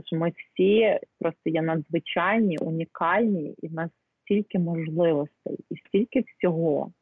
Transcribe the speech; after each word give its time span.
Що 0.00 0.16
ми 0.16 0.30
всі 0.30 0.98
просто 1.18 1.50
є 1.50 1.62
надзвичайні, 1.62 2.58
унікальні, 2.58 3.54
і 3.62 3.68
в 3.68 3.72
нас 3.72 3.90
стільки 4.24 4.58
можливостей 4.58 5.58
і 5.70 5.76
стільки 5.76 6.24
всього, 6.26 6.92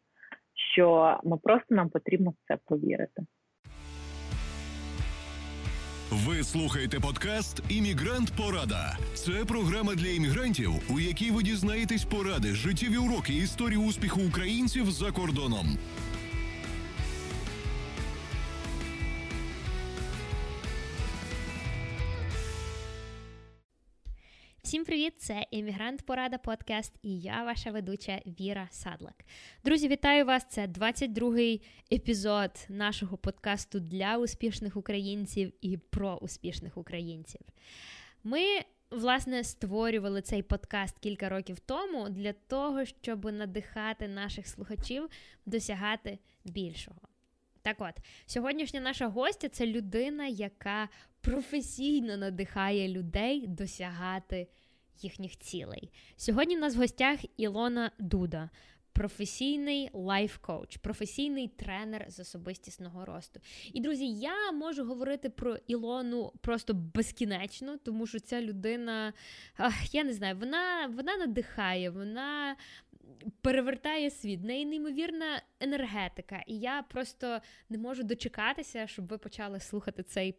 що 0.74 1.18
ми 1.24 1.36
просто 1.36 1.74
нам 1.74 1.88
потрібно 1.88 2.30
в 2.30 2.34
це 2.48 2.58
повірити. 2.64 3.22
Ви 6.12 6.42
слухаєте 6.42 7.00
подкаст 7.00 7.62
Іммігрант 7.68 8.32
Порада. 8.36 8.96
Це 9.14 9.44
програма 9.48 9.94
для 9.94 10.08
іммігрантів, 10.08 10.70
у 10.94 11.00
якій 11.00 11.30
ви 11.30 11.42
дізнаєтесь 11.42 12.04
поради, 12.04 12.48
життєві 12.48 12.96
уроки 12.96 13.32
історії 13.32 13.78
успіху 13.78 14.20
українців 14.28 14.90
за 14.90 15.10
кордоном. 15.12 15.66
Всім 24.70 24.84
привіт! 24.84 25.14
Це 25.18 25.46
Емігрант 25.52 26.02
Порада 26.02 26.38
Подкаст 26.38 26.92
і 27.02 27.20
я, 27.20 27.44
ваша 27.44 27.70
ведуча 27.70 28.20
Віра 28.26 28.68
Садлак. 28.70 29.24
Друзі, 29.64 29.88
вітаю 29.88 30.24
вас! 30.24 30.46
Це 30.48 30.66
22-й 30.66 31.60
епізод 31.92 32.50
нашого 32.68 33.16
подкасту 33.16 33.80
для 33.80 34.18
успішних 34.18 34.76
українців 34.76 35.52
і 35.60 35.76
про 35.76 36.16
успішних 36.16 36.76
українців. 36.76 37.40
Ми, 38.24 38.40
власне, 38.90 39.44
створювали 39.44 40.22
цей 40.22 40.42
подкаст 40.42 40.98
кілька 40.98 41.28
років 41.28 41.58
тому 41.58 42.08
для 42.08 42.32
того, 42.32 42.84
щоб 42.84 43.24
надихати 43.24 44.08
наших 44.08 44.46
слухачів 44.46 45.08
досягати 45.46 46.18
більшого. 46.44 47.00
Так 47.62 47.76
от, 47.78 47.94
сьогоднішня 48.26 48.80
наша 48.80 49.08
гостя 49.08 49.48
це 49.48 49.66
людина, 49.66 50.26
яка 50.26 50.88
професійно 51.20 52.16
надихає 52.16 52.88
людей 52.88 53.46
досягати 53.46 54.48
їхніх 55.02 55.38
цілей. 55.38 55.90
Сьогодні 56.16 56.56
в 56.56 56.60
нас 56.60 56.76
в 56.76 56.78
гостях 56.78 57.20
Ілона 57.36 57.90
Дуда. 57.98 58.50
Професійний 58.92 59.90
лайф-коуч, 59.92 60.78
професійний 60.78 61.48
тренер 61.48 62.06
з 62.08 62.20
особистісного 62.20 63.04
росту. 63.04 63.40
І, 63.72 63.80
друзі, 63.80 64.06
я 64.06 64.52
можу 64.52 64.84
говорити 64.84 65.30
про 65.30 65.56
Ілону 65.66 66.32
просто 66.40 66.74
безкінечно, 66.74 67.78
тому 67.78 68.06
що 68.06 68.20
ця 68.20 68.42
людина, 68.42 69.12
я 69.92 70.04
не 70.04 70.12
знаю, 70.12 70.36
вона 70.36 70.86
вона 70.86 71.16
надихає, 71.16 71.90
вона 71.90 72.56
перевертає 73.40 74.10
світ, 74.10 74.40
в 74.40 74.44
неї 74.44 74.66
неймовірна 74.66 75.42
енергетика. 75.60 76.42
І 76.46 76.58
я 76.58 76.82
просто 76.82 77.40
не 77.68 77.78
можу 77.78 78.02
дочекатися, 78.02 78.86
щоб 78.86 79.06
ви 79.06 79.18
почали 79.18 79.60
слухати 79.60 80.02
цей 80.02 80.34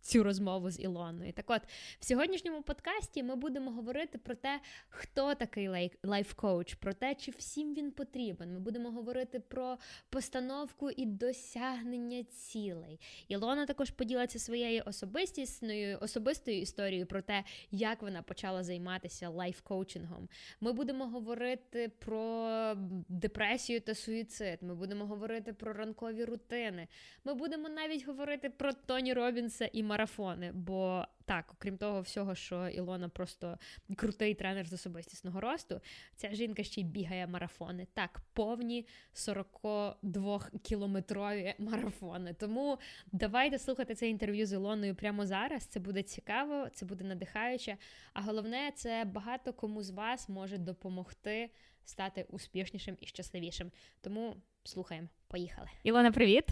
цю 0.00 0.22
розмову 0.22 0.70
з 0.70 0.80
Ілоною. 0.80 1.32
Так 1.32 1.44
от, 1.48 1.62
в 2.00 2.04
сьогоднішньому 2.04 2.62
подкасті 2.62 3.22
ми 3.22 3.36
будемо 3.36 3.70
говорити 3.70 4.18
про 4.18 4.34
те, 4.34 4.60
хто 4.88 5.34
такий 5.34 5.68
лайф-коуч, 6.02 6.74
про 6.74 6.94
те, 6.94 7.14
чи 7.14 7.30
всім 7.30 7.74
він 7.74 7.90
потрібен. 7.90 8.52
Ми 8.52 8.60
будемо 8.60 8.90
говорити 8.90 9.40
про 9.40 9.78
постановку 10.10 10.90
і 10.90 11.06
досягнення 11.06 12.24
цілей. 12.24 13.00
Ілона 13.28 13.66
також 13.66 13.90
поділиться 13.90 14.38
своєю 14.38 14.82
особистісною 14.86 15.98
особистою 16.00 16.60
історією 16.60 17.06
про 17.06 17.22
те, 17.22 17.44
як 17.70 18.02
вона 18.02 18.22
почала 18.22 18.62
займатися 18.62 19.30
лайф-коучингом. 19.30 20.28
Ми 20.60 20.72
будемо 20.72 21.06
говорити 21.06 21.90
про 21.98 22.74
депресію 23.08 23.80
та 23.80 23.94
суїцид. 23.94 24.62
Ми 24.62 24.74
будемо 24.74 25.06
говорити 25.06 25.52
про 25.52 25.72
ранкові 25.72 26.24
рутини. 26.24 26.88
Ми 27.24 27.34
будемо 27.34 27.68
навіть 27.68 28.06
говорити 28.06 28.50
про 28.50 28.72
Тоні 28.72 29.12
Робінса 29.12 29.70
марафони. 29.82 30.50
Бо 30.54 31.04
так, 31.24 31.44
окрім 31.52 31.76
того 31.76 32.00
всього, 32.00 32.34
що 32.34 32.68
Ілона 32.68 33.08
просто 33.08 33.58
крутий 33.96 34.34
тренер 34.34 34.66
з 34.66 34.72
особистісного 34.72 35.40
росту, 35.40 35.80
ця 36.16 36.34
жінка 36.34 36.62
ще 36.62 36.80
й 36.80 36.84
бігає 36.84 37.26
марафони. 37.26 37.86
Так, 37.94 38.20
повні 38.32 38.86
42-кілометрові 39.14 41.54
марафони. 41.58 42.34
Тому 42.34 42.78
давайте 43.12 43.58
слухати 43.58 43.94
це 43.94 44.08
інтерв'ю 44.08 44.46
з 44.46 44.52
Ілоною 44.52 44.94
прямо 44.94 45.26
зараз. 45.26 45.64
Це 45.64 45.80
буде 45.80 46.02
цікаво, 46.02 46.68
це 46.72 46.86
буде 46.86 47.04
надихаюче. 47.04 47.76
А 48.12 48.22
головне, 48.22 48.72
це 48.74 49.04
багато 49.04 49.52
кому 49.52 49.82
з 49.82 49.90
вас 49.90 50.28
може 50.28 50.58
допомогти 50.58 51.50
стати 51.84 52.26
успішнішим 52.28 52.96
і 53.00 53.06
щасливішим. 53.06 53.70
Тому 54.00 54.36
слухаємо. 54.64 55.08
Поїхали. 55.28 55.68
Ілона, 55.82 56.12
привіт. 56.12 56.44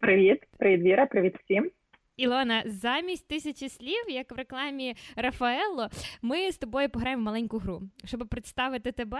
Привіт, 0.00 0.42
привіт, 0.58 0.80
Віра, 0.80 1.06
привіт 1.06 1.36
всім. 1.44 1.70
Ілона, 2.18 2.62
замість 2.66 3.28
тисячі 3.28 3.68
слів, 3.68 4.04
як 4.08 4.32
в 4.32 4.34
рекламі 4.34 4.96
Рафаело, 5.16 5.88
ми 6.22 6.52
з 6.52 6.58
тобою 6.58 6.90
пограємо 6.90 7.22
в 7.22 7.24
маленьку 7.24 7.58
гру. 7.58 7.82
Щоб 8.04 8.28
представити 8.28 8.92
тебе, 8.92 9.18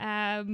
Е, 0.00 0.44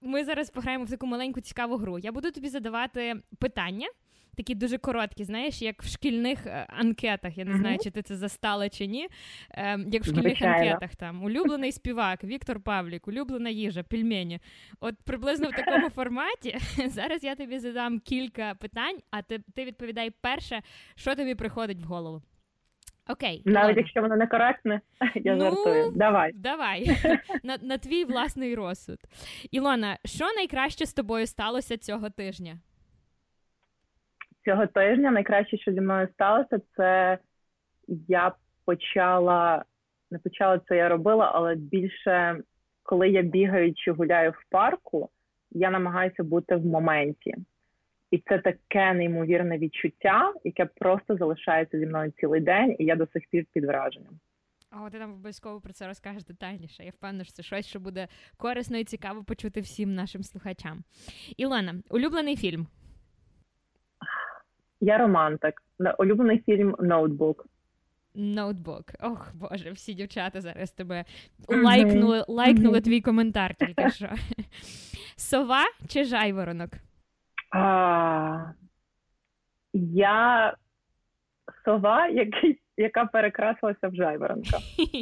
ми 0.00 0.24
зараз 0.24 0.50
пограємо 0.50 0.84
в 0.84 0.90
таку 0.90 1.06
маленьку 1.06 1.40
цікаву 1.40 1.76
гру. 1.76 1.98
Я 1.98 2.12
буду 2.12 2.30
тобі 2.30 2.48
задавати 2.48 3.22
питання 3.38 3.88
такі 4.36 4.54
дуже 4.54 4.78
короткі, 4.78 5.24
знаєш, 5.24 5.62
як 5.62 5.82
в 5.82 5.88
шкільних 5.88 6.46
е, 6.46 6.66
анкетах. 6.68 7.38
Я 7.38 7.44
не 7.44 7.56
знаю, 7.56 7.78
чи 7.84 7.90
ти 7.90 8.02
це 8.02 8.16
застала 8.16 8.68
чи 8.68 8.86
ні. 8.86 9.08
Е, 9.50 9.78
як 9.78 10.02
в 10.02 10.06
шкільних 10.06 10.22
Звичайно. 10.22 10.56
анкетах 10.56 10.96
там 10.96 11.24
улюблений 11.24 11.72
співак, 11.72 12.24
Віктор 12.24 12.60
Павлік, 12.60 13.08
улюблена 13.08 13.50
їжа, 13.50 13.82
пельмені. 13.82 14.40
От 14.80 14.94
приблизно 15.04 15.48
в 15.48 15.52
такому 15.52 15.90
форматі. 15.90 16.58
Зараз 16.86 17.24
я 17.24 17.34
тобі 17.34 17.58
задам 17.58 18.00
кілька 18.00 18.54
питань, 18.54 18.98
а 19.10 19.22
ти, 19.22 19.38
ти 19.54 19.64
відповідай 19.64 20.10
перше, 20.10 20.62
що 20.94 21.14
тобі 21.14 21.34
приходить 21.34 21.80
в 21.80 21.84
голову. 21.84 22.22
Окей. 23.08 23.42
Навіть 23.44 23.66
ладно. 23.66 23.80
якщо 23.80 24.00
воно 24.00 24.16
некоректне, 24.16 24.80
я 25.14 25.34
ну, 25.34 25.44
жартую. 25.44 25.92
Давай. 25.94 26.32
Давай. 26.34 26.96
На 27.42 27.58
на 27.62 27.78
твій 27.78 28.04
власний 28.04 28.54
розсуд. 28.54 28.98
Ілона, 29.50 29.98
що 30.04 30.24
найкраще 30.36 30.86
з 30.86 30.92
тобою 30.92 31.26
сталося 31.26 31.76
цього 31.76 32.10
тижня? 32.10 32.58
Цього 34.44 34.66
тижня 34.66 35.10
найкраще, 35.10 35.58
що 35.58 35.72
зі 35.72 35.80
мною 35.80 36.08
сталося, 36.12 36.60
це 36.76 37.18
я 38.08 38.32
почала 38.64 39.64
не 40.10 40.18
почала 40.18 40.60
це 40.68 40.76
я 40.76 40.88
робила, 40.88 41.30
але 41.34 41.54
більше 41.54 42.42
коли 42.82 43.08
я 43.08 43.22
бігаю 43.22 43.74
чи 43.74 43.92
гуляю 43.92 44.30
в 44.30 44.50
парку, 44.50 45.08
я 45.50 45.70
намагаюся 45.70 46.24
бути 46.24 46.56
в 46.56 46.66
моменті. 46.66 47.34
І 48.10 48.18
це 48.18 48.38
таке 48.38 48.94
неймовірне 48.94 49.58
відчуття, 49.58 50.34
яке 50.44 50.64
просто 50.64 51.16
залишається 51.16 51.78
зі 51.78 51.86
мною 51.86 52.12
цілий 52.20 52.40
день, 52.40 52.76
і 52.78 52.84
я 52.84 52.96
до 52.96 53.06
сих 53.06 53.22
пір 53.30 53.46
під 53.52 53.64
враженням. 53.64 54.20
О, 54.72 54.90
ти 54.90 54.98
нам 54.98 55.12
обов'язково 55.12 55.60
про 55.60 55.72
це 55.72 55.86
розкажеш 55.86 56.24
детальніше. 56.24 56.84
Я 56.84 56.90
впевнена, 56.90 57.24
що 57.24 57.32
це 57.32 57.42
щось, 57.42 57.66
що 57.66 57.80
буде 57.80 58.08
корисно 58.36 58.78
і 58.78 58.84
цікаво 58.84 59.24
почути 59.24 59.60
всім 59.60 59.94
нашим 59.94 60.22
слухачам. 60.22 60.84
Ілона, 61.36 61.74
улюблений 61.90 62.36
фільм. 62.36 62.66
Я 64.84 64.98
романтик. 64.98 65.62
Улюблений 65.98 66.42
фільм 66.46 66.76
Ноутбук. 66.80 67.46
Ноутбук. 68.14 68.84
Ох, 69.00 69.32
Боже, 69.34 69.70
всі 69.72 69.94
дівчата 69.94 70.40
зараз 70.40 70.70
тебе 70.72 71.04
лайкнули 71.48 72.24
лайкнули 72.28 72.80
твій 72.80 73.00
коментар 73.00 73.54
тільки 73.54 73.90
що. 73.90 74.08
Сова 75.16 75.64
чи 75.88 76.04
жайворонок? 76.04 76.70
А, 77.50 78.38
Я 79.72 80.54
сова, 81.64 82.08
який, 82.08 82.60
яка 82.76 83.04
перекрасилася 83.04 83.88
в 83.88 83.94
жайворонка. 83.94 84.58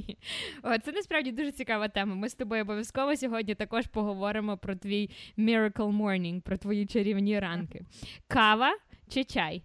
О, 0.63 0.79
Це 0.79 0.93
насправді 0.93 1.33
дуже 1.33 1.53
цікава 1.53 1.89
тема. 1.89 2.15
Ми 2.15 2.29
з 2.29 2.35
тобою 2.35 2.63
обов'язково 2.63 3.17
сьогодні 3.17 3.55
також 3.55 3.87
поговоримо 3.87 4.57
про 4.57 4.75
твій 4.75 5.11
Miracle 5.39 5.97
Morning, 6.03 6.41
про 6.41 6.57
твої 6.57 6.87
чарівні 6.87 7.39
ранки. 7.41 7.81
Кава 8.29 8.71
чи 9.09 9.25
чай? 9.25 9.63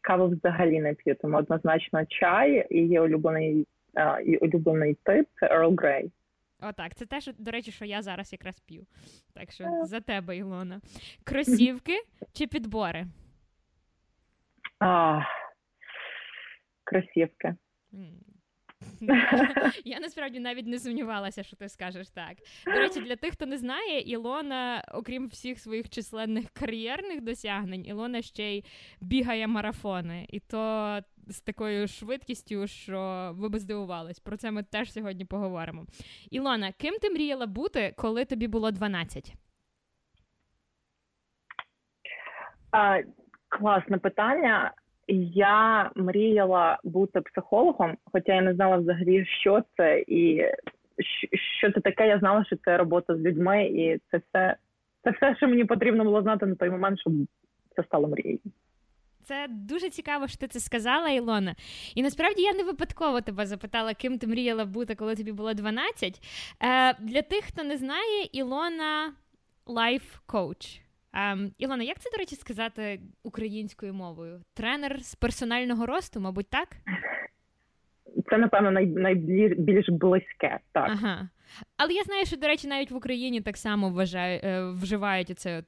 Каву 0.00 0.28
взагалі 0.28 0.80
не 0.80 0.94
п'ю, 0.94 1.14
тому 1.14 1.36
однозначно 1.36 2.06
чай 2.06 2.66
і 2.70 2.86
є 2.86 3.00
улюблений 3.00 3.66
і 4.24 4.36
улюблений 4.36 4.94
тип 5.02 5.28
це 5.40 5.46
Earl 5.46 5.74
Grey. 5.74 6.10
Отак, 6.62 6.94
це 6.94 7.06
те, 7.06 7.20
що, 7.20 7.32
до 7.38 7.50
речі, 7.50 7.70
що 7.70 7.84
я 7.84 8.02
зараз 8.02 8.32
якраз 8.32 8.60
п'ю. 8.60 8.86
Так 9.34 9.52
що 9.52 9.64
за 9.82 10.00
тебе, 10.00 10.36
Ілона. 10.36 10.80
Кросівки 11.24 11.92
чи 12.32 12.46
підбори? 12.46 13.06
А, 14.78 15.20
Кросівки. 16.84 17.54
Я 19.84 20.00
насправді 20.00 20.40
навіть 20.40 20.66
не 20.66 20.78
сумнівалася, 20.78 21.42
що 21.42 21.56
ти 21.56 21.68
скажеш 21.68 22.10
так. 22.10 22.36
До 22.66 22.72
речі, 22.72 23.00
для 23.00 23.16
тих, 23.16 23.32
хто 23.32 23.46
не 23.46 23.58
знає, 23.58 24.00
Ілона, 24.00 24.84
окрім 24.94 25.26
всіх 25.26 25.58
своїх 25.58 25.88
численних 25.88 26.50
кар'єрних 26.50 27.20
досягнень, 27.20 27.86
Ілона 27.86 28.22
ще 28.22 28.42
й 28.42 28.64
бігає 29.00 29.46
марафони. 29.46 30.26
І 30.28 30.40
то 30.40 30.98
з 31.26 31.40
такою 31.40 31.88
швидкістю, 31.88 32.66
що 32.66 33.30
ви 33.34 33.48
би 33.48 33.58
здивувались. 33.58 34.18
Про 34.18 34.36
це 34.36 34.50
ми 34.50 34.62
теж 34.62 34.92
сьогодні 34.92 35.24
поговоримо. 35.24 35.86
Ілона, 36.30 36.72
ким 36.72 36.94
ти 36.98 37.10
мріяла 37.10 37.46
бути, 37.46 37.94
коли 37.96 38.24
тобі 38.24 38.48
було 38.48 38.70
12? 38.70 39.34
А, 42.72 42.98
Класне 43.48 43.98
питання. 43.98 44.72
Я 45.34 45.90
мріяла 45.96 46.78
бути 46.84 47.20
психологом, 47.20 47.96
хоча 48.12 48.34
я 48.34 48.42
не 48.42 48.54
знала 48.54 48.76
взагалі, 48.76 49.26
що 49.40 49.62
це 49.76 50.04
і 50.08 50.44
що 51.58 51.72
це 51.72 51.80
таке. 51.80 52.08
Я 52.08 52.18
знала, 52.18 52.44
що 52.44 52.56
це 52.56 52.76
робота 52.76 53.16
з 53.16 53.20
людьми, 53.20 53.66
і 53.66 54.00
це 54.10 54.20
все, 54.28 54.56
це 55.04 55.10
все, 55.10 55.36
що 55.36 55.48
мені 55.48 55.64
потрібно 55.64 56.04
було 56.04 56.22
знати 56.22 56.46
на 56.46 56.54
той 56.54 56.70
момент, 56.70 57.00
щоб 57.00 57.12
це 57.76 57.82
стало 57.82 58.08
мрією. 58.08 58.38
Це 59.22 59.46
дуже 59.48 59.90
цікаво, 59.90 60.28
що 60.28 60.38
ти 60.38 60.48
це 60.48 60.60
сказала, 60.60 61.08
Ілона. 61.08 61.54
І 61.94 62.02
насправді 62.02 62.42
я 62.42 62.52
не 62.52 62.64
випадково 62.64 63.20
тебе 63.20 63.46
запитала, 63.46 63.94
ким 63.94 64.18
ти 64.18 64.26
мріяла 64.26 64.64
бути, 64.64 64.94
коли 64.94 65.14
тобі 65.16 65.32
було 65.32 65.54
12. 65.54 66.20
Е, 66.62 66.94
Для 67.00 67.22
тих, 67.22 67.44
хто 67.44 67.64
не 67.64 67.76
знає, 67.76 68.28
Ілона 68.32 69.12
лайф-коуч. 69.66 70.80
Ем, 71.12 71.52
Ілона, 71.58 71.82
як 71.82 71.98
це, 71.98 72.10
до 72.10 72.16
речі, 72.18 72.36
сказати 72.36 73.00
українською 73.22 73.94
мовою? 73.94 74.40
Тренер 74.54 75.00
з 75.02 75.14
персонального 75.14 75.86
росту, 75.86 76.20
мабуть, 76.20 76.50
так? 76.50 76.68
Це, 78.30 78.38
напевно, 78.38 78.70
най, 78.70 78.86
найбільш 78.86 79.88
близьке. 79.88 80.58
так. 80.72 80.88
Ага. 80.90 81.28
Але 81.76 81.92
я 81.92 82.02
знаю, 82.02 82.26
що, 82.26 82.36
до 82.36 82.46
речі, 82.46 82.66
навіть 82.66 82.90
в 82.90 82.96
Україні 82.96 83.40
так 83.40 83.56
само 83.56 83.90
вважає, 83.90 84.40
е, 84.44 84.70
вживають 84.70 85.38
це 85.38 85.62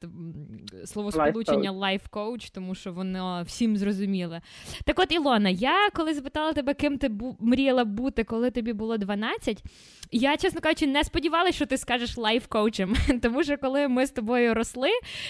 словосполучення 0.85 1.73
лайф-коуч, 1.73 2.51
тому 2.53 2.75
що 2.75 2.93
воно 2.93 3.43
всім 3.47 3.77
зрозуміле. 3.77 4.41
Так 4.85 4.99
от, 4.99 5.13
Ілона, 5.13 5.49
я 5.49 5.91
коли 5.91 6.15
запитала 6.15 6.53
тебе, 6.53 6.75
ким 6.75 6.99
ти 6.99 7.09
бу- 7.09 7.37
мріяла 7.41 7.85
бути, 7.85 8.25
коли 8.25 8.51
тобі 8.51 8.73
було 8.73 8.97
12, 8.99 9.63
я, 10.11 10.37
чесно 10.37 10.61
кажучи, 10.61 10.87
не 10.87 11.05
сподівалася, 11.05 11.57
що 11.57 11.67
ти 11.67 11.77
скажеш 11.77 12.19
лайф-коучем. 12.19 13.21
Тому 13.23 13.45
що 13.45 13.57
коли 13.59 13.89
ми 13.89 14.07
з 14.07 14.11
тобою 14.11 14.55
росли, 14.55 14.89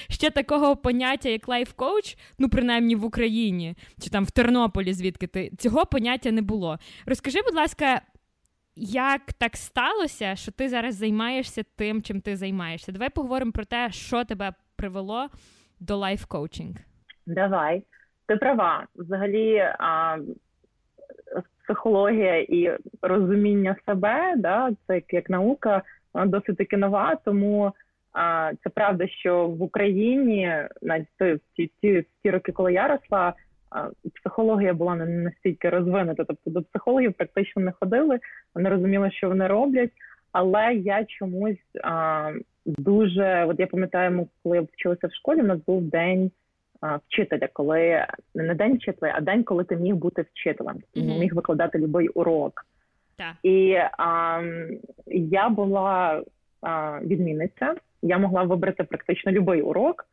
ще 0.08 0.30
такого 0.30 0.76
поняття, 0.76 1.28
як 1.28 1.48
лайф-коуч, 1.48 2.16
ну 2.38 2.48
принаймні 2.48 2.96
в 2.96 3.04
Україні 3.04 3.74
чи 4.02 4.10
там 4.10 4.24
в 4.24 4.30
Тернополі, 4.30 4.92
звідки 4.92 5.26
ти 5.26 5.50
цього 5.58 5.86
поняття 5.86 6.30
не 6.30 6.42
було. 6.42 6.78
Розкажи, 7.06 7.38
будь 7.46 7.54
ласка. 7.54 8.02
Як 8.76 9.20
так 9.38 9.56
сталося, 9.56 10.36
що 10.36 10.52
ти 10.52 10.68
зараз 10.68 10.94
займаєшся 10.94 11.62
тим, 11.76 12.02
чим 12.02 12.20
ти 12.20 12.36
займаєшся? 12.36 12.92
Давай 12.92 13.08
поговоримо 13.10 13.52
про 13.52 13.64
те, 13.64 13.90
що 13.90 14.24
тебе 14.24 14.52
привело 14.76 15.28
до 15.80 15.96
лайф-коучинг. 15.96 16.76
Давай, 17.26 17.82
ти 18.26 18.36
права. 18.36 18.86
Взагалі, 18.94 19.58
а, 19.78 20.18
психологія 21.64 22.40
і 22.40 22.78
розуміння 23.02 23.76
себе, 23.86 24.34
да, 24.36 24.70
це 24.86 24.94
як, 24.94 25.12
як 25.12 25.30
наука, 25.30 25.82
вона 26.14 26.26
досить 26.26 26.56
таки 26.56 26.76
нова, 26.76 27.16
тому 27.24 27.72
а, 28.12 28.52
це 28.64 28.70
правда, 28.70 29.08
що 29.08 29.48
в 29.48 29.62
Україні 29.62 30.56
навіть 30.82 31.08
ті, 31.56 31.70
ті, 31.80 32.06
ті 32.22 32.30
роки, 32.30 32.52
коли 32.52 32.72
я 32.72 32.88
росла 32.88 33.34
психологія 34.14 34.74
була 34.74 34.94
не 34.94 35.06
настільки 35.06 35.68
розвинута. 35.68 36.24
Тобто 36.24 36.50
до 36.50 36.62
психологів 36.62 37.12
практично 37.12 37.62
не 37.62 37.72
ходили, 37.72 38.18
вони 38.54 38.68
розуміли, 38.68 39.10
що 39.10 39.28
вони 39.28 39.46
роблять. 39.46 39.90
Але 40.32 40.74
я 40.74 41.04
чомусь 41.04 41.76
а, 41.84 42.30
дуже, 42.66 43.44
от 43.44 43.60
я 43.60 43.66
пам'ятаю, 43.66 44.28
коли 44.42 44.56
я 44.56 44.62
вчилася 44.62 45.06
в 45.06 45.12
школі, 45.12 45.40
у 45.40 45.46
нас 45.46 45.58
був 45.66 45.82
день 45.82 46.30
а, 46.80 46.96
вчителя, 46.96 47.48
коли 47.52 48.06
не 48.34 48.54
день 48.54 48.76
вчителя, 48.76 49.12
а 49.16 49.20
день, 49.20 49.44
коли 49.44 49.64
ти 49.64 49.76
міг 49.76 49.94
бути 49.94 50.24
вчителем, 50.32 50.76
mm-hmm. 50.96 51.18
міг 51.18 51.34
викладати 51.34 51.78
будь-який 51.78 52.08
урок. 52.08 52.66
Так. 53.16 53.34
І 53.42 53.78
а, 53.98 54.40
я 55.06 55.48
була 55.48 56.22
а, 56.60 57.00
відмінниця, 57.00 57.74
я 58.02 58.18
могла 58.18 58.42
вибрати 58.42 58.84
практично 58.84 59.32
будь-який 59.32 59.62
урок 59.62 60.06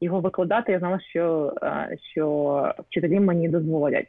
його 0.00 0.20
викладати, 0.20 0.72
я 0.72 0.78
знала, 0.78 1.00
що 1.00 1.54
е, 1.62 1.96
що 2.12 2.74
вчителі 2.88 3.20
мені 3.20 3.48
дозволять. 3.48 4.06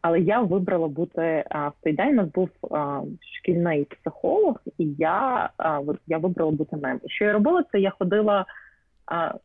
Але 0.00 0.20
я 0.20 0.40
вибрала 0.40 0.88
бути 0.88 1.44
а, 1.50 1.68
в 1.68 1.72
той 1.82 1.92
день. 1.92 2.08
У 2.08 2.12
нас 2.12 2.28
був 2.28 2.48
а, 2.70 3.00
шкільний 3.38 3.84
психолог, 3.84 4.60
і 4.78 4.94
я 4.98 5.50
а, 5.58 5.80
я 6.06 6.18
вибрала 6.18 6.50
бути 6.50 6.76
ним. 6.76 7.00
І 7.04 7.10
що 7.10 7.24
я 7.24 7.32
робила, 7.32 7.64
це 7.72 7.80
я 7.80 7.90
ходила 7.90 8.46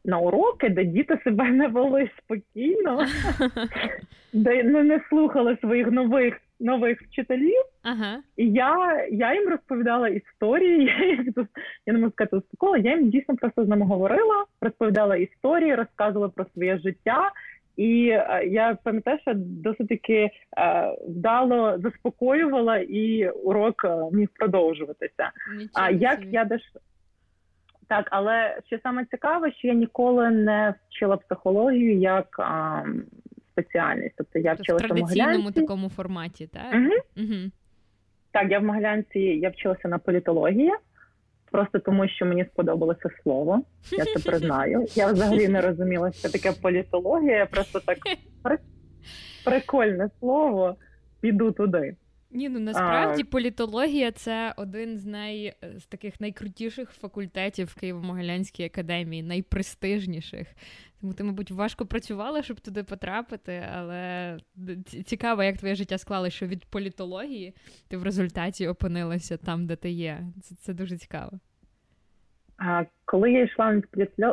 на 0.05 0.19
уроки, 0.19 0.69
де 0.69 0.85
діти 0.85 1.19
себе 1.23 1.43
не 1.43 1.67
вели 1.67 2.09
спокійно, 2.17 3.05
де 4.33 4.63
ну, 4.63 4.83
не 4.83 5.01
слухали 5.09 5.57
своїх 5.61 5.91
нових 5.91 6.41
нових 6.59 7.01
вчителів. 7.01 7.63
Ага. 7.83 8.19
І 8.37 8.51
я 8.51 9.05
я 9.11 9.33
їм 9.33 9.49
розповідала 9.49 10.07
історії. 10.07 10.85
Я 10.99 11.07
їх 11.07 11.19
я 11.85 11.93
не 11.93 11.99
можу 11.99 12.11
сказати 12.11 12.35
успокоїла, 12.35 12.77
Я 12.77 12.97
їм 12.97 13.09
дійсно 13.09 13.35
просто 13.35 13.65
з 13.65 13.67
ними 13.67 13.85
говорила, 13.85 14.45
розповідала 14.61 15.15
історії, 15.15 15.75
розказувала 15.75 16.29
про 16.29 16.45
своє 16.53 16.77
життя. 16.77 17.31
І 17.77 18.09
е, 18.09 18.47
я 18.47 18.77
пам'ятаю, 18.83 19.19
що 19.21 19.31
досить 19.35 19.87
таки 19.87 20.29
е, 20.57 20.95
вдало 21.07 21.77
заспокоювала, 21.83 22.77
і 22.77 23.29
урок 23.29 23.85
е, 23.85 23.97
міг 24.11 24.29
продовжуватися. 24.33 25.31
А 25.73 25.91
як 25.91 26.19
я 26.25 26.45
деш 26.45 26.61
так, 27.87 28.07
але 28.11 28.59
що 28.65 28.79
саме 28.83 29.05
цікаве, 29.05 29.51
що 29.51 29.67
я 29.67 29.73
ніколи 29.73 30.29
не 30.29 30.73
вчила 30.89 31.17
психологію 31.17 31.97
як 31.97 32.39
а, 32.39 32.83
спеціальність. 33.57 34.15
Тобто 34.17 34.39
я 34.39 34.53
вчилася 34.53 34.85
в 34.85 34.87
традиційному 34.87 35.51
такому 35.51 35.89
форматі, 35.89 36.47
так? 36.47 36.73
Угу. 36.73 37.25
Угу. 37.25 37.51
Так, 38.31 38.51
я 38.51 38.59
в 38.59 38.63
Могилянці 38.63 39.19
я 39.19 39.49
вчилася 39.49 39.87
на 39.87 39.97
політології, 39.97 40.71
просто 41.51 41.79
тому 41.79 42.07
що 42.07 42.25
мені 42.25 42.45
сподобалося 42.45 43.09
слово. 43.23 43.61
Я 43.91 44.05
це 44.05 44.29
признаю. 44.29 44.85
Я 44.95 45.11
взагалі 45.11 45.47
не 45.47 45.61
розуміла, 45.61 46.11
що 46.11 46.29
таке 46.29 46.51
політологія. 46.61 47.37
Я 47.37 47.45
просто 47.45 47.79
так 47.79 47.97
прикольне 49.45 50.09
слово. 50.19 50.75
Піду 51.21 51.51
туди. 51.51 51.95
Ні, 52.31 52.49
ну 52.49 52.59
насправді 52.59 53.21
а... 53.21 53.31
політологія 53.31 54.11
це 54.11 54.53
один 54.57 54.97
з 54.97 55.05
най 55.05 55.53
з 55.77 55.85
таких 55.85 56.21
найкрутіших 56.21 56.91
факультетів 56.91 57.67
в 57.67 57.83
Києво-Могилянській 57.83 58.65
академії, 58.65 59.23
найпрестижніших. 59.23 60.47
Тому 61.01 61.13
ти, 61.13 61.23
мабуть, 61.23 61.51
важко 61.51 61.85
працювала, 61.85 62.41
щоб 62.41 62.59
туди 62.59 62.83
потрапити, 62.83 63.63
але 63.75 64.37
цікаво, 65.05 65.43
як 65.43 65.57
твоє 65.57 65.75
життя 65.75 65.97
склалося, 65.97 66.35
що 66.35 66.47
від 66.47 66.65
політології 66.65 67.53
ти 67.87 67.97
в 67.97 68.03
результаті 68.03 68.67
опинилася 68.67 69.37
там, 69.37 69.67
де 69.67 69.75
ти 69.75 69.89
є. 69.89 70.19
Це 70.43 70.55
це 70.55 70.73
дуже 70.73 70.97
цікаво. 70.97 71.39
А 72.57 72.83
коли 73.05 73.31
я 73.31 73.43
йшла 73.43 73.81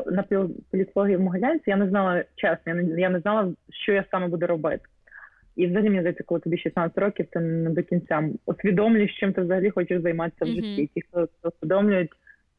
на 0.06 0.22
політологію 0.70 1.18
в 1.18 1.22
Могилянці, 1.22 1.70
я 1.70 1.76
не 1.76 1.88
знала 1.88 2.24
чесно, 2.34 2.60
я 2.66 2.74
не, 2.74 3.00
я 3.00 3.10
не 3.10 3.20
знала, 3.20 3.54
що 3.70 3.92
я 3.92 4.04
саме 4.10 4.28
буду 4.28 4.46
робити. 4.46 4.84
І 5.56 5.66
взагалі 5.66 5.88
мені 5.88 6.00
здається, 6.00 6.24
коли 6.24 6.40
тобі 6.40 6.58
16 6.58 6.98
років, 6.98 7.26
ти 7.30 7.40
не 7.40 7.70
до 7.70 7.82
кінця 7.82 8.28
усвідомлюєш, 8.46 9.18
чим 9.20 9.32
ти 9.32 9.40
взагалі 9.40 9.70
хочеш 9.70 10.02
займатися 10.02 10.44
в 10.44 10.48
житті. 10.48 10.90
Ті, 10.94 11.02
хто 11.02 11.28
усвідомлюють, 11.42 12.10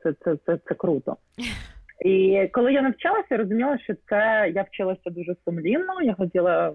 це 0.03 0.13
це, 0.13 0.37
це, 0.45 0.59
це 0.67 0.75
круто. 0.75 1.17
І 2.05 2.47
коли 2.51 2.73
я 2.73 2.81
навчалася, 2.81 3.27
я 3.31 3.37
розуміла, 3.37 3.77
що 3.77 3.93
це 4.09 4.51
я 4.55 4.61
вчилася 4.61 5.09
дуже 5.09 5.35
сумлінно, 5.45 6.01
я 6.01 6.13
хотіла 6.13 6.73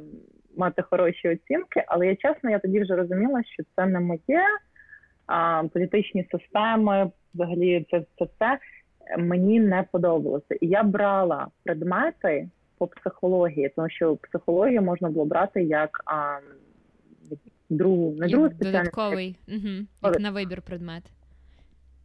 мати 0.57 0.83
хороші 0.83 1.29
оцінки, 1.29 1.85
але 1.87 2.07
я 2.07 2.17
чесно, 2.17 2.51
я 2.51 2.59
тоді 2.59 2.81
вже 2.81 2.97
розуміла, 2.97 3.43
що 3.45 3.63
це 3.77 3.87
не 3.87 4.01
моє 4.01 4.43
а, 5.27 5.63
політичні 5.73 6.29
системи, 6.31 7.11
взагалі, 7.35 7.87
це 7.91 8.05
це 8.19 8.25
все 8.25 8.59
мені 9.19 9.61
не 9.61 9.85
подобалося. 9.93 10.55
І 10.61 10.67
я 10.67 10.83
брала 10.83 11.47
предмети 11.65 12.49
по 12.81 12.87
психології, 12.87 13.73
тому 13.77 13.91
що 13.91 14.17
психологію 14.17 14.83
можна 14.83 15.09
було 15.11 15.25
брати 15.25 15.63
як 15.63 16.03
а, 16.05 16.39
другу, 17.71 18.15
не 18.19 18.29
другу 18.29 18.47
спеціальність. 18.47 18.79
Додатковий, 18.79 19.37
угу. 19.49 19.87
як 20.03 20.21
на 20.21 20.31
вибір 20.31 20.63
предмет. 20.63 21.03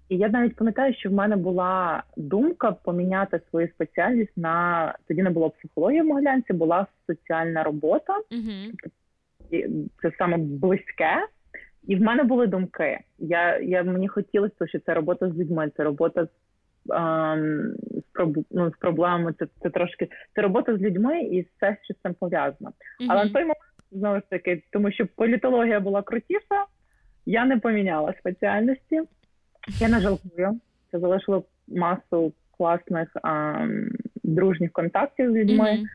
І 0.09 0.17
я 0.17 0.29
навіть 0.29 0.55
пам'ятаю, 0.55 0.93
що 0.93 1.09
в 1.09 1.13
мене 1.13 1.35
була 1.35 2.03
думка 2.17 2.71
поміняти 2.71 3.41
свою 3.49 3.67
спеціальність 3.67 4.37
на 4.37 4.93
тоді 5.07 5.23
не 5.23 5.29
було 5.29 5.49
психології 5.49 6.01
в 6.01 6.05
Могилянці, 6.05 6.53
була 6.53 6.87
соціальна 7.07 7.63
робота, 7.63 8.13
uh-huh. 8.31 8.71
це 10.01 10.11
саме 10.17 10.37
близьке. 10.37 11.27
І 11.87 11.95
в 11.95 12.01
мене 12.01 12.23
були 12.23 12.47
думки. 12.47 12.99
Я 13.19 13.59
я 13.59 13.83
мені 13.83 14.07
хотілося, 14.07 14.67
що 14.67 14.79
це 14.79 14.93
робота 14.93 15.29
з 15.29 15.37
людьми, 15.37 15.71
це 15.77 15.83
робота 15.83 16.25
з 16.25 16.29
ем, 16.93 17.75
ну, 18.51 18.71
з 18.71 18.77
проблемами. 18.79 19.33
Це 19.39 19.47
це 19.61 19.69
трошки 19.69 20.09
це 20.35 20.41
робота 20.41 20.77
з 20.77 20.81
людьми 20.81 21.21
і 21.21 21.41
все, 21.41 21.77
що 21.81 21.93
з 21.93 21.97
цим 22.03 22.13
пов'язано. 22.13 22.69
Uh-huh. 22.69 23.05
Але 23.09 23.23
на 23.23 23.29
той 23.29 23.41
момент 23.41 23.57
знову 23.91 24.15
ж 24.15 24.23
таки, 24.29 24.63
тому 24.71 24.91
що 24.91 25.07
політологія 25.15 25.79
була 25.79 26.01
крутіша, 26.01 26.65
я 27.25 27.45
не 27.45 27.57
поміняла 27.57 28.13
спеціальності. 28.19 29.01
Я 29.79 29.89
не 29.89 29.99
жалкую. 29.99 30.59
Це 30.91 30.99
залишило 30.99 31.43
масу 31.67 32.33
класних 32.57 33.09
а, 33.23 33.55
дружніх 34.23 34.71
контактів 34.71 35.31
з 35.31 35.35
людьми. 35.35 35.69
Mm-hmm. 35.69 35.85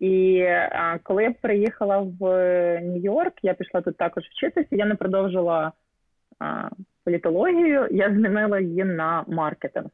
І 0.00 0.40
а, 0.72 0.98
коли 1.02 1.22
я 1.22 1.34
приїхала 1.40 1.98
в 1.98 2.20
Нью-Йорк, 2.80 3.32
я 3.42 3.54
пішла 3.54 3.80
тут 3.80 3.96
також 3.96 4.24
вчитися. 4.24 4.68
Я 4.70 4.86
не 4.86 4.94
продовжила 4.94 5.72
а, 6.38 6.68
політологію, 7.04 7.88
я 7.90 8.08
змінила 8.10 8.60
її 8.60 8.84
на 8.84 9.24
маркетинг. 9.28 9.90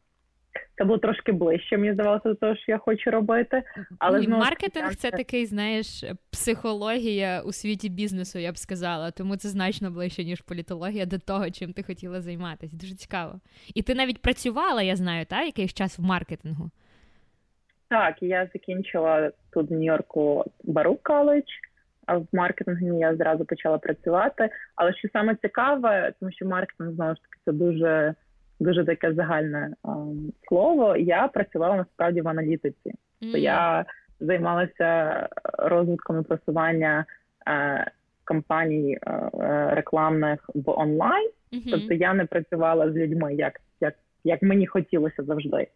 Це 0.83 0.87
було 0.87 0.99
трошки 0.99 1.33
ближче, 1.33 1.77
мені 1.77 1.93
здавалося, 1.93 2.29
до 2.29 2.35
того, 2.35 2.57
що 2.57 2.73
я 2.73 2.79
хочу 2.79 3.11
робити. 3.11 3.63
Але 3.99 4.19
ну, 4.19 4.25
знову 4.25 4.43
маркетинг 4.43 4.95
це 4.95 5.11
такий, 5.11 5.47
знаєш, 5.47 6.05
психологія 6.31 7.43
у 7.43 7.53
світі 7.53 7.89
бізнесу, 7.89 8.39
я 8.39 8.53
б 8.53 8.59
сказала. 8.59 9.11
Тому 9.11 9.37
це 9.37 9.49
значно 9.49 9.91
ближче, 9.91 10.25
ніж 10.25 10.41
політологія 10.41 11.07
до 11.07 11.19
того, 11.19 11.51
чим 11.51 11.73
ти 11.73 11.83
хотіла 11.83 12.21
займатися. 12.21 12.77
Дуже 12.77 12.95
цікаво. 12.95 13.41
І 13.75 13.83
ти 13.83 13.95
навіть 13.95 14.23
працювала, 14.23 14.83
я 14.83 14.97
знаю, 14.97 15.27
та 15.27 15.43
якийсь 15.43 15.75
час 15.75 15.99
в 15.99 16.03
маркетингу. 16.03 16.71
Так, 17.89 18.23
я 18.23 18.49
закінчила 18.53 19.31
тут 19.51 19.71
в 19.71 19.73
Нью-Йорку 19.73 20.45
Бару 20.65 20.99
коледж, 21.03 21.51
а 22.07 22.17
в 22.17 22.27
маркетингу 22.33 22.99
я 22.99 23.17
зразу 23.17 23.45
почала 23.45 23.79
працювати. 23.79 24.51
Але 24.77 24.95
що 24.95 25.09
саме 25.13 25.35
цікаве, 25.35 26.13
тому 26.21 26.33
що 26.33 26.47
маркетинг 26.47 26.93
знову 26.93 27.15
ж 27.15 27.21
таки 27.23 27.41
це 27.45 27.53
дуже 27.53 28.15
дуже 28.63 28.85
таке 28.85 29.15
загальне 29.15 29.75
слово. 30.49 30.97
Я 30.97 31.29
працювала 31.29 31.77
насправді 31.77 32.21
в 32.21 32.29
аналітиці. 32.29 32.95
Mm. 33.23 33.37
Я 33.37 33.85
займалася 34.21 35.29
розвитком 35.59 36.21
і 36.21 36.25
просування 36.25 37.05
е, 37.49 37.91
компаній 38.25 38.99
е, 39.07 39.31
рекламних 39.75 40.51
в 40.55 40.71
онлайн. 40.71 41.31
Mm-hmm. 41.53 41.71
Тобто 41.71 41.95
я 41.95 42.15
не 42.15 42.25
працювала 42.25 42.93
з 42.93 42.95
людьми, 42.95 43.35
як 43.35 43.61
як, 43.81 43.95
як 44.25 44.43
мені 44.43 44.67
хотілося 44.67 45.23
завжди. 45.23 45.67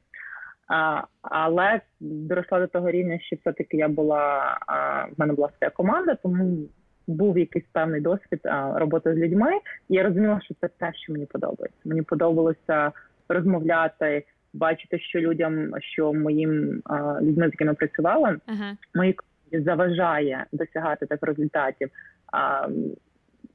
А, 0.69 1.03
Але 1.23 1.81
доросла 2.01 2.61
до 2.61 2.67
того 2.67 2.91
рівня, 2.91 3.19
що 3.21 3.37
все-таки 3.37 3.77
я 3.77 3.89
була 3.89 4.59
а, 4.67 5.05
в 5.05 5.13
мене 5.17 5.33
була 5.33 5.51
своя 5.59 5.71
команда, 5.71 6.15
тому 6.15 6.59
був 7.07 7.39
якийсь 7.39 7.65
певний 7.73 8.01
досвід 8.01 8.41
роботи 8.75 9.15
з 9.15 9.17
людьми. 9.17 9.51
І 9.89 9.95
я 9.95 10.03
розуміла, 10.03 10.41
що 10.45 10.55
це 10.61 10.69
те, 10.69 10.93
що 10.95 11.13
мені 11.13 11.27
подобається. 11.27 11.81
Мені 11.85 12.03
подобалося 12.03 12.93
розмовляти, 13.29 14.25
бачити, 14.55 14.99
що 14.99 15.21
людям, 15.21 15.71
що 15.81 16.13
моїм 16.13 16.83
людьми, 17.21 17.49
з 17.49 17.53
якими 17.53 17.75
працювала, 17.75 18.29
uh-huh. 18.29 18.77
мої 18.95 19.17
заважає 19.53 20.47
досягати 20.53 21.07
так 21.07 21.23
результатів. 21.23 21.91
А, 22.33 22.69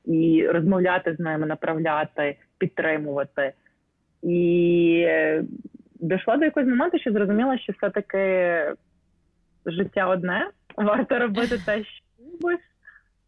і 0.06 0.48
розмовляти 0.48 1.16
з 1.16 1.20
ними, 1.20 1.48
направляти, 1.48 2.38
підтримувати. 2.58 3.54
І 4.24 5.08
дійшла 6.00 6.38
до 6.38 6.46
якогось 6.46 6.70
моменту, 6.70 7.00
що 7.00 7.12
зрозуміла, 7.12 7.58
що 7.58 7.74
все-таки 7.74 8.76
життя 9.66 10.08
одне, 10.08 10.50
варто 10.78 11.20
робити 11.20 11.58
те, 11.66 11.84
що 11.84 12.04
любиш. 12.20 12.60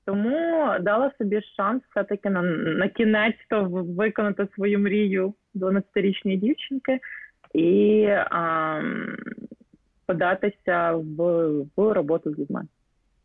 Тому 0.05 0.65
дала 0.81 1.11
собі 1.17 1.41
шанс 1.55 1.83
все-таки 1.91 2.29
на 2.29 2.41
на 2.41 2.87
кінець 2.89 3.35
то 3.49 3.63
виконати 3.69 4.47
свою 4.55 4.79
мрію 4.79 5.33
12-річної 5.55 6.37
дівчинки 6.37 6.99
і 7.53 8.05
а, 8.09 8.81
податися 10.05 10.91
в, 10.91 11.49
в 11.75 11.93
роботу 11.93 12.33
з 12.33 12.39
людьми. 12.39 12.67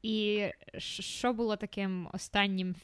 І 0.02 0.44
що 0.78 1.32
було 1.32 1.56
таким 1.56 2.08
останнім 2.12 2.74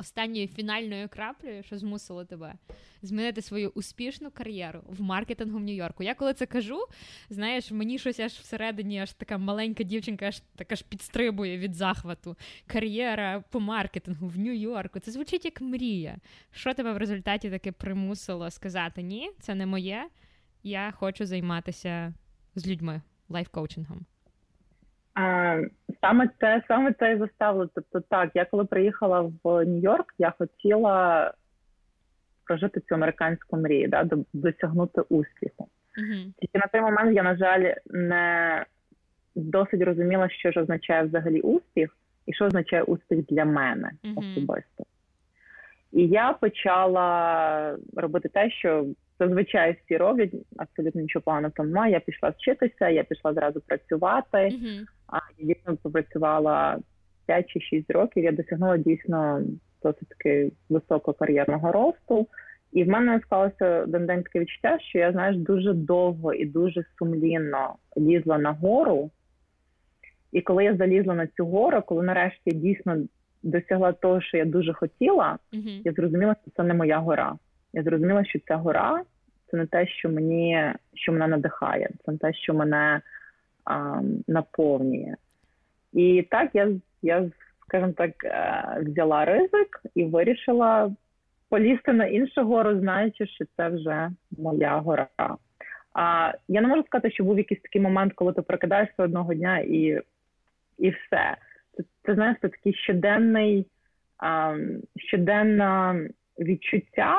останньою 0.00 0.48
фінальною 0.48 1.08
краплею, 1.08 1.62
що 1.62 1.78
змусило 1.78 2.24
тебе 2.24 2.54
змінити 3.02 3.42
свою 3.42 3.72
успішну 3.74 4.30
кар'єру 4.30 4.80
в 4.86 5.02
маркетингу 5.02 5.58
в 5.58 5.62
Нью-Йорку. 5.62 6.02
Я 6.02 6.14
коли 6.14 6.34
це 6.34 6.46
кажу, 6.46 6.86
знаєш, 7.30 7.70
мені 7.70 7.98
щось 7.98 8.20
аж 8.20 8.32
всередині, 8.32 9.00
аж 9.00 9.12
така 9.12 9.38
маленька 9.38 9.82
дівчинка, 9.82 10.26
аж 10.26 10.42
така 10.56 10.76
ж 10.76 10.84
підстрибує 10.88 11.58
від 11.58 11.74
захвату. 11.74 12.36
Кар'єра 12.66 13.44
по 13.50 13.60
маркетингу 13.60 14.28
в 14.28 14.38
Нью-Йорку. 14.38 15.00
Це 15.00 15.10
звучить 15.10 15.44
як 15.44 15.60
мрія. 15.60 16.16
Що 16.50 16.74
тебе 16.74 16.92
в 16.92 16.96
результаті 16.96 17.50
таки 17.50 17.72
примусило 17.72 18.50
сказати 18.50 19.02
ні, 19.02 19.30
це 19.40 19.54
не 19.54 19.66
моє. 19.66 20.08
Я 20.62 20.92
хочу 20.96 21.26
займатися 21.26 22.14
з 22.54 22.66
людьми 22.66 23.02
лайф-коучингом. 23.28 24.00
Саме 26.00 26.28
це 26.40 26.62
саме 26.68 26.92
це 26.92 27.12
і 27.12 27.18
заставило. 27.18 27.68
Тобто, 27.74 28.00
так, 28.00 28.30
я 28.34 28.44
коли 28.44 28.64
приїхала 28.64 29.20
в 29.20 29.64
Нью-Йорк, 29.64 30.04
я 30.18 30.34
хотіла 30.38 31.32
прожити 32.44 32.80
цю 32.80 32.94
американську 32.94 33.56
мрію, 33.56 33.88
да, 33.88 34.08
досягнути 34.32 35.00
успіху. 35.00 35.68
Uh-huh. 35.98 36.32
Тільки 36.38 36.58
на 36.58 36.66
той 36.72 36.80
момент 36.80 37.16
я, 37.16 37.22
на 37.22 37.36
жаль, 37.36 37.74
не 37.86 38.64
досить 39.34 39.82
розуміла, 39.82 40.28
що 40.30 40.52
ж 40.52 40.60
означає 40.60 41.02
взагалі 41.02 41.40
успіх, 41.40 41.96
і 42.26 42.32
що 42.32 42.44
означає 42.44 42.82
успіх 42.82 43.26
для 43.26 43.44
мене 43.44 43.90
особисто. 44.16 44.84
І 45.92 46.06
я 46.06 46.32
почала 46.32 47.76
робити 47.96 48.28
те, 48.28 48.50
що 48.50 48.86
зазвичай 49.18 49.76
всі 49.84 49.96
роблять, 49.96 50.30
абсолютно 50.56 51.00
нічого 51.00 51.22
поганого 51.22 51.54
немає. 51.58 51.92
Я 51.92 52.00
пішла 52.00 52.28
вчитися, 52.28 52.88
я 52.88 53.04
пішла 53.04 53.34
зразу 53.34 53.60
працювати. 53.60 54.38
Uh-huh. 54.38 54.86
А 55.12 55.18
я 55.38 55.54
дійсно 55.54 55.76
попрацювала 55.76 56.78
5 57.26 57.46
чи 57.48 57.60
6 57.60 57.90
років. 57.90 58.24
Я 58.24 58.32
досягнула 58.32 58.76
дійсно 58.76 59.42
досить 59.82 60.08
таки 60.08 60.52
високого 60.68 61.14
кар'єрного 61.14 61.72
росту. 61.72 62.26
І 62.72 62.84
в 62.84 62.88
мене 62.88 63.20
склалося 63.20 63.82
один 63.82 64.06
день 64.06 64.22
таке 64.22 64.40
відчуття, 64.40 64.78
що 64.80 64.98
я 64.98 65.12
знаєш 65.12 65.36
дуже 65.36 65.72
довго 65.72 66.34
і 66.34 66.44
дуже 66.44 66.84
сумлінно 66.98 67.74
лізла 67.96 68.38
на 68.38 68.52
гору. 68.52 69.10
І 70.32 70.40
коли 70.40 70.64
я 70.64 70.76
залізла 70.76 71.14
на 71.14 71.26
цю 71.26 71.46
гору, 71.46 71.82
коли 71.86 72.02
нарешті 72.02 72.40
я 72.44 72.52
дійсно 72.52 72.96
досягла 73.42 73.92
того, 73.92 74.20
що 74.20 74.36
я 74.36 74.44
дуже 74.44 74.72
хотіла, 74.72 75.38
uh-huh. 75.52 75.80
я 75.84 75.92
зрозуміла, 75.92 76.36
що 76.42 76.50
це 76.56 76.62
не 76.62 76.74
моя 76.74 76.98
гора. 76.98 77.36
Я 77.72 77.82
зрозуміла, 77.82 78.24
що 78.24 78.38
ця 78.38 78.56
гора 78.56 79.02
це 79.50 79.56
не 79.56 79.66
те, 79.66 79.86
що 79.86 80.08
мені 80.08 80.72
що 80.94 81.12
мене 81.12 81.26
надихає, 81.26 81.90
це 82.06 82.12
не 82.12 82.18
те, 82.18 82.34
що 82.34 82.54
мене 82.54 83.00
а, 83.70 84.02
наповнює. 84.28 85.14
І 85.92 86.26
так 86.30 86.50
я, 86.54 86.68
я 87.02 87.30
скажімо 87.62 87.92
так, 87.92 88.24
е, 88.24 88.64
взяла 88.86 89.24
ризик 89.24 89.82
і 89.94 90.04
вирішила 90.04 90.92
полізти 91.48 91.92
на 91.92 92.06
іншу 92.06 92.44
гору, 92.44 92.78
знаючи, 92.78 93.26
що 93.26 93.44
це 93.56 93.68
вже 93.68 94.10
моя 94.38 94.78
гора. 94.78 95.08
А 95.92 96.32
я 96.48 96.60
не 96.60 96.68
можу 96.68 96.82
сказати, 96.82 97.10
що 97.10 97.24
був 97.24 97.38
якийсь 97.38 97.60
такий 97.60 97.82
момент, 97.82 98.12
коли 98.12 98.32
ти 98.32 98.42
прокидаєшся 98.42 99.02
одного 99.02 99.34
дня 99.34 99.58
і 99.58 100.00
і 100.78 100.90
все. 100.90 101.36
Це, 101.76 101.84
це 102.06 102.14
знаєш, 102.14 102.36
це 102.42 102.48
такий 102.48 102.74
щоденний, 102.74 103.66
а, 104.18 104.56
щоденне 104.96 105.94
відчуття 106.38 107.18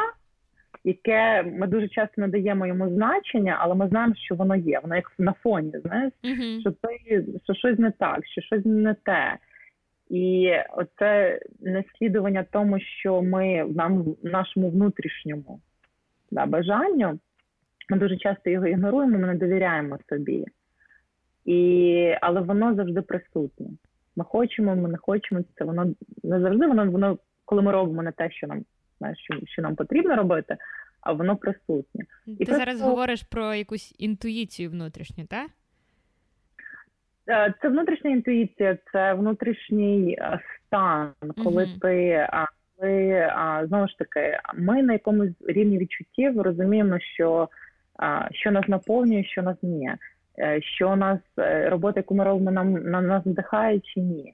яке 0.84 1.44
ми 1.44 1.68
дуже 1.68 1.88
часто 1.88 2.22
надаємо 2.22 2.68
йому 2.68 2.90
значення, 2.90 3.58
але 3.60 3.76
ми 3.76 3.88
знаємо, 3.88 4.16
що 4.16 4.36
воно 4.36 4.56
є. 4.56 4.80
Воно 4.80 4.96
як 4.96 5.12
на 5.18 5.34
фоні, 5.34 5.74
знаєш, 5.86 6.14
uh-huh. 6.24 6.60
що 6.60 6.72
ти 6.72 7.26
що 7.44 7.54
щось 7.54 7.80
не 7.80 7.92
так, 7.92 8.20
що 8.28 8.42
щось 8.42 8.66
не 8.66 8.94
те. 8.94 9.38
І 10.10 10.52
оце 10.78 11.40
наслідування 11.60 12.46
тому, 12.52 12.80
що 12.80 13.22
ми 13.22 13.64
в 13.64 13.76
нам 13.76 14.04
в 14.04 14.16
нашому 14.24 14.70
внутрішньому 14.70 15.60
да, 16.32 16.46
бажанню, 16.46 17.20
ми 17.90 17.98
дуже 17.98 18.18
часто 18.18 18.50
його 18.50 18.68
ігноруємо, 18.68 19.18
ми 19.18 19.28
не 19.28 19.36
довіряємо 19.36 19.98
собі. 20.10 20.46
І, 21.46 22.16
Але 22.22 22.42
воно 22.42 22.76
завжди 22.76 23.02
присутнє. 23.02 23.68
Ми 24.16 24.24
хочемо, 24.24 24.76
ми 24.76 24.90
не 24.90 24.98
хочемо, 24.98 25.42
це 25.58 25.64
воно 25.64 25.94
не 26.24 26.42
завжди 26.42 26.68
воно, 26.68 26.92
воно, 26.92 27.18
коли 27.46 27.62
ми 27.62 27.72
робимо 27.72 28.04
не 28.04 28.12
те, 28.12 28.32
що 28.32 28.48
нам 28.48 28.66
знаєш, 29.02 29.18
що, 29.20 29.40
що 29.46 29.62
нам 29.62 29.76
потрібно 29.76 30.16
робити, 30.16 30.58
а 31.02 31.12
воно 31.14 31.36
присутнє. 31.36 32.06
Ти 32.26 32.36
І 32.40 32.46
зараз 32.46 32.66
просто... 32.66 32.86
говориш 32.86 33.24
про 33.24 33.54
якусь 33.54 33.96
інтуїцію 33.98 34.70
внутрішню, 34.70 35.26
так? 35.26 35.48
Е, 37.30 37.54
це 37.62 37.70
внутрішня 37.70 38.12
інтуїція, 38.12 38.78
це 38.92 39.14
внутрішній 39.14 40.18
е, 40.20 40.40
стан, 40.68 41.12
коли 41.44 41.64
uh 41.64 41.80
ти 41.80 42.28
коли, 42.78 43.30
знову 43.68 43.88
ж 43.88 43.98
таки, 43.98 44.40
ми 44.56 44.84
на 44.84 44.94
якомусь 44.94 45.34
рівні 45.48 45.78
відчуттів 45.78 46.42
розуміємо, 46.42 47.00
що 47.00 47.50
що 48.32 48.52
нас 48.52 48.68
наповнює, 48.68 49.24
що 49.24 49.42
нас 49.42 49.58
ні, 49.62 49.92
е, 50.40 50.62
що 50.62 50.96
нас 50.96 51.20
робота, 51.66 52.00
яку 52.00 52.16
ми 52.16 52.24
робимо, 52.24 52.52
нам 52.52 52.74
на 52.74 53.02
нас 53.02 53.26
надихає 53.26 53.80
чи 53.80 54.00
ні. 54.00 54.34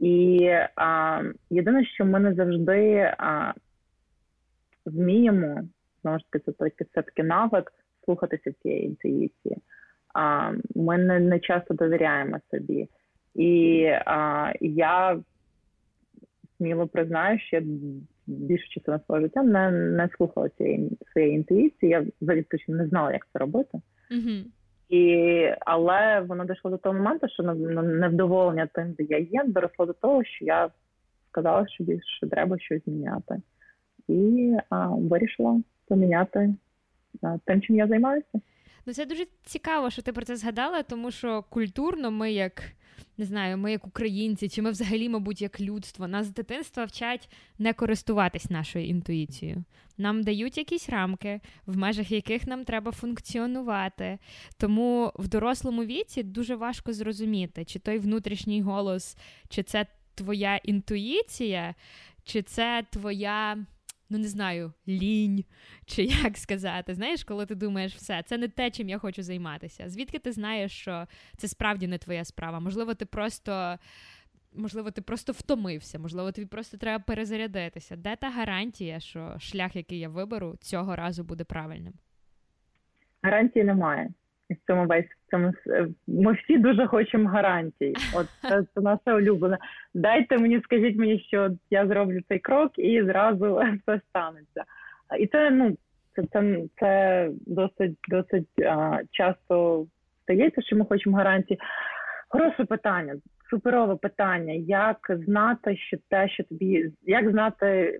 І 0.00 0.50
а, 0.76 1.20
єдине, 1.50 1.84
що 1.84 2.04
ми 2.04 2.20
не 2.20 2.34
завжди 2.34 3.12
а, 3.18 3.52
вміємо 4.88 5.62
знову 6.02 6.18
ж 6.18 6.24
таки 6.30 6.44
це 6.44 6.52
таки 6.52 6.84
все 6.84 7.02
таки 7.02 7.22
навик 7.22 7.72
слухатися 8.04 8.52
цієї 8.62 8.84
інтуїції. 8.84 9.56
А, 10.14 10.52
Ми 10.74 10.98
не, 10.98 11.20
не 11.20 11.40
часто 11.40 11.74
довіряємо 11.74 12.38
собі. 12.50 12.88
І 13.34 13.84
а, 14.06 14.52
я 14.60 15.20
сміло 16.56 16.86
признаю, 16.86 17.38
що 17.38 17.56
я 17.56 17.62
більшу 18.26 18.68
частину 18.68 19.00
свого 19.06 19.20
життя 19.20 19.42
не 19.42 19.70
не 19.70 20.08
слухала 20.16 20.48
цієї 20.48 20.98
своєї 21.12 21.34
інтуїції. 21.34 21.90
Я 21.90 22.06
взагалі 22.20 22.42
точно 22.42 22.74
не 22.74 22.88
знала, 22.88 23.12
як 23.12 23.26
це 23.32 23.38
робити. 23.38 23.80
Mm-hmm. 24.10 24.44
І, 24.88 25.54
Але 25.60 26.20
воно 26.20 26.44
дійшло 26.44 26.70
до 26.70 26.76
того 26.76 26.94
моменту, 26.94 27.28
що 27.28 27.42
невдоволення 27.42 28.68
тим, 28.74 28.92
де 28.92 29.04
я 29.04 29.18
є, 29.18 29.44
доросло 29.46 29.86
до 29.86 29.92
того, 29.92 30.24
що 30.24 30.44
я 30.44 30.70
сказала, 31.30 31.68
що 31.68 31.84
більше 31.84 32.28
треба 32.30 32.58
щось 32.58 32.84
зміняти 32.84 33.42
і 34.08 34.56
а, 34.70 34.86
вирішила 34.86 35.60
поміняти 35.88 36.54
тим, 37.44 37.62
чим 37.62 37.76
я 37.76 37.86
займаюся. 37.86 38.40
Ну 38.86 38.92
це 38.92 39.06
дуже 39.06 39.26
цікаво, 39.44 39.90
що 39.90 40.02
ти 40.02 40.12
про 40.12 40.24
це 40.24 40.36
згадала, 40.36 40.82
тому 40.82 41.10
що 41.10 41.44
культурно 41.50 42.10
ми 42.10 42.32
як 42.32 42.62
не 43.18 43.24
знаю, 43.24 43.58
ми 43.58 43.72
як 43.72 43.86
українці, 43.86 44.48
чи 44.48 44.62
ми 44.62 44.70
взагалі, 44.70 45.08
мабуть, 45.08 45.42
як 45.42 45.60
людство, 45.60 46.08
нас 46.08 46.26
з 46.26 46.32
дитинства 46.32 46.84
вчать 46.84 47.30
не 47.58 47.72
користуватись 47.72 48.50
нашою 48.50 48.86
інтуїцією. 48.86 49.64
Нам 49.98 50.22
дають 50.22 50.58
якісь 50.58 50.88
рамки, 50.88 51.40
в 51.66 51.76
межах 51.76 52.10
яких 52.10 52.46
нам 52.46 52.64
треба 52.64 52.92
функціонувати. 52.92 54.18
Тому 54.56 55.12
в 55.14 55.28
дорослому 55.28 55.84
віці 55.84 56.22
дуже 56.22 56.56
важко 56.56 56.92
зрозуміти, 56.92 57.64
чи 57.64 57.78
той 57.78 57.98
внутрішній 57.98 58.62
голос, 58.62 59.16
чи 59.48 59.62
це 59.62 59.86
твоя 60.14 60.56
інтуїція, 60.56 61.74
чи 62.24 62.42
це 62.42 62.84
твоя 62.90 63.56
ну 64.10 64.18
не 64.18 64.28
знаю, 64.28 64.72
лінь, 64.88 65.44
чи 65.86 66.04
як 66.04 66.38
сказати. 66.38 66.94
Знаєш, 66.94 67.24
коли 67.24 67.46
ти 67.46 67.54
думаєш, 67.54 67.94
все, 67.94 68.22
це 68.22 68.38
не 68.38 68.48
те, 68.48 68.70
чим 68.70 68.88
я 68.88 68.98
хочу 68.98 69.22
займатися. 69.22 69.88
Звідки 69.88 70.18
ти 70.18 70.32
знаєш, 70.32 70.72
що 70.72 71.06
це 71.36 71.48
справді 71.48 71.86
не 71.86 71.98
твоя 71.98 72.24
справа? 72.24 72.60
Можливо, 72.60 72.94
ти 72.94 73.06
просто. 73.06 73.78
Можливо, 74.54 74.90
ти 74.90 75.02
просто 75.02 75.32
втомився, 75.32 75.98
можливо, 75.98 76.32
тобі 76.32 76.46
просто 76.46 76.76
треба 76.76 77.04
перезарядитися. 77.04 77.96
Де 77.96 78.16
та 78.16 78.30
гарантія, 78.30 79.00
що 79.00 79.36
шлях, 79.38 79.76
який 79.76 79.98
я 79.98 80.08
виберу, 80.08 80.56
цього 80.60 80.96
разу 80.96 81.24
буде 81.24 81.44
правильним? 81.44 81.92
Гарантії 83.22 83.64
немає. 83.64 84.10
В 84.50 84.66
цьому 84.66 84.86
весь 84.86 85.06
цьому 85.30 85.52
ми 86.06 86.32
всі 86.32 86.58
дуже 86.58 86.86
хочемо 86.86 87.28
гарантій. 87.28 87.94
От 88.14 88.26
це, 88.42 88.64
це 88.74 88.80
наше 88.80 89.14
улюблене. 89.14 89.58
Дайте 89.94 90.38
мені, 90.38 90.60
скажіть 90.64 90.98
мені, 90.98 91.20
що 91.20 91.50
я 91.70 91.86
зроблю 91.86 92.20
цей 92.28 92.38
крок, 92.38 92.78
і 92.78 93.02
зразу 93.02 93.62
все 93.82 94.00
станеться. 94.08 94.64
І 95.18 95.26
це 95.26 95.50
ну 95.50 95.76
це 96.14 96.22
це, 96.32 96.62
це 96.80 97.30
досить 97.46 97.98
досить 98.08 98.60
а, 98.66 99.00
часто 99.10 99.86
стається, 100.22 100.62
що 100.62 100.76
ми 100.76 100.84
хочемо 100.84 101.16
гарантії. 101.16 101.60
Хороше 102.28 102.64
питання, 102.64 103.14
суперове 103.50 103.96
питання. 103.96 104.52
Як 104.52 104.98
знати, 105.26 105.76
що 105.76 105.96
те, 106.08 106.28
що 106.28 106.44
тобі 106.44 106.90
як 107.02 107.30
знати, 107.30 107.98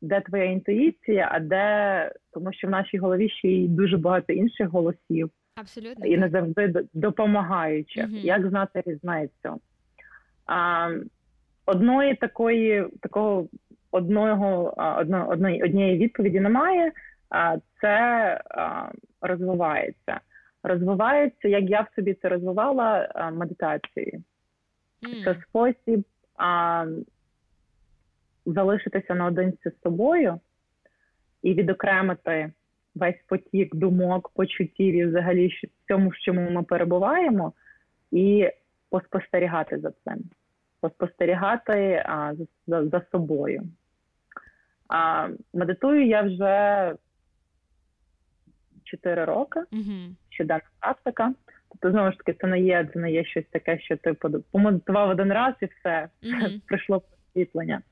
де 0.00 0.20
твоя 0.20 0.44
інтуїція, 0.44 1.28
а 1.32 1.40
де 1.40 2.12
тому, 2.32 2.52
що 2.52 2.66
в 2.66 2.70
нашій 2.70 2.98
голові 2.98 3.28
ще 3.28 3.48
й 3.48 3.68
дуже 3.68 3.96
багато 3.96 4.32
інших 4.32 4.68
голосів. 4.68 5.30
Абсолютно. 5.54 6.06
І 6.06 6.16
не 6.16 6.28
завжди 6.28 6.84
допомагаючи. 6.94 8.00
Uh-huh. 8.00 8.24
Як 8.24 8.48
знати 8.48 8.82
різницю? 8.86 9.60
А, 10.46 10.90
Одної 11.66 12.14
такої, 12.14 12.86
такого 13.00 13.48
одного 13.90 14.74
одно, 14.98 15.28
одної, 15.28 15.62
однієї 15.62 15.98
відповіді 15.98 16.40
немає, 16.40 16.92
а 17.30 17.56
це 17.80 17.96
а, 18.50 18.90
розвивається. 19.20 20.20
Розвивається, 20.62 21.48
як 21.48 21.64
я 21.70 21.80
в 21.80 21.88
собі 21.96 22.14
це 22.14 22.28
розвивала 22.28 23.12
а, 23.14 23.30
медитацією. 23.30 24.22
Mm. 25.02 25.24
Це 25.24 25.42
спосіб 25.48 26.04
а, 26.36 26.86
залишитися 28.46 29.14
наодинці 29.14 29.70
з 29.70 29.82
собою 29.82 30.40
і 31.42 31.54
відокремити 31.54 32.52
весь 32.94 33.22
потік 33.28 33.74
думок, 33.74 34.28
почуттів 34.28 34.94
і 34.94 35.06
взагалі 35.06 35.48
в 35.48 35.88
цьому, 35.88 36.08
в 36.08 36.16
чому 36.16 36.50
ми 36.50 36.62
перебуваємо, 36.62 37.52
і 38.10 38.50
поспостерігати 38.90 39.78
за 39.78 39.90
цим, 40.04 40.24
поспостерігати 40.80 42.02
а, 42.06 42.32
за, 42.66 42.88
за 42.88 43.02
собою. 43.12 43.62
А, 44.88 45.28
Медитую 45.54 46.06
я 46.06 46.22
вже 46.22 46.94
4 48.84 49.24
роки, 49.24 49.60
mm-hmm. 49.60 50.10
щоденна 50.28 50.60
практика. 50.80 51.34
Тобто, 51.68 51.90
знову 51.90 52.12
ж 52.12 52.18
таки, 52.18 52.38
це 52.40 52.46
не 52.46 52.60
є, 52.60 52.88
це 52.92 52.98
не 52.98 53.12
є 53.12 53.24
щось 53.24 53.44
таке, 53.50 53.78
що 53.78 53.96
ти 53.96 54.12
помедитував 54.52 55.08
один 55.08 55.32
раз 55.32 55.54
і 55.60 55.66
все, 55.66 56.08
mm-hmm. 56.22 56.60
прийшло 56.66 57.00
просвітлення. 57.00 57.82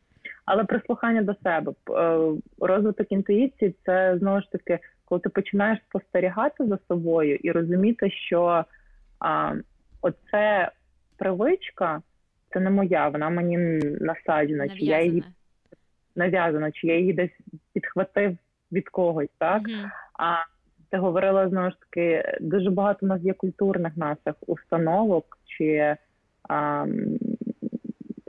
Але 0.52 0.64
прислухання 0.64 1.22
до 1.22 1.34
себе, 1.34 1.72
е, 1.90 2.18
розвиток 2.60 3.12
інтуїції 3.12 3.74
це 3.86 4.18
знову 4.18 4.40
ж 4.40 4.50
таки, 4.52 4.78
коли 5.04 5.20
ти 5.20 5.28
починаєш 5.28 5.78
спостерігати 5.88 6.66
за 6.66 6.78
собою 6.88 7.36
і 7.36 7.52
розуміти, 7.52 8.10
що 8.10 8.64
а, 9.18 9.54
оце 10.02 10.70
привичка, 11.16 12.02
це 12.52 12.60
не 12.60 12.70
моя, 12.70 13.08
вона 13.08 13.30
мені 13.30 13.56
насаджена, 14.00 14.68
чи 14.68 14.84
я 14.84 15.02
її 15.02 15.24
нав'язана, 16.16 16.70
чи 16.70 16.86
я 16.86 16.98
її 16.98 17.12
десь 17.12 17.38
підхватив 17.72 18.36
від 18.72 18.88
когось, 18.88 19.30
так? 19.38 19.62
mm 19.62 19.90
А 20.18 20.36
ти 20.90 20.96
говорила 20.98 21.48
знову 21.48 21.70
ж 21.70 21.76
таки, 21.80 22.24
дуже 22.40 22.70
багато 22.70 23.06
у 23.06 23.08
нас 23.08 23.22
є 23.22 23.32
культурних 23.32 23.96
наших 23.96 24.34
установок 24.46 25.38
чи 25.44 25.96
а, 26.48 26.86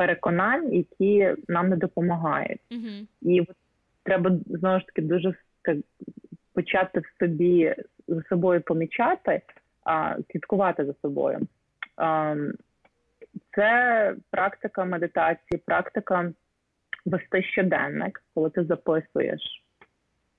переконань, 0.01 0.73
які 0.73 1.35
нам 1.47 1.69
не 1.69 1.75
допомагають. 1.75 2.59
Mm-hmm. 2.71 3.05
І 3.21 3.47
треба 4.03 4.31
знову 4.45 4.79
ж 4.79 4.85
таки 4.85 5.01
дуже 5.01 5.33
так, 5.61 5.77
почати 6.53 6.99
в 6.99 7.05
собі 7.19 7.75
за 8.07 8.23
собою 8.23 8.61
помічати, 8.61 9.41
а 9.83 10.15
слідкувати 10.31 10.85
за 10.85 10.93
собою. 11.01 11.39
А, 11.97 12.35
це 13.55 14.15
практика 14.29 14.85
медитації, 14.85 15.61
практика 15.65 16.31
вести 17.05 17.43
щоденник, 17.43 18.23
коли 18.33 18.49
ти 18.49 18.63
записуєш 18.63 19.63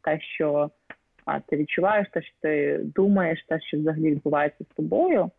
те, 0.05 0.21
що 0.21 0.71
а, 1.25 1.41
ти 1.41 1.57
відчуваєш, 1.57 2.09
те, 2.11 2.23
що 2.23 2.35
ти 2.41 2.81
думаєш, 2.83 3.45
те, 3.49 3.61
що 3.61 3.79
взагалі 3.79 4.11
відбувається 4.11 4.65
з 4.65 4.75
тобою, 4.77 5.31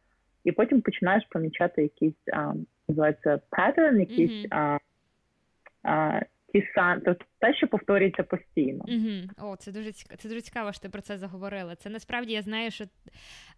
і 0.43 0.51
потім 0.51 0.81
починаєш 0.81 1.23
помічати 1.29 1.81
якісь 1.81 2.27
а, 2.33 2.53
називається 2.87 3.39
pattern, 3.51 3.99
якісь 3.99 4.31
mm-hmm. 4.31 4.47
а, 4.51 4.77
а, 5.83 6.21
ті 6.53 6.67
самі, 6.75 7.01
тобто 7.05 7.25
те, 7.39 7.53
що 7.53 7.67
повторюється 7.67 8.23
постійно. 8.23 8.83
Mm-hmm. 8.83 9.29
О, 9.37 9.55
це 9.55 9.71
дуже 9.71 9.91
цікаво. 9.91 10.17
Це 10.17 10.29
дуже 10.29 10.41
цікаво, 10.41 10.71
що 10.71 10.81
ти 10.81 10.89
про 10.89 11.01
це 11.01 11.17
заговорила. 11.17 11.75
Це 11.75 11.89
насправді 11.89 12.33
я 12.33 12.41
знаю, 12.41 12.71
що 12.71 12.85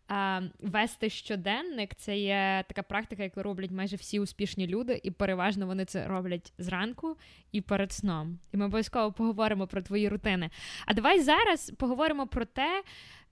а, 0.08 0.42
вести 0.60 1.10
щоденник 1.10 1.96
це 1.96 2.18
є 2.18 2.64
така 2.68 2.84
практика, 2.84 3.24
яку 3.24 3.44
роблять 3.44 3.72
майже 3.72 3.96
всі 3.96 4.20
успішні 4.20 4.68
люди, 4.68 5.02
і 5.04 5.12
переважно 5.12 5.68
вони 5.68 5.86
це 5.86 6.08
роблять 6.08 6.54
зранку 6.58 7.18
і 7.52 7.62
перед 7.62 7.92
сном. 7.92 8.40
І 8.54 8.58
ми 8.58 8.66
обов'язково 8.66 9.12
поговоримо 9.12 9.68
про 9.68 9.82
твої 9.82 10.10
рутини. 10.10 10.50
А 10.86 10.94
давай 10.94 11.20
зараз 11.20 11.72
поговоримо 11.72 12.28
про 12.28 12.46
те. 12.46 12.84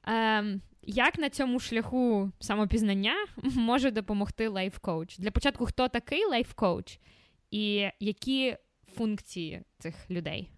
Ем, 0.07 0.61
як 0.81 1.19
на 1.19 1.29
цьому 1.29 1.59
шляху 1.59 2.31
самопізнання 2.39 3.13
може 3.57 3.91
допомогти 3.91 4.47
лайф-коуч? 4.47 5.19
Для 5.19 5.31
початку, 5.31 5.65
хто 5.65 5.87
такий 5.87 6.25
лайф-коуч 6.25 6.99
і 7.51 7.89
які 7.99 8.55
функції 8.87 9.61
цих 9.79 10.11
людей? 10.11 10.49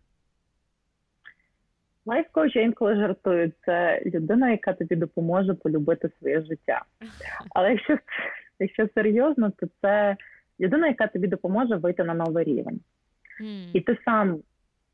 Лайф-коуч, 2.05 2.55
я 2.55 2.61
інколи 2.61 2.95
жартую, 2.95 3.51
це 3.65 4.01
людина, 4.05 4.51
яка 4.51 4.73
тобі 4.73 4.95
допоможе 4.95 5.53
полюбити 5.53 6.09
своє 6.19 6.41
життя. 6.41 6.85
Але 7.49 7.71
якщо 7.71 7.97
якщо 8.59 8.87
серйозно, 8.95 9.51
то 9.57 9.67
це 9.81 10.17
людина, 10.59 10.87
яка 10.87 11.07
тобі 11.07 11.27
допоможе 11.27 11.75
вийти 11.75 12.03
на 12.03 12.13
новий 12.13 12.43
рівень. 12.43 12.79
Мм. 13.41 13.69
І 13.73 13.81
ти 13.81 13.97
сам 14.05 14.39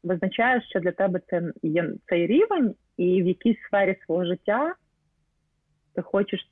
визначаєш, 0.04 0.64
що 0.70 0.80
для 0.80 0.92
тебе 0.92 1.22
це 1.30 1.52
є 1.64 1.90
цей 2.06 2.28
рівень, 2.28 2.76
і 3.02 3.24
в 3.24 3.28
якійсь 3.28 3.58
сфері 3.68 3.96
свого 4.06 4.26
життя 4.26 4.76
ти 5.96 6.02
хочеш 6.02 6.52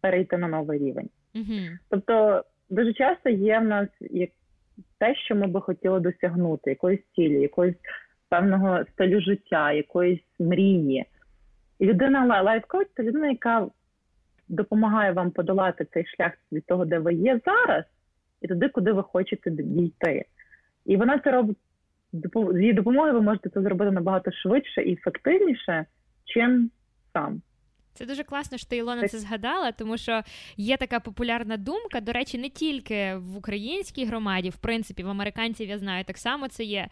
перейти 0.00 0.36
на 0.36 0.48
новий 0.48 0.78
рівень. 0.78 1.08
Mm-hmm. 1.34 1.78
Тобто 1.88 2.44
дуже 2.70 2.92
часто 2.92 3.30
є 3.30 3.58
в 3.58 3.64
нас 3.64 3.88
як 4.00 4.30
те, 4.98 5.14
що 5.14 5.34
ми 5.34 5.46
би 5.46 5.60
хотіли 5.60 6.00
досягнути, 6.00 6.70
якоїсь 6.70 7.00
цілі, 7.14 7.40
якоїсь 7.40 7.76
певного 8.28 8.84
стилю 8.92 9.20
життя, 9.20 9.72
якоїсь 9.72 10.24
мрії. 10.38 11.04
І 11.78 11.86
людина 11.86 12.42
лайфкоуч– 12.42 12.86
це 12.96 13.02
людина, 13.02 13.28
яка 13.28 13.68
допомагає 14.48 15.12
вам 15.12 15.30
подолати 15.30 15.86
цей 15.92 16.06
шлях 16.06 16.32
від 16.52 16.66
того, 16.66 16.84
де 16.84 16.98
ви 16.98 17.14
є 17.14 17.40
зараз, 17.46 17.84
і 18.40 18.48
туди, 18.48 18.68
куди 18.68 18.92
ви 18.92 19.02
хочете 19.02 19.50
дійти. 19.50 20.24
І 20.86 20.96
вона 20.96 21.18
це 21.18 21.30
робить 21.30 21.58
з 22.52 22.60
її 22.60 22.72
допомогою 22.72 23.14
ви 23.14 23.20
можете 23.20 23.48
це 23.48 23.62
зробити 23.62 23.90
набагато 23.90 24.32
швидше 24.32 24.82
і 24.82 24.92
ефективніше, 24.92 25.86
чим 26.24 26.70
сам. 27.12 27.42
Це 27.94 28.06
дуже 28.06 28.24
класно, 28.24 28.58
що 28.58 28.68
ти 28.68 28.76
Ілона 28.76 29.08
це 29.08 29.18
згадала, 29.18 29.72
тому 29.72 29.98
що 29.98 30.22
є 30.56 30.76
така 30.76 31.00
популярна 31.00 31.56
думка. 31.56 32.00
До 32.00 32.12
речі, 32.12 32.38
не 32.38 32.48
тільки 32.48 33.14
в 33.14 33.36
українській 33.36 34.04
громаді, 34.04 34.50
в 34.50 34.56
принципі, 34.56 35.02
в 35.02 35.08
американців 35.08 35.68
я 35.68 35.78
знаю, 35.78 36.04
так 36.04 36.18
само 36.18 36.48
це 36.48 36.64
є. 36.64 36.88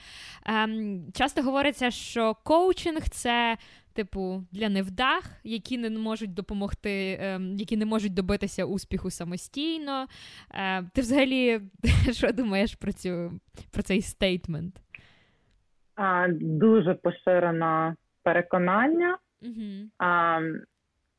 Ем, 0.47 1.03
Часто 1.15 1.43
говориться, 1.43 1.91
що 1.91 2.37
коучинг 2.45 3.09
це. 3.09 3.57
Типу, 3.95 4.45
для 4.53 4.69
невдах, 4.69 5.31
які 5.45 5.79
не 5.79 5.91
можуть 5.91 6.35
допомогти, 6.35 7.19
ем, 7.21 7.57
які 7.57 7.77
не 7.77 7.87
можуть 7.87 8.15
добитися 8.15 8.65
успіху 8.65 9.11
самостійно. 9.11 10.07
Е, 10.55 10.83
ти 10.95 11.01
взагалі 11.01 11.61
що 12.13 12.33
думаєш 12.33 12.75
про 12.75 12.93
цю 12.93 13.41
про 13.71 13.83
цей 13.83 14.03
стейтмент? 14.03 14.81
А, 15.97 16.29
Дуже 16.41 16.95
поширене 16.95 17.95
переконання. 18.23 19.19
Угу. 19.43 19.89
А, 19.99 20.41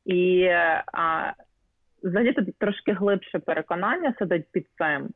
І 0.04 0.44
а, 0.92 1.32
взагалі 2.02 2.32
тут 2.32 2.58
трошки 2.58 2.92
глибше 2.92 3.38
переконання 3.38 4.14
сидить 4.18 4.46
під 4.52 4.66
цим. 4.78 5.08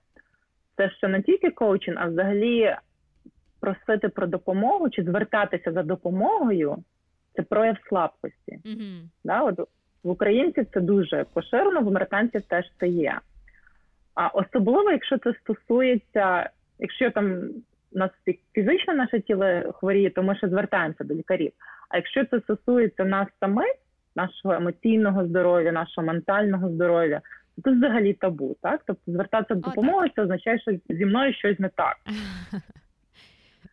Це 0.76 0.90
що 0.90 1.08
не 1.08 1.22
тільки 1.22 1.50
коучинг, 1.50 1.96
а 2.00 2.06
взагалі 2.06 2.76
просити 3.60 4.08
про 4.08 4.26
допомогу 4.26 4.90
чи 4.90 5.02
звертатися 5.02 5.72
за 5.72 5.82
допомогою 5.82 6.84
це 7.34 7.42
прояв 7.42 7.76
слабкості. 7.88 8.58
Mm-hmm. 8.64 9.00
Да, 9.24 9.42
от 9.42 9.58
В 10.02 10.10
українців 10.10 10.66
це 10.74 10.80
дуже 10.80 11.24
поширено, 11.34 11.80
в 11.80 11.88
американців 11.88 12.42
теж 12.42 12.64
це 12.80 12.88
є. 12.88 13.20
А 14.14 14.26
особливо, 14.26 14.90
якщо 14.90 15.18
це 15.18 15.34
стосується, 15.34 16.50
якщо 16.78 17.04
я 17.04 17.10
там 17.10 17.50
у 17.92 17.98
нас 17.98 18.10
фізично 18.54 18.94
наше 18.94 19.20
тіло 19.20 19.72
хворіє, 19.72 20.10
то 20.10 20.22
ми 20.22 20.36
ще 20.36 20.48
звертаємося 20.48 21.04
до 21.04 21.14
лікарів. 21.14 21.52
А 21.88 21.96
якщо 21.96 22.24
це 22.24 22.40
стосується 22.40 23.04
нас 23.04 23.28
самих, 23.40 23.74
нашого 24.16 24.54
емоційного 24.54 25.26
здоров'я, 25.26 25.72
нашого 25.72 26.06
ментального 26.06 26.68
здоров'я, 26.68 27.20
то 27.56 27.62
це 27.62 27.70
взагалі 27.76 28.14
табу. 28.14 28.56
Так, 28.62 28.80
тобто 28.86 29.12
звертатися 29.12 29.54
до 29.54 29.60
допомоги, 29.60 30.10
це 30.16 30.22
означає, 30.22 30.58
що 30.58 30.72
зі 30.88 31.06
мною 31.06 31.34
щось 31.34 31.58
не 31.58 31.68
так. 31.68 31.96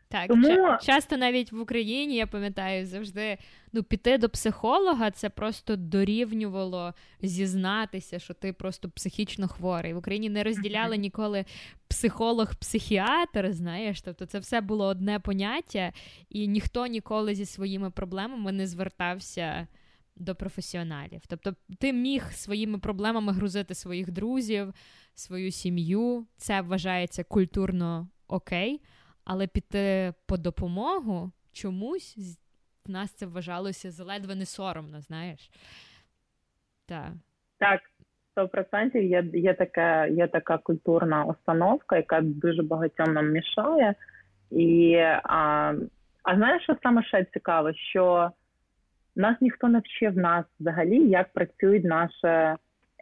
Так, 0.09 0.27
Тому... 0.27 0.77
часто 0.81 1.17
навіть 1.17 1.51
в 1.51 1.59
Україні 1.59 2.15
я 2.15 2.27
пам'ятаю 2.27 2.85
завжди 2.85 3.37
ну, 3.73 3.83
піти 3.83 4.17
до 4.17 4.29
психолога 4.29 5.11
це 5.11 5.29
просто 5.29 5.75
дорівнювало 5.75 6.93
зізнатися, 7.21 8.19
що 8.19 8.33
ти 8.33 8.53
просто 8.53 8.89
психічно 8.89 9.47
хворий. 9.47 9.93
В 9.93 9.97
Україні 9.97 10.29
не 10.29 10.43
розділяли 10.43 10.97
ніколи 10.97 11.45
психолог-психіатр, 11.87 13.53
знаєш, 13.53 14.01
тобто 14.01 14.25
це 14.25 14.39
все 14.39 14.61
було 14.61 14.85
одне 14.85 15.19
поняття, 15.19 15.91
і 16.29 16.47
ніхто 16.47 16.87
ніколи 16.87 17.35
зі 17.35 17.45
своїми 17.45 17.91
проблемами 17.91 18.51
не 18.51 18.67
звертався. 18.67 19.67
До 20.17 20.35
професіоналів. 20.35 21.21
Тобто 21.27 21.55
ти 21.79 21.93
міг 21.93 22.31
своїми 22.31 22.77
проблемами 22.77 23.33
грузити 23.33 23.75
своїх 23.75 24.11
друзів, 24.11 24.73
свою 25.15 25.51
сім'ю. 25.51 26.25
Це 26.37 26.61
вважається 26.61 27.23
культурно 27.23 28.07
окей, 28.27 28.81
але 29.25 29.47
піти 29.47 30.13
по 30.25 30.37
допомогу 30.37 31.31
чомусь 31.53 32.17
в 32.85 32.91
нас 32.91 33.11
це 33.11 33.25
вважалося 33.25 33.91
заледве 33.91 34.35
не 34.35 34.45
соромно, 34.45 35.01
знаєш? 35.01 35.51
Так. 36.85 37.11
Так, 37.57 37.81
сто 38.31 38.47
процентів 38.47 39.03
є 39.03 39.25
є, 39.33 39.53
така 39.53 40.07
є 40.07 40.27
така 40.27 40.57
культурна 40.57 41.25
установка, 41.25 41.97
яка 41.97 42.21
дуже 42.21 42.63
багатьом 42.63 43.13
нам 43.13 43.31
мішає. 43.31 43.95
І, 44.51 44.95
А 45.23 45.73
а 46.23 46.35
знаєш, 46.35 46.63
що 46.63 46.75
саме 46.83 47.03
ще 47.03 47.25
цікаво, 47.33 47.73
що 47.73 48.31
нас 49.15 49.37
ніхто 49.41 49.67
не 49.67 49.79
вчив 49.79 50.17
нас 50.17 50.45
взагалі, 50.59 51.09
як 51.09 51.33
працює 51.33 51.81
наш 51.83 52.11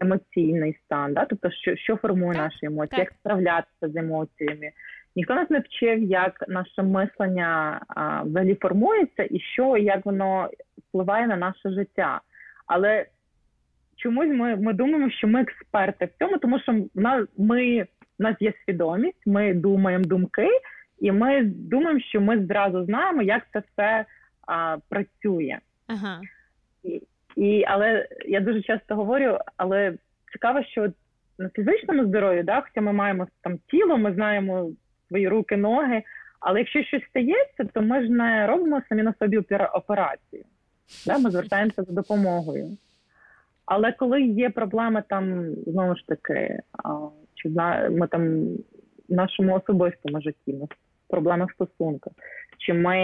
емоційний 0.01 0.79
стан, 0.86 1.13
да? 1.13 1.25
тобто, 1.25 1.51
що 1.51 1.75
що 1.75 1.95
формує 1.95 2.33
так, 2.33 2.43
наші 2.43 2.65
емоції, 2.65 2.97
так. 2.97 2.99
як 2.99 3.13
справлятися 3.19 3.89
з 3.89 3.95
емоціями, 3.95 4.71
Ніхто 5.15 5.36
нас 5.36 5.49
не 5.49 5.60
вчив, 5.60 6.04
як 6.04 6.43
наше 6.47 6.84
мислення 6.84 7.82
а, 7.88 8.23
взагалі 8.23 8.56
формується 8.56 9.28
і 9.32 9.39
що, 9.39 9.78
як 9.78 10.06
воно 10.06 10.49
впливає 10.78 11.28
на 11.28 11.36
наше 11.36 11.69
життя. 11.69 12.21
Але 12.67 13.06
чомусь 13.95 14.30
ми 14.30 14.56
ми 14.56 14.73
думаємо, 14.73 15.10
що 15.10 15.28
ми 15.28 15.41
експерти 15.41 16.06
в 16.06 16.19
цьому, 16.19 16.38
тому 16.38 16.60
що 16.60 16.71
в 16.95 17.02
нас 17.02 17.28
ми 17.38 17.88
в 18.19 18.21
нас 18.23 18.36
є 18.39 18.54
свідомість, 18.65 19.21
ми 19.26 19.54
думаємо 19.54 20.06
думки, 20.06 20.49
і 20.99 21.12
ми 21.12 21.43
думаємо, 21.43 21.99
що 21.99 22.21
ми 22.21 22.45
зразу 22.45 22.86
знаємо, 22.86 23.21
як 23.21 23.43
це 23.54 23.60
все 23.60 24.06
а, 24.47 24.78
працює. 24.89 25.60
Ага. 25.88 26.21
І, 26.84 27.02
і, 27.36 27.63
Але 27.67 28.08
я 28.26 28.39
дуже 28.39 28.62
часто 28.62 28.95
говорю, 28.95 29.38
але 29.58 29.93
цікаво, 30.32 30.63
що 30.63 30.91
на 31.38 31.49
фізичному 31.49 32.06
здоров'ї, 32.06 32.43
да, 32.43 32.62
хоча 32.62 32.82
ми 32.82 32.93
маємо 32.93 33.28
там 33.41 33.60
тіло, 33.67 33.97
ми 33.97 34.13
знаємо 34.13 34.71
свої 35.13 35.28
руки, 35.28 35.58
ноги. 35.58 36.04
Але 36.39 36.60
якщо 36.60 36.84
щось 36.84 37.04
стається, 37.10 37.63
то 37.73 37.82
ми 37.82 38.04
ж 38.04 38.10
не 38.10 38.47
робимо 38.47 38.82
самі 38.89 39.04
на 39.04 39.13
собі 39.19 39.38
операцію. 39.73 40.43
Да? 41.08 41.17
Ми 41.17 41.32
звертаємося 41.32 41.84
за 41.84 41.93
допомогою. 41.93 42.78
Але 43.65 43.91
коли 43.91 44.21
є 44.21 44.49
проблеми 44.49 45.04
там, 45.10 45.56
знову 45.67 45.95
ж 45.95 46.08
таки, 46.08 46.60
чи 47.36 47.49
ми 47.89 48.08
там 48.08 48.45
в 49.10 49.13
нашому 49.13 49.56
особистому 49.56 50.21
житті, 50.21 50.56
проблеми 51.10 51.45
в 51.45 51.54
стосунках, 51.54 52.13
чи 52.58 52.73
ми 52.73 52.97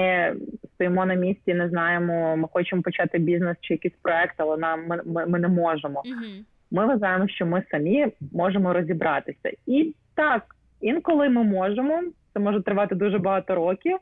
стоїмо 0.74 1.06
на 1.06 1.13
місці, 1.13 1.54
не 1.54 1.69
знаємо, 1.69 2.38
ми 2.38 2.48
хочемо 2.54 2.82
почати 2.82 3.17
бізнес 3.17 3.58
чи 3.62 3.74
якийсь 3.74 3.98
проект, 4.02 4.36
але 4.38 4.58
нам 4.58 4.88
ми, 4.88 5.02
ми, 5.06 5.26
ми 5.26 5.39
не 5.39 5.48
можемо. 5.48 6.04
Ми 6.72 6.86
вважаємо, 6.86 7.28
що 7.28 7.45
ми 7.45 7.63
самі 7.72 8.08
можемо 8.32 8.74
розібратися. 8.74 9.52
І 9.65 9.95
так, 10.15 10.56
Інколи 10.81 11.29
ми 11.29 11.43
можемо, 11.43 12.03
це 12.33 12.39
може 12.39 12.61
тривати 12.61 12.95
дуже 12.95 13.17
багато 13.17 13.55
років. 13.55 13.97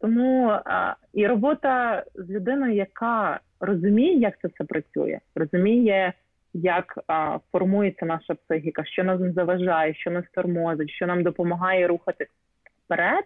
Тому 0.00 0.46
а, 0.64 0.94
і 1.12 1.26
робота 1.26 2.04
з 2.14 2.30
людиною, 2.30 2.74
яка 2.74 3.40
розуміє, 3.60 4.18
як 4.18 4.40
це 4.40 4.48
все 4.48 4.64
працює, 4.64 5.18
розуміє, 5.34 6.12
як 6.54 6.98
а, 7.06 7.38
формується 7.52 8.06
наша 8.06 8.34
психіка, 8.34 8.84
що 8.84 9.04
нам 9.04 9.32
заважає, 9.32 9.94
що 9.94 10.10
нас 10.10 10.24
тормозить, 10.34 10.90
що 10.90 11.06
нам 11.06 11.22
допомагає 11.22 11.86
рухати 11.86 12.26
вперед. 12.84 13.24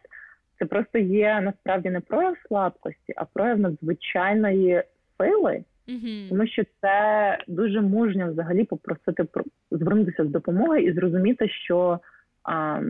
Це 0.58 0.64
просто 0.64 0.98
є 0.98 1.40
насправді 1.40 1.90
не 1.90 2.00
прояв 2.00 2.36
слабкості, 2.48 3.12
а 3.16 3.24
прояв 3.24 3.58
надзвичайної 3.58 4.82
сили, 5.18 5.64
mm-hmm. 5.88 6.28
тому 6.28 6.46
що 6.46 6.62
це 6.80 7.38
дуже 7.48 7.80
мужньо 7.80 8.30
взагалі 8.30 8.64
попросити 8.64 9.24
звернутися 9.70 10.24
з 10.24 10.28
допомогою 10.28 10.82
і 10.82 10.92
зрозуміти, 10.92 11.48
що 11.48 12.00
а, 12.46 12.82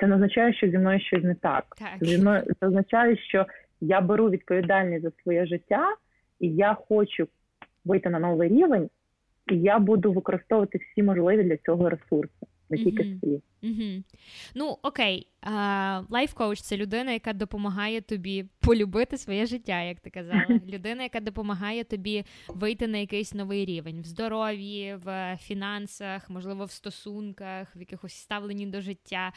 це 0.00 0.06
не 0.06 0.14
означає, 0.14 0.54
що 0.54 0.68
зі 0.68 0.78
мною 0.78 1.00
щось 1.00 1.24
не 1.24 1.34
так. 1.34 1.64
так. 1.78 2.08
Зі 2.08 2.18
мною 2.18 2.42
це 2.60 2.66
означає, 2.66 3.16
що 3.16 3.46
я 3.80 4.00
беру 4.00 4.30
відповідальність 4.30 5.02
за 5.02 5.10
своє 5.22 5.46
життя, 5.46 5.96
і 6.40 6.48
я 6.48 6.74
хочу 6.88 7.28
вийти 7.84 8.10
на 8.10 8.18
новий 8.18 8.48
рівень, 8.48 8.90
і 9.52 9.60
я 9.60 9.78
буду 9.78 10.12
використовувати 10.12 10.78
всі 10.78 11.02
можливі 11.02 11.42
для 11.42 11.56
цього 11.56 11.90
ресурси 11.90 12.46
не 12.76 12.84
тільки 12.84 13.02
mm-hmm. 13.02 13.20
свої. 13.20 13.42
Mm-hmm. 13.62 14.02
Ну 14.54 14.78
окей, 14.82 15.26
лайф-коуч 16.10 16.60
це 16.60 16.76
людина, 16.76 17.12
яка 17.12 17.32
допомагає 17.32 18.00
тобі 18.00 18.44
полюбити 18.60 19.18
своє 19.18 19.46
життя, 19.46 19.82
як 19.82 20.00
ти 20.00 20.10
казала. 20.10 20.46
Людина, 20.68 21.02
яка 21.02 21.20
допомагає 21.20 21.84
тобі 21.84 22.24
вийти 22.48 22.86
на 22.86 22.98
якийсь 22.98 23.34
новий 23.34 23.64
рівень 23.64 24.00
в 24.00 24.04
здоров'ї, 24.04 24.94
в 24.94 25.38
фінансах, 25.42 26.30
можливо, 26.30 26.64
в 26.64 26.70
стосунках, 26.70 27.76
в 27.76 27.78
якихось 27.78 28.14
ставленні 28.14 28.66
до 28.66 28.80
життя. 28.80 29.32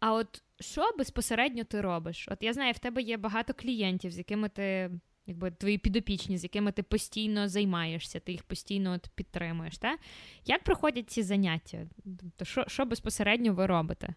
А 0.00 0.12
от 0.12 0.42
що 0.60 0.82
безпосередньо 0.98 1.64
ти 1.64 1.80
робиш? 1.80 2.28
От 2.30 2.38
я 2.40 2.52
знаю, 2.52 2.72
в 2.72 2.78
тебе 2.78 3.02
є 3.02 3.16
багато 3.16 3.54
клієнтів, 3.54 4.10
з 4.10 4.18
якими 4.18 4.48
ти 4.48 4.90
якби 5.28 5.50
твої 5.50 5.78
підопічні, 5.78 6.36
з 6.38 6.42
якими 6.42 6.72
ти 6.72 6.82
постійно 6.82 7.48
займаєшся, 7.48 8.20
ти 8.20 8.32
їх 8.32 8.42
постійно 8.42 8.92
от 8.92 9.10
підтримуєш. 9.14 9.78
Та? 9.78 9.96
Як 10.44 10.62
проходять 10.62 11.10
ці 11.10 11.22
заняття? 11.22 11.78
Тобто, 12.20 12.44
що 12.44 12.64
що 12.66 12.84
безпосередньо 12.84 13.52
ви 13.52 13.66
робите? 13.66 14.08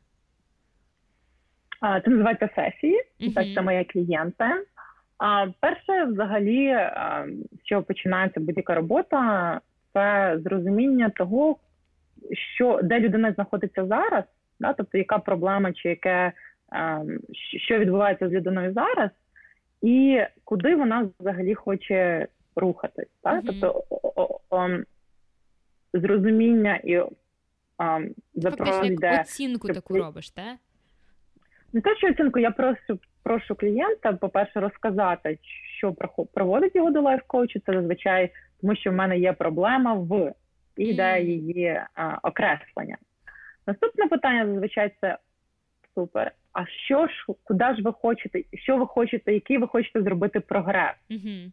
Це 1.82 2.10
називається 2.10 2.50
сесії, 2.56 3.04
uh-huh. 3.20 3.34
так 3.34 3.46
це 3.54 3.62
моя 3.62 3.84
клієнти. 3.84 4.46
А 5.18 5.48
перше, 5.60 6.04
взагалі, 6.04 6.78
з 7.52 7.64
чого 7.64 7.84
починається 7.84 8.40
будь-яка 8.40 8.76
робота, 8.76 9.62
це 9.94 10.38
зрозуміння 10.44 11.10
того, 11.10 11.58
що 12.56 12.80
де 12.84 13.00
людина 13.00 13.32
знаходиться 13.32 13.86
зараз, 13.86 14.24
да, 14.60 14.74
тобто 14.74 14.98
яка 14.98 15.18
проблема, 15.18 15.74
чи 15.74 15.90
яке 15.90 16.32
що 17.66 17.80
відбувається 17.80 18.30
з 18.30 18.32
людиною 18.32 18.74
зараз, 18.74 19.10
і 19.82 20.22
куди 20.44 20.76
вона 20.76 21.10
взагалі 21.20 21.56
хоче 21.56 22.28
рухатись. 22.56 23.10
Так? 23.22 23.44
Mm-hmm. 23.44 23.60
Тобто 23.62 23.84
о, 23.90 24.40
о, 24.50 24.70
зрозуміння 25.94 26.80
і 26.84 27.02
запровадження. 28.34 29.22
оцінку 29.22 29.68
щоб... 29.68 29.76
таку 29.76 29.98
робиш, 29.98 30.30
так? 30.30 30.58
Не 31.74 31.82
те, 31.82 31.96
що 31.96 32.08
оцінку, 32.08 32.40
я 32.40 32.52
прошу 32.52 33.00
прошу 33.24 33.56
клієнта, 33.56 34.14
по-перше, 34.14 34.60
розказати, 34.60 35.40
що 35.78 35.94
проводить 36.34 36.76
його 36.76 36.92
до 36.92 37.02
лайф-коучу, 37.02 37.60
це 37.66 37.74
зазвичай, 37.74 38.32
тому 38.62 38.76
що 38.76 38.92
в 38.92 38.94
мене 38.94 39.20
є 39.20 39.34
проблема 39.34 39.94
в 39.94 40.34
і 40.78 40.86
йде 40.86 41.04
mm. 41.04 41.24
її 41.24 41.82
а, 41.96 42.18
окреслення. 42.24 42.98
Наступне 43.68 44.08
питання 44.08 44.46
зазвичай 44.46 44.92
це 45.02 45.18
супер 45.96 46.32
а 46.54 46.66
що 46.66 47.08
ж, 47.08 47.14
куди 47.44 47.66
ж 47.76 47.82
ви 47.82 47.92
хочете, 47.94 48.44
що 48.54 48.78
ви 48.78 48.86
хочете, 48.86 49.34
який 49.34 49.58
ви 49.58 49.68
хочете 49.68 50.02
зробити 50.02 50.40
прогрес? 50.40 50.96
Mm-hmm. 51.10 51.52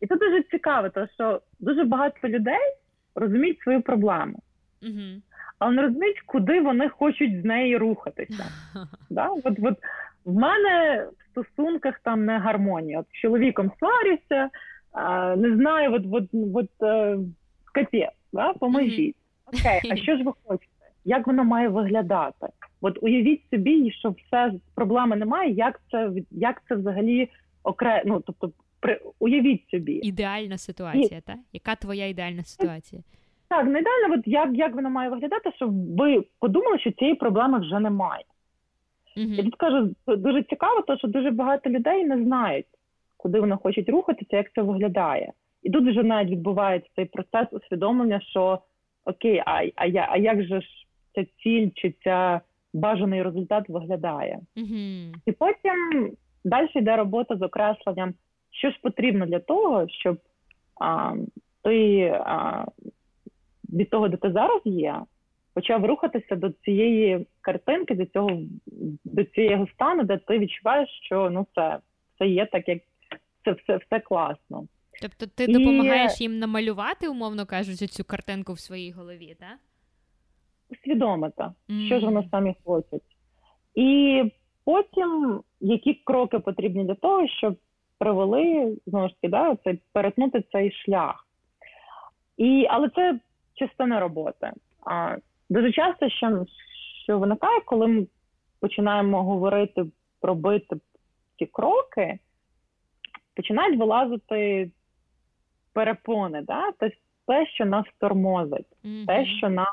І 0.00 0.06
це 0.06 0.16
дуже 0.16 0.42
цікаво, 0.42 0.88
тому 0.88 1.06
що 1.14 1.40
дуже 1.60 1.84
багато 1.84 2.28
людей 2.28 2.74
розуміють 3.14 3.60
свою 3.60 3.82
проблему, 3.82 4.38
mm-hmm. 4.82 5.20
але 5.58 5.72
не 5.72 5.82
розуміють, 5.82 6.20
куди 6.20 6.60
вони 6.60 6.88
хочуть 6.88 7.42
з 7.42 7.44
неї 7.44 7.76
рухатися. 7.76 8.44
да? 9.10 9.28
От, 9.28 9.58
от 9.62 9.78
В 10.24 10.34
мене 10.34 11.06
в 11.18 11.30
стосунках 11.30 12.00
там 12.04 12.24
не 12.24 12.38
гармонія. 12.38 13.00
От 13.00 13.06
з 13.08 13.12
чоловіком 13.12 13.72
сварюся, 13.78 14.50
не 15.36 15.56
знаю, 15.56 15.94
от, 15.94 16.04
от, 16.12 16.28
от, 16.54 16.82
е, 16.82 17.18
капець, 17.72 18.10
да? 18.32 18.52
поможіть. 18.52 19.16
Окей, 19.46 19.92
а 19.92 19.96
що 20.02 20.16
ж 20.16 20.22
ви 20.22 20.32
хочете? 20.44 20.72
Як 21.04 21.26
воно 21.26 21.44
має 21.44 21.68
виглядати? 21.68 22.46
От 22.80 22.98
уявіть 23.00 23.42
собі, 23.50 23.90
що 23.90 24.10
все 24.10 24.52
проблеми 24.74 25.16
немає. 25.16 25.52
Як 25.52 25.80
це 25.90 26.12
як 26.30 26.62
це 26.68 26.74
взагалі 26.74 27.28
окремо? 27.62 28.02
Ну 28.06 28.22
тобто, 28.26 28.52
при 28.80 29.00
уявіть 29.18 29.70
собі 29.70 29.92
ідеальна 29.92 30.58
ситуація, 30.58 31.18
І... 31.18 31.20
так? 31.20 31.36
Яка 31.52 31.74
твоя 31.74 32.06
ідеальна 32.06 32.44
ситуація? 32.44 33.02
Так, 33.48 33.66
не 33.66 33.80
ідеально, 33.80 34.14
от 34.14 34.26
як 34.26 34.50
як 34.54 34.74
воно 34.74 34.90
має 34.90 35.10
виглядати, 35.10 35.52
щоб 35.56 35.96
ви 35.96 36.24
подумали, 36.38 36.78
що 36.78 36.90
цієї 36.90 37.16
проблеми 37.16 37.58
вже 37.58 37.80
немає. 37.80 38.24
Uh-huh. 39.16 39.34
Я 39.34 39.44
тут 39.44 39.56
кажу, 39.56 39.94
дуже 40.06 40.42
цікаво, 40.42 40.82
тому 40.82 40.98
що 40.98 41.08
дуже 41.08 41.30
багато 41.30 41.70
людей 41.70 42.04
не 42.04 42.24
знають, 42.24 42.66
куди 43.16 43.40
вони 43.40 43.56
хочуть 43.56 43.88
рухатися, 43.88 44.36
як 44.36 44.52
це 44.52 44.62
виглядає. 44.62 45.32
І 45.62 45.70
тут 45.70 45.88
вже 45.88 46.02
навіть 46.02 46.30
відбувається 46.30 46.90
цей 46.96 47.04
процес 47.04 47.46
усвідомлення, 47.50 48.20
що 48.20 48.58
окей, 49.04 49.42
а 49.46 49.62
а, 49.74 49.86
я, 49.86 50.08
а 50.10 50.16
як 50.16 50.42
же 50.42 50.60
ж 50.60 50.66
ця 51.14 51.24
ціль 51.24 51.68
чи 51.74 51.94
ця 52.04 52.40
бажаний 52.72 53.22
результат 53.22 53.68
виглядає? 53.68 54.40
Mm-hmm. 54.56 55.14
І 55.26 55.32
потім 55.32 56.12
далі 56.44 56.68
йде 56.74 56.96
робота 56.96 57.36
з 57.36 57.42
окресленням, 57.42 58.14
що 58.50 58.70
ж 58.70 58.78
потрібно 58.82 59.26
для 59.26 59.38
того, 59.38 59.86
щоб 59.88 60.18
а, 60.80 61.14
ти 61.62 62.02
а, 62.26 62.64
від 63.72 63.90
того, 63.90 64.08
де 64.08 64.16
ти 64.16 64.32
зараз 64.32 64.60
є, 64.64 65.00
почав 65.54 65.84
рухатися 65.84 66.36
до 66.36 66.50
цієї 66.50 67.26
картинки, 67.40 67.94
до 67.94 68.06
цього 68.06 68.42
до 69.04 69.24
цього 69.24 69.66
стану, 69.74 70.04
де 70.04 70.16
ти 70.16 70.38
відчуваєш, 70.38 70.88
що 71.04 71.30
ну 71.30 71.46
це 71.54 71.78
все 72.14 72.28
є 72.28 72.46
так, 72.46 72.68
як 72.68 72.78
це 73.44 73.52
все, 73.52 73.76
все 73.76 74.00
класно. 74.00 74.66
Тобто 75.02 75.26
ти 75.26 75.44
і... 75.44 75.52
допомагаєш 75.52 76.20
їм 76.20 76.38
намалювати, 76.38 77.08
умовно 77.08 77.46
кажучи, 77.46 77.86
цю 77.86 78.04
картинку 78.04 78.52
в 78.52 78.60
своїй 78.60 78.92
голові, 78.92 79.36
так? 79.40 79.58
Усвідомити, 80.70 81.44
mm. 81.68 81.86
що 81.86 82.00
ж 82.00 82.06
вони 82.06 82.28
самі 82.30 82.54
хочуть. 82.64 83.02
І 83.74 84.22
потім 84.64 85.40
які 85.60 85.94
кроки 85.94 86.38
потрібні 86.38 86.84
для 86.84 86.94
того, 86.94 87.28
щоб 87.28 87.56
привели 87.98 88.76
знову 88.86 89.08
ж 89.08 89.14
таки, 89.14 89.28
да, 89.28 89.56
це 89.64 89.78
перетнути 89.92 90.44
цей 90.52 90.72
шлях. 90.72 91.26
І, 92.36 92.66
Але 92.70 92.88
це 92.88 93.20
частина 93.54 94.00
роботи. 94.00 94.52
А, 94.86 95.16
Дуже 95.50 95.72
часто 95.72 96.08
що, 96.08 96.46
що 97.04 97.18
виникає, 97.18 97.60
коли 97.60 97.86
ми 97.86 98.06
починаємо 98.60 99.22
говорити, 99.22 99.84
робити 100.22 100.76
ці 101.38 101.46
кроки, 101.46 102.18
починають 103.36 103.78
вилазити 103.78 104.70
перепони, 105.72 106.42
да? 106.42 106.72
тобто 106.78 106.96
те, 107.26 107.46
що 107.46 107.64
нас 107.64 107.86
тормозить, 107.98 108.66
mm-hmm. 108.84 109.06
те, 109.06 109.26
що 109.26 109.48
нам 109.48 109.66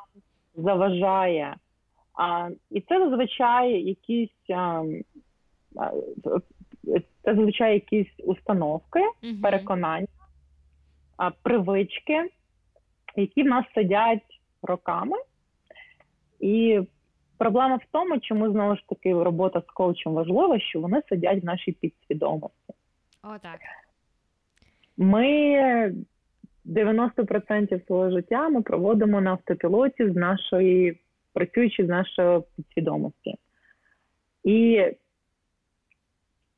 заважає. 0.57 1.55
А, 2.13 2.49
І 2.71 2.81
це 2.81 2.99
зазвичай 2.99 3.71
якісь 3.81 4.49
а, 4.49 4.83
це 7.23 7.35
зазвичай 7.35 7.73
якісь 7.73 8.13
установки, 8.23 8.99
mm-hmm. 8.99 9.41
переконання, 9.41 10.07
а, 11.17 11.29
привички, 11.29 12.29
які 13.15 13.43
в 13.43 13.45
нас 13.45 13.65
сидять 13.75 14.39
роками. 14.61 15.17
І 16.39 16.81
проблема 17.37 17.75
в 17.75 17.85
тому, 17.91 18.19
чому 18.19 18.51
знову 18.51 18.75
ж 18.75 18.83
таки 18.89 19.13
робота 19.13 19.61
з 19.61 19.71
коучем 19.71 20.13
важлива, 20.13 20.59
що 20.59 20.81
вони 20.81 21.01
сидять 21.09 21.43
в 21.43 21.45
нашій 21.45 21.71
підсвідомості. 21.71 22.73
О, 23.23 23.37
так. 23.41 23.59
Ми 24.97 25.93
90% 26.67 27.85
свого 27.85 28.11
життя 28.11 28.49
ми 28.49 28.61
проводимо 28.61 29.21
на 29.21 29.31
автопілоті 29.31 30.09
з 30.11 30.15
нашої, 30.15 30.99
працюючи 31.33 31.85
з 31.85 31.89
нашої 31.89 32.41
підсвідомості. 32.55 33.35
І 34.43 34.85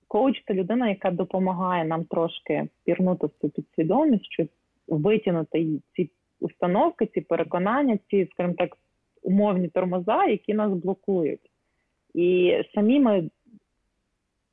коуч 0.08 0.44
це 0.48 0.54
людина, 0.54 0.90
яка 0.90 1.12
допомагає 1.12 1.86
нам 1.86 2.06
трошки 2.06 2.68
пірнути 2.86 3.28
в 3.28 3.32
цю 3.42 3.50
підсвідомість, 3.50 4.32
щоб 4.32 4.48
витягнути 4.88 5.80
ці 5.96 6.10
установки, 6.40 7.06
ці 7.06 7.22
переконання, 7.22 8.00
ці, 8.10 8.30
скажімо 8.32 8.56
так, 8.58 8.78
умовні 9.22 9.68
тормоза, 9.68 10.26
які 10.26 10.54
нас 10.54 10.72
блокують. 10.74 11.52
І 12.14 12.54
самі 12.76 13.00
ми 13.00 13.30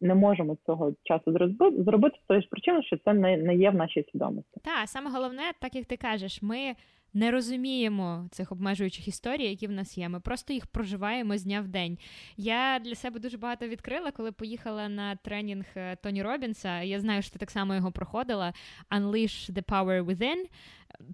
не 0.01 0.15
можемо 0.15 0.57
цього 0.67 0.93
часу 1.03 1.33
зробити 1.79 2.19
з 2.25 2.27
тої 2.27 2.43
ж 2.43 2.49
причини, 2.49 2.83
що 2.83 2.97
це 2.97 3.13
не, 3.13 3.37
не 3.37 3.57
є 3.57 3.71
в 3.71 3.75
нашій 3.75 4.05
свідомості. 4.13 4.61
Так, 4.65 4.89
саме 4.89 5.11
головне, 5.11 5.43
так 5.61 5.75
як 5.75 5.87
ти 5.87 5.97
кажеш, 5.97 6.43
ми. 6.43 6.75
Не 7.15 7.31
розуміємо 7.31 8.29
цих 8.31 8.53
обмежуючих 8.53 9.09
історій, 9.09 9.45
які 9.45 9.67
в 9.67 9.71
нас 9.71 9.99
є. 9.99 10.09
Ми 10.09 10.21
просто 10.21 10.53
їх 10.53 10.67
проживаємо 10.67 11.39
з 11.39 11.43
дня 11.43 11.61
в 11.61 11.69
день. 11.69 11.99
Я 12.37 12.79
для 12.85 12.95
себе 12.95 13.21
дуже 13.21 13.39
багато 13.39 13.69
відкрила, 13.69 14.11
коли 14.11 14.33
поїхала 14.33 14.89
на 14.89 15.17
тренінг 15.17 15.65
е, 15.77 15.97
Тоні 15.97 16.23
Робінса. 16.23 16.83
Я 16.83 17.01
знаю, 17.01 17.23
що 17.23 17.33
ти 17.33 17.39
так 17.39 17.51
само 17.51 17.75
його 17.75 17.93
проходила. 17.93 18.53
Unleash 18.91 19.53
the 19.53 19.65
Power 19.65 20.05
Within. 20.05 20.45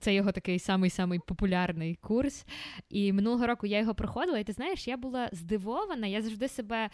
Це 0.01 0.15
його 0.15 0.33
такий 0.33 0.59
самий-самий 0.59 1.21
популярний 1.27 1.95
курс. 1.95 2.47
І 2.89 3.13
минулого 3.13 3.47
року 3.47 3.67
я 3.67 3.79
його 3.79 3.95
проходила, 3.95 4.39
і 4.39 4.45
ти 4.45 4.53
знаєш, 4.53 4.89
я 4.89 4.97
була 4.97 5.29
здивована. 5.33 6.07
Я 6.07 6.23
завжди 6.23 6.49
себе 6.49 6.91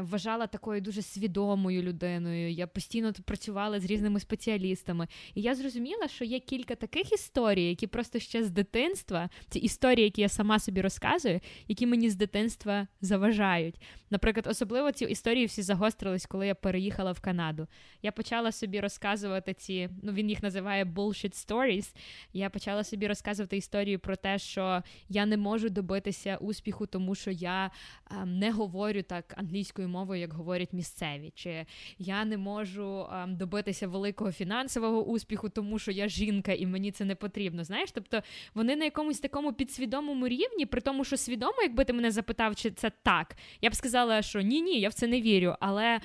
вважала 0.00 0.46
такою 0.46 0.80
дуже 0.80 1.02
свідомою 1.02 1.82
людиною. 1.82 2.50
Я 2.50 2.66
постійно 2.66 3.12
працювала 3.24 3.80
з 3.80 3.84
різними 3.84 4.20
спеціалістами. 4.20 5.08
І 5.34 5.42
я 5.42 5.54
зрозуміла, 5.54 6.08
що 6.08 6.24
є 6.24 6.40
кілька 6.40 6.74
таких 6.74 7.12
історій, 7.12 7.68
які 7.68 7.86
просто 7.86 8.18
ще 8.18 8.44
з 8.44 8.50
дитинства, 8.50 9.30
ці 9.48 9.58
історії, 9.58 10.04
які 10.04 10.20
я 10.20 10.28
сама 10.28 10.58
собі 10.58 10.80
розказую, 10.80 11.40
які 11.68 11.86
мені 11.86 12.10
з 12.10 12.16
дитинства 12.16 12.86
заважають. 13.00 13.80
Наприклад, 14.10 14.46
особливо 14.46 14.92
ці 14.92 15.04
історії 15.04 15.46
всі 15.46 15.62
загострились, 15.62 16.26
коли 16.26 16.46
я 16.46 16.54
переїхала 16.54 17.12
в 17.12 17.20
Канаду. 17.20 17.66
Я 18.02 18.12
почала 18.12 18.52
собі 18.52 18.80
розказувати 18.80 19.54
ці, 19.54 19.88
ну 20.02 20.12
він 20.12 20.28
їх 20.30 20.42
називає 20.42 20.84
bullshit 20.84 21.46
stories, 21.46 21.94
я 22.32 22.50
почала 22.50 22.84
собі 22.84 23.06
розказувати 23.06 23.56
історію 23.56 23.98
про 23.98 24.16
те, 24.16 24.38
що 24.38 24.82
я 25.08 25.26
не 25.26 25.36
можу 25.36 25.68
добитися 25.68 26.36
успіху, 26.36 26.86
тому 26.86 27.14
що 27.14 27.30
я 27.30 27.70
ем, 28.10 28.38
не 28.38 28.50
говорю 28.52 29.02
так 29.02 29.34
англійською 29.36 29.88
мовою, 29.88 30.20
як 30.20 30.32
говорять 30.32 30.72
місцеві, 30.72 31.32
чи 31.34 31.66
я 31.98 32.24
не 32.24 32.38
можу 32.38 33.06
ем, 33.12 33.36
добитися 33.36 33.88
великого 33.88 34.32
фінансового 34.32 35.04
успіху, 35.04 35.48
тому 35.48 35.78
що 35.78 35.90
я 35.90 36.08
жінка 36.08 36.52
і 36.52 36.66
мені 36.66 36.90
це 36.90 37.04
не 37.04 37.14
потрібно. 37.14 37.64
Знаєш, 37.64 37.92
тобто 37.92 38.22
вони 38.54 38.76
на 38.76 38.84
якомусь 38.84 39.20
такому 39.20 39.52
підсвідомому 39.52 40.28
рівні, 40.28 40.66
при 40.66 40.80
тому, 40.80 41.04
що 41.04 41.16
свідомо, 41.16 41.62
якби 41.62 41.84
ти 41.84 41.92
мене 41.92 42.10
запитав, 42.10 42.56
чи 42.56 42.70
це 42.70 42.90
так, 43.02 43.36
я 43.60 43.70
б 43.70 43.74
сказала, 43.74 44.22
що 44.22 44.40
ні, 44.40 44.62
ні, 44.62 44.80
я 44.80 44.88
в 44.88 44.94
це 44.94 45.06
не 45.06 45.20
вірю, 45.20 45.56
але. 45.60 46.00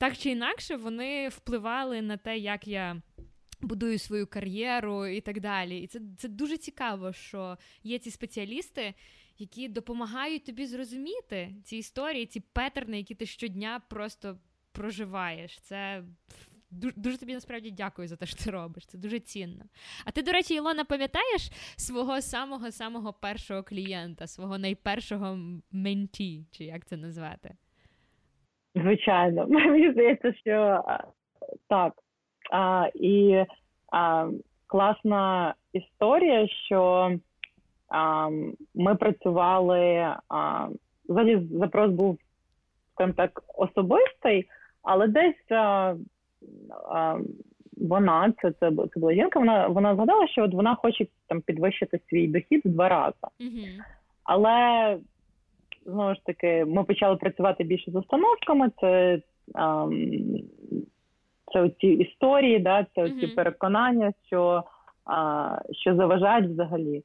Так 0.00 0.16
чи 0.16 0.30
інакше, 0.30 0.76
вони 0.76 1.28
впливали 1.28 2.02
на 2.02 2.16
те, 2.16 2.38
як 2.38 2.66
я 2.66 3.02
будую 3.62 3.98
свою 3.98 4.26
кар'єру 4.26 5.06
і 5.06 5.20
так 5.20 5.40
далі. 5.40 5.78
І 5.78 5.86
це 5.86 6.00
це 6.18 6.28
дуже 6.28 6.56
цікаво, 6.56 7.12
що 7.12 7.56
є 7.82 7.98
ці 7.98 8.10
спеціалісти, 8.10 8.94
які 9.38 9.68
допомагають 9.68 10.44
тобі 10.44 10.66
зрозуміти 10.66 11.54
ці 11.64 11.76
історії, 11.76 12.26
ці 12.26 12.40
петерни, 12.40 12.98
які 12.98 13.14
ти 13.14 13.26
щодня 13.26 13.80
просто 13.88 14.36
проживаєш. 14.72 15.60
Це 15.60 16.02
дуже, 16.70 16.94
дуже 16.96 17.18
тобі 17.18 17.34
насправді 17.34 17.70
дякую 17.70 18.08
за 18.08 18.16
те, 18.16 18.26
що 18.26 18.44
ти 18.44 18.50
робиш. 18.50 18.86
Це 18.86 18.98
дуже 18.98 19.20
цінно. 19.20 19.64
А 20.04 20.10
ти, 20.10 20.22
до 20.22 20.32
речі, 20.32 20.54
Ілона, 20.54 20.84
пам'ятаєш 20.84 21.50
свого 21.76 22.20
самого 22.20 22.70
самого 22.70 23.12
першого 23.12 23.62
клієнта, 23.62 24.26
свого 24.26 24.58
найпершого 24.58 25.38
менті, 25.72 26.46
чи 26.50 26.64
як 26.64 26.84
це 26.84 26.96
назвати? 26.96 27.54
Звичайно, 28.74 29.46
мені 29.48 29.92
здається, 29.92 30.32
що 30.34 30.84
так. 31.68 31.92
А, 32.50 32.88
І 32.94 33.44
а, 33.92 34.28
класна 34.66 35.54
історія, 35.72 36.48
що 36.48 37.12
а, 37.88 38.28
ми 38.74 38.94
працювали, 38.94 40.14
а, 40.28 40.68
взагалі 41.08 41.48
запрос 41.52 41.90
був 41.90 42.18
скажімо 43.00 43.14
так, 43.16 43.42
особистий, 43.54 44.48
але 44.82 45.06
десь 45.08 45.50
а, 45.50 45.94
а, 46.90 47.18
вона, 47.76 48.32
це 48.42 48.52
це, 48.60 48.70
це 48.94 49.00
була 49.00 49.14
жінка, 49.14 49.38
вона 49.38 49.66
вона 49.66 49.94
згадала, 49.94 50.28
що 50.28 50.44
от 50.44 50.54
вона 50.54 50.74
хоче 50.74 51.06
там 51.26 51.40
підвищити 51.40 52.00
свій 52.08 52.28
дохід 52.28 52.62
в 52.64 52.68
два 52.68 52.88
рази. 52.88 53.16
Mm-hmm. 53.40 53.66
Але 54.24 54.96
знову 55.86 56.14
ж 56.14 56.20
таки, 56.24 56.64
ми 56.64 56.84
почали 56.84 57.16
працювати 57.16 57.64
більше 57.64 57.90
з 57.90 57.94
установками. 57.94 58.70
Це 58.80 59.20
а, 59.54 59.88
це 61.52 61.70
ці 61.80 61.86
історії, 61.86 62.58
да, 62.58 62.86
це 62.94 63.08
ці 63.08 63.14
mm-hmm. 63.14 63.34
переконання, 63.34 64.12
що 64.26 64.64
а, 65.04 65.58
що 65.72 65.96
заважають 65.96 66.50
взагалі. 66.50 67.02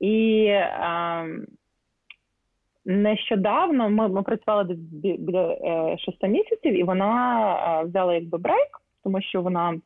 І 0.00 0.46
а, 0.80 1.26
нещодавно 2.84 3.90
ми 3.90 4.08
ми 4.08 4.22
працювали 4.22 4.74
біля 5.18 5.52
е, 5.52 5.98
шести 5.98 6.28
місяців, 6.28 6.74
і 6.74 6.82
вона 6.82 7.82
взяла 7.82 8.14
якби 8.14 8.38
брейк, 8.38 8.80
тому 9.04 9.22
що 9.22 9.42
вона 9.42 9.80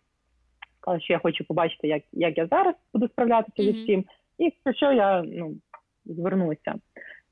сказала, 0.80 1.00
що 1.00 1.12
я 1.12 1.18
хочу 1.18 1.44
побачити, 1.44 1.88
як 1.88 2.02
як 2.12 2.38
я 2.38 2.46
зараз 2.46 2.74
буду 2.94 3.08
справлятися 3.08 3.62
mm-hmm. 3.62 3.72
зі 3.72 3.82
всім, 3.82 4.04
і 4.38 4.44
якщо 4.44 4.72
що 4.72 4.92
я 4.92 5.22
ну, 5.22 5.54
звернуся. 6.04 6.74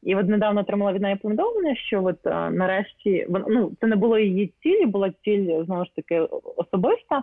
І 0.04 0.16
от 0.16 0.28
недавно 0.28 0.60
отримала 0.60 0.92
від 0.92 1.02
неї 1.02 1.16
повідомлення, 1.16 1.76
що 1.76 2.04
от 2.04 2.26
а, 2.26 2.50
нарешті 2.50 3.26
ну, 3.48 3.72
це 3.80 3.86
не 3.86 3.96
було 3.96 4.18
її 4.18 4.52
цілі, 4.62 4.86
була 4.86 5.12
ціль 5.24 5.64
знову 5.64 5.84
ж 5.84 5.90
таки 5.96 6.20
особиста, 6.56 7.22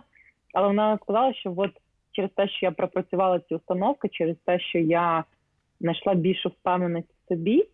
але 0.54 0.66
вона 0.66 0.98
сказала, 1.02 1.34
що 1.34 1.54
от 1.56 1.70
через 2.12 2.30
те, 2.30 2.48
що 2.48 2.66
я 2.66 2.72
пропрацювала 2.72 3.40
ці 3.40 3.54
установки, 3.54 4.08
через 4.08 4.36
те, 4.44 4.60
що 4.60 4.78
я 4.78 5.24
знайшла 5.80 6.14
більшу 6.14 6.48
впевненість 6.48 7.08
в 7.08 7.28
собі, 7.28 7.64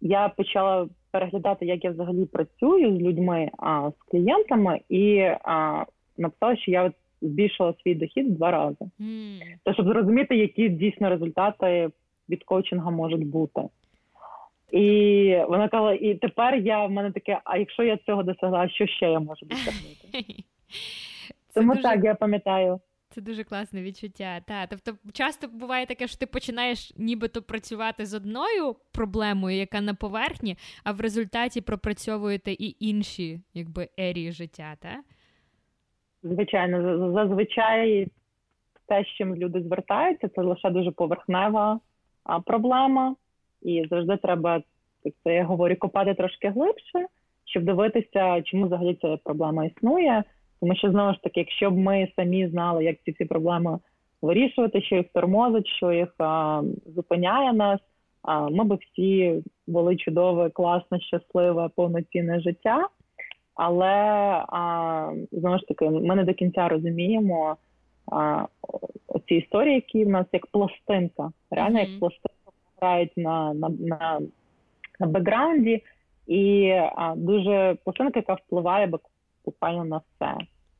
я 0.00 0.28
почала 0.28 0.88
переглядати, 1.10 1.66
як 1.66 1.84
я 1.84 1.90
взагалі 1.90 2.24
працюю 2.24 2.96
з 2.96 3.00
людьми, 3.00 3.50
а 3.58 3.90
з 3.90 4.10
клієнтами, 4.10 4.80
і 4.88 5.18
а, 5.44 5.84
написала, 6.18 6.56
що 6.56 6.70
я 6.70 6.92
збільшила 7.22 7.74
свій 7.82 7.94
дохід 7.94 8.26
в 8.26 8.30
два 8.30 8.50
рази. 8.50 8.84
Mm. 9.00 9.40
То 9.64 9.72
щоб 9.74 9.86
зрозуміти, 9.86 10.36
які 10.36 10.68
дійсно 10.68 11.10
результати 11.10 11.90
від 12.28 12.44
коучинга 12.44 12.90
можуть 12.90 13.26
бути. 13.26 13.60
І 14.74 15.36
вона 15.48 15.68
казала, 15.68 15.94
і 15.94 16.14
тепер 16.14 16.54
я 16.54 16.86
в 16.86 16.90
мене 16.90 17.12
таке: 17.12 17.40
а 17.44 17.58
якщо 17.58 17.82
я 17.82 17.96
цього 17.96 18.22
досягла, 18.22 18.68
що 18.68 18.86
ще 18.86 19.06
я 19.06 19.20
можу 19.20 19.46
досягнути? 19.46 20.08
Тому 21.54 21.70
дуже... 21.70 21.82
так 21.82 22.04
я 22.04 22.14
пам'ятаю. 22.14 22.80
Це 23.08 23.20
дуже 23.20 23.44
класне 23.44 23.82
відчуття. 23.82 24.40
Та, 24.46 24.66
тобто, 24.66 24.92
часто 25.12 25.48
буває 25.48 25.86
таке, 25.86 26.06
що 26.06 26.18
ти 26.18 26.26
починаєш 26.26 26.92
нібито 26.96 27.42
працювати 27.42 28.06
з 28.06 28.14
одною 28.14 28.76
проблемою, 28.92 29.56
яка 29.56 29.80
на 29.80 29.94
поверхні, 29.94 30.56
а 30.84 30.92
в 30.92 31.00
результаті 31.00 31.60
пропрацьовуєте 31.60 32.52
і 32.52 32.76
інші, 32.80 33.40
якби 33.54 33.88
ерії 33.98 34.32
життя, 34.32 34.76
так? 34.80 35.00
Звичайно, 36.22 37.12
зазвичай 37.12 38.08
те, 38.86 39.04
з 39.04 39.06
чим 39.06 39.36
люди 39.36 39.62
звертаються, 39.62 40.28
це 40.28 40.42
лише 40.42 40.70
дуже 40.70 40.90
поверхнева 40.90 41.80
проблема, 42.46 43.16
і 43.64 43.86
завжди 43.90 44.16
треба, 44.16 44.62
як 45.04 45.14
це 45.24 45.34
я 45.34 45.44
говорю, 45.44 45.76
копати 45.76 46.14
трошки 46.14 46.48
глибше, 46.48 47.06
щоб 47.44 47.64
дивитися, 47.64 48.42
чому 48.42 48.66
взагалі 48.66 48.98
ця 49.02 49.16
проблема 49.24 49.64
існує. 49.64 50.24
Тому 50.60 50.76
що 50.76 50.90
знову 50.90 51.12
ж 51.12 51.22
таки, 51.22 51.40
якщо 51.40 51.70
б 51.70 51.76
ми 51.76 52.08
самі 52.16 52.48
знали, 52.48 52.84
як 52.84 52.96
ці 53.04 53.10
всі 53.10 53.24
проблеми 53.24 53.78
вирішувати, 54.22 54.82
що 54.82 54.96
їх 54.96 55.06
тормозить, 55.14 55.66
що 55.66 55.92
їх 55.92 56.14
а, 56.18 56.62
зупиняє 56.86 57.52
нас, 57.52 57.80
а, 58.22 58.48
ми 58.48 58.64
б 58.64 58.74
всі 58.74 59.42
були 59.66 59.96
чудове, 59.96 60.50
класне, 60.50 61.00
щасливе, 61.00 61.68
повноцінне 61.76 62.40
життя. 62.40 62.88
Але 63.54 63.94
а, 64.48 65.12
знову 65.32 65.58
ж 65.58 65.66
таки, 65.66 65.90
ми 65.90 66.14
не 66.14 66.24
до 66.24 66.34
кінця 66.34 66.68
розуміємо 66.68 67.56
а, 68.12 68.46
ці 69.28 69.34
історії, 69.34 69.74
які 69.74 70.04
в 70.04 70.08
нас 70.08 70.26
як 70.32 70.46
пластинка, 70.46 71.32
реально 71.50 71.78
mm-hmm. 71.78 71.90
як 71.90 72.00
пластинка 72.00 72.33
грають 72.80 73.16
на 73.16 73.54
на, 73.54 73.68
на, 73.68 74.20
на 75.00 75.06
бекграунді, 75.06 75.82
і 76.26 76.70
а, 76.96 77.14
дуже 77.16 77.76
пластинка, 77.84 78.18
яка 78.18 78.34
впливає 78.34 78.92
буквально 79.44 79.84
на 79.84 79.96
все. 79.96 80.36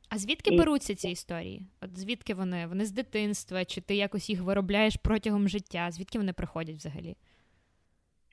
А 0.09 0.17
звідки 0.17 0.53
і... 0.53 0.57
беруться 0.57 0.95
ці 0.95 1.09
історії? 1.09 1.61
От 1.81 1.97
звідки 1.99 2.33
вони? 2.33 2.67
Вони 2.67 2.85
з 2.85 2.91
дитинства, 2.91 3.65
чи 3.65 3.81
ти 3.81 3.95
якось 3.95 4.29
їх 4.29 4.41
виробляєш 4.41 4.95
протягом 4.95 5.47
життя? 5.47 5.91
Звідки 5.91 6.17
вони 6.17 6.33
приходять 6.33 6.75
взагалі? 6.75 7.15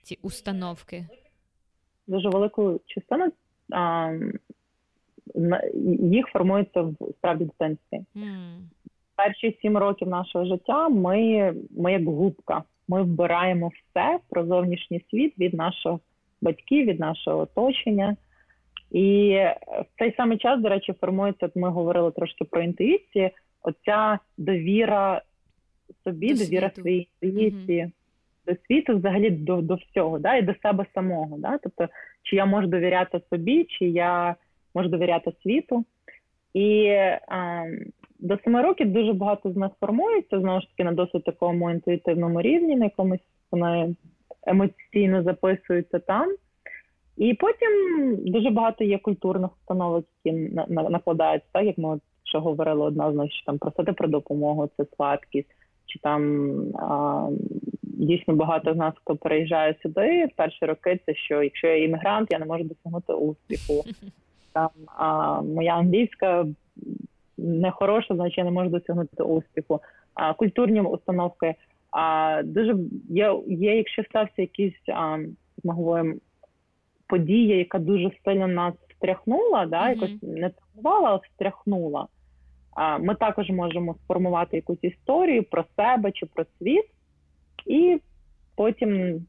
Ці 0.02 0.18
установки? 0.22 1.06
Дуже 2.06 2.28
велику 2.28 2.80
частину 2.86 3.32
а, 3.70 4.12
їх 6.00 6.26
формується 6.26 6.82
в 6.82 6.94
справді 7.18 7.44
дитинстві. 7.44 8.00
Mm. 8.16 8.58
Перші 9.16 9.58
сім 9.62 9.78
років 9.78 10.08
нашого 10.08 10.44
життя 10.44 10.88
ми, 10.88 11.54
ми 11.70 11.92
як 11.92 12.04
губка. 12.04 12.62
Ми 12.92 13.02
вбираємо 13.02 13.68
все 13.68 14.18
про 14.30 14.46
зовнішній 14.46 15.04
світ 15.10 15.38
від 15.38 15.54
наших 15.54 15.92
батьків, 16.42 16.86
від 16.86 17.00
нашого 17.00 17.38
оточення. 17.38 18.16
І 18.90 19.38
в 19.66 19.98
цей 19.98 20.14
самий 20.16 20.38
час, 20.38 20.60
до 20.60 20.68
речі, 20.68 20.92
формується, 21.00 21.50
ми 21.54 21.68
говорили 21.68 22.10
трошки 22.10 22.44
про 22.44 22.62
інтуїцію, 22.62 23.30
оця 23.62 24.18
довіра 24.38 25.22
собі, 26.04 26.34
до 26.34 26.44
довіра 26.44 26.68
світу. 26.68 26.80
своїй 26.80 27.08
інтуїції, 27.20 27.82
mm-hmm. 27.82 27.90
до 28.46 28.56
світу, 28.66 28.96
взагалі 28.96 29.30
до 29.30 29.62
до 29.62 29.74
всього, 29.74 30.18
да, 30.18 30.36
і 30.36 30.42
до 30.42 30.54
себе 30.62 30.86
самого. 30.94 31.38
Да? 31.38 31.58
Тобто, 31.62 31.88
чи 32.22 32.36
я 32.36 32.46
можу 32.46 32.66
довіряти 32.66 33.20
собі, 33.30 33.64
чи 33.64 33.84
я 33.88 34.36
можу 34.74 34.88
довіряти 34.88 35.32
світу. 35.42 35.84
І 36.54 36.86
а, 37.28 37.64
до 38.22 38.38
семи 38.44 38.62
років 38.62 38.92
дуже 38.92 39.12
багато 39.12 39.52
з 39.52 39.56
нас 39.56 39.72
формується, 39.80 40.40
знову 40.40 40.60
ж 40.60 40.68
таки, 40.68 40.84
на 40.84 40.92
досить 40.92 41.24
такому 41.24 41.70
інтуїтивному 41.70 42.42
рівні, 42.42 42.76
на 42.76 42.84
якомусь 42.84 43.20
вони 43.50 43.94
емоційно 44.46 45.22
записуються 45.22 45.98
там. 45.98 46.34
І 47.16 47.34
потім 47.34 47.70
дуже 48.32 48.50
багато 48.50 48.84
є 48.84 48.98
культурних 48.98 49.50
установок, 49.60 50.04
які 50.24 50.38
накладаються, 50.68 51.48
так 51.52 51.64
як 51.64 51.78
ми 51.78 52.00
що 52.24 52.40
говорили 52.40 52.84
одна 52.84 53.12
з 53.12 53.16
них, 53.16 53.32
що 53.32 53.44
там 53.46 53.58
просити 53.58 53.92
про 53.92 54.08
допомогу, 54.08 54.70
це 54.76 54.84
слабкість, 54.96 55.48
чи 55.86 55.98
там 55.98 56.52
а, 56.74 57.28
дійсно 57.82 58.34
багато 58.34 58.74
з 58.74 58.76
нас, 58.76 58.94
хто 58.96 59.16
переїжджає 59.16 59.76
сюди 59.82 60.26
в 60.26 60.36
перші 60.36 60.64
роки, 60.64 61.00
це 61.06 61.14
що 61.14 61.42
якщо 61.42 61.66
я 61.66 61.84
іммігрант, 61.84 62.28
я 62.30 62.38
не 62.38 62.46
можу 62.46 62.64
досягнути 62.64 63.12
успіху. 63.12 63.84
Там 64.52 64.68
а, 64.96 65.40
моя 65.42 65.74
англійська 65.74 66.46
не 67.42 67.70
хороша, 67.70 68.14
значить 68.14 68.38
я 68.38 68.44
не 68.44 68.50
можу 68.50 68.70
досягнути 68.70 69.22
успіху. 69.22 69.80
А 70.14 70.34
культурні 70.34 70.80
установки 70.80 71.54
а 71.92 72.40
дуже 72.44 72.76
є, 73.08 73.40
є 73.46 73.76
якщо 73.76 74.04
стався 74.04 74.42
якийсь 74.42 74.88
а, 74.88 75.16
ми 75.64 75.74
говоримо 75.74 76.14
подія, 77.06 77.56
яка 77.56 77.78
дуже 77.78 78.10
сильно 78.24 78.48
нас 78.48 78.74
встряхнула, 78.88 79.66
да, 79.66 79.82
mm-hmm. 79.82 79.94
якось 79.94 80.22
не 80.22 80.50
травмувала, 80.50 81.10
а 81.10 81.16
встряхнула. 81.16 82.06
А 82.74 82.98
ми 82.98 83.14
також 83.14 83.50
можемо 83.50 83.94
сформувати 83.94 84.56
якусь 84.56 84.78
історію 84.82 85.42
про 85.42 85.64
себе 85.76 86.12
чи 86.12 86.26
про 86.26 86.44
світ, 86.58 86.84
і 87.66 88.00
потім 88.56 89.20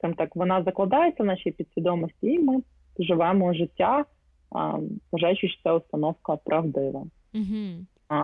там 0.00 0.14
так 0.14 0.36
вона 0.36 0.62
закладається 0.62 1.22
в 1.22 1.26
нашій 1.26 1.50
підсвідомості, 1.50 2.26
і 2.26 2.38
ми 2.38 2.62
живемо 2.98 3.54
життя, 3.54 4.04
а, 4.50 4.78
вважаючи, 5.12 5.48
що 5.48 5.62
ця 5.62 5.74
установка 5.74 6.36
правдива. 6.36 7.04
Mm-hmm. 7.34 7.84
А, 8.08 8.22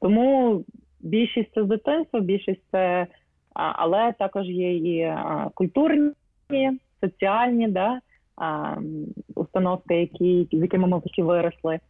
Тому 0.00 0.64
більшість 1.00 1.54
це 1.54 1.64
з 1.64 1.66
дитинства, 1.66 2.20
більшість 2.20 2.62
це, 2.70 3.06
але 3.54 4.12
також 4.18 4.46
є 4.46 4.76
і 4.76 5.14
культурні 5.54 6.12
соціальні 7.00 7.68
да, 7.68 8.00
установки, 9.34 10.00
які, 10.00 10.48
з 10.52 10.62
якими 10.62 10.88
ми 10.88 11.02
всі 11.04 11.22
виросли. 11.22 11.80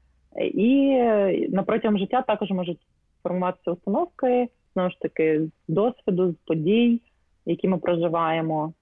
І 0.55 1.03
на 1.49 1.63
протягом 1.63 1.99
життя 1.99 2.23
також 2.23 2.51
можуть 2.51 2.81
формуватися 3.23 3.71
установки, 3.71 4.49
знову 4.75 4.91
ж 4.91 5.01
таки, 5.01 5.41
з 5.69 5.73
досвіду, 5.73 6.33
з 6.33 6.35
подій, 6.47 7.01
які 7.47 7.69
ми 7.69 7.79
проживаємо. 7.79 8.73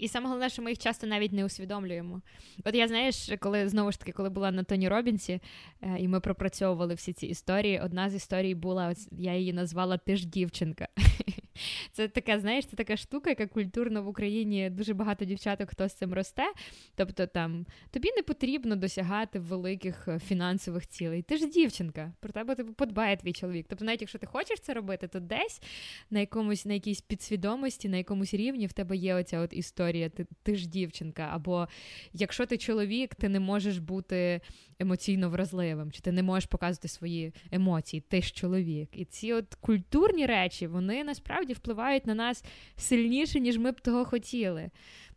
І 0.00 0.08
саме 0.08 0.26
головне, 0.26 0.48
що 0.48 0.62
ми 0.62 0.70
їх 0.70 0.78
часто 0.78 1.06
навіть 1.06 1.32
не 1.32 1.44
усвідомлюємо. 1.44 2.20
От 2.64 2.74
я 2.74 2.88
знаєш, 2.88 3.30
коли 3.40 3.68
знову 3.68 3.92
ж 3.92 3.98
таки, 3.98 4.12
коли 4.12 4.30
була 4.30 4.50
на 4.50 4.64
Тоні 4.64 4.88
Робінсі, 4.88 5.40
е, 5.82 5.96
і 5.98 6.08
ми 6.08 6.20
пропрацьовували 6.20 6.94
всі 6.94 7.12
ці 7.12 7.26
історії. 7.26 7.80
Одна 7.84 8.10
з 8.10 8.14
історій 8.14 8.54
була, 8.54 8.88
ось 8.88 9.08
я 9.12 9.34
її 9.34 9.52
назвала 9.52 9.98
Ти 9.98 10.16
ж 10.16 10.26
дівчинка. 10.26 10.88
Це 11.92 12.08
така, 12.08 12.40
знаєш, 12.40 12.66
це 12.66 12.76
така 12.76 12.96
штука, 12.96 13.30
яка 13.30 13.46
культурно 13.46 14.02
в 14.02 14.08
Україні 14.08 14.70
дуже 14.70 14.94
багато 14.94 15.24
дівчаток 15.24 15.70
хто 15.70 15.88
з 15.88 15.92
цим 15.92 16.14
росте. 16.14 16.52
Тобто 16.94 17.26
там 17.26 17.66
тобі 17.90 18.08
не 18.16 18.22
потрібно 18.22 18.76
досягати 18.76 19.38
великих 19.38 20.08
е, 20.08 20.18
фінансових 20.18 20.86
цілей. 20.86 21.22
Ти 21.22 21.36
ж 21.36 21.46
дівчинка, 21.46 22.12
про 22.20 22.32
тебе 22.32 22.54
типу, 22.54 22.72
подбає 22.72 23.16
твій 23.16 23.32
чоловік. 23.32 23.66
Тобто, 23.68 23.84
навіть 23.84 24.00
якщо 24.00 24.18
ти 24.18 24.26
хочеш 24.26 24.60
це 24.60 24.74
робити, 24.74 25.08
то 25.08 25.20
десь 25.20 25.62
на 26.10 26.20
якомусь 26.20 26.66
на 26.66 26.74
якійсь 26.74 27.00
підсвідомості, 27.00 27.88
на 27.88 27.96
якомусь 27.96 28.34
рівні 28.34 28.66
в 28.66 28.72
тебе 28.72 28.96
є 28.96 29.14
оця 29.14 29.40
от 29.40 29.52
історія, 29.52 30.08
ти, 30.08 30.26
ти 30.42 30.56
ж 30.56 30.68
дівчинка. 30.68 31.28
Або 31.32 31.68
якщо 32.12 32.46
ти 32.46 32.58
чоловік, 32.58 33.14
ти 33.14 33.28
не 33.28 33.40
можеш 33.40 33.78
бути 33.78 34.40
емоційно 34.78 35.30
вразливим, 35.30 35.92
чи 35.92 36.00
ти 36.00 36.12
не 36.12 36.22
можеш 36.22 36.46
показувати 36.46 36.88
свої 36.88 37.32
емоції, 37.50 38.00
ти 38.00 38.22
ж 38.22 38.34
чоловік. 38.34 38.88
І 38.92 39.04
ці 39.04 39.32
от 39.32 39.54
культурні 39.54 40.26
речі, 40.26 40.66
вони 40.66 41.04
насправді 41.04 41.49
впливають 41.52 42.06
на 42.06 42.14
нас 42.14 42.44
сильніше, 42.76 43.40
ніж 43.40 43.58
ми 43.58 43.72
б 43.72 43.80
того 43.80 44.04
хотіли. 44.04 44.70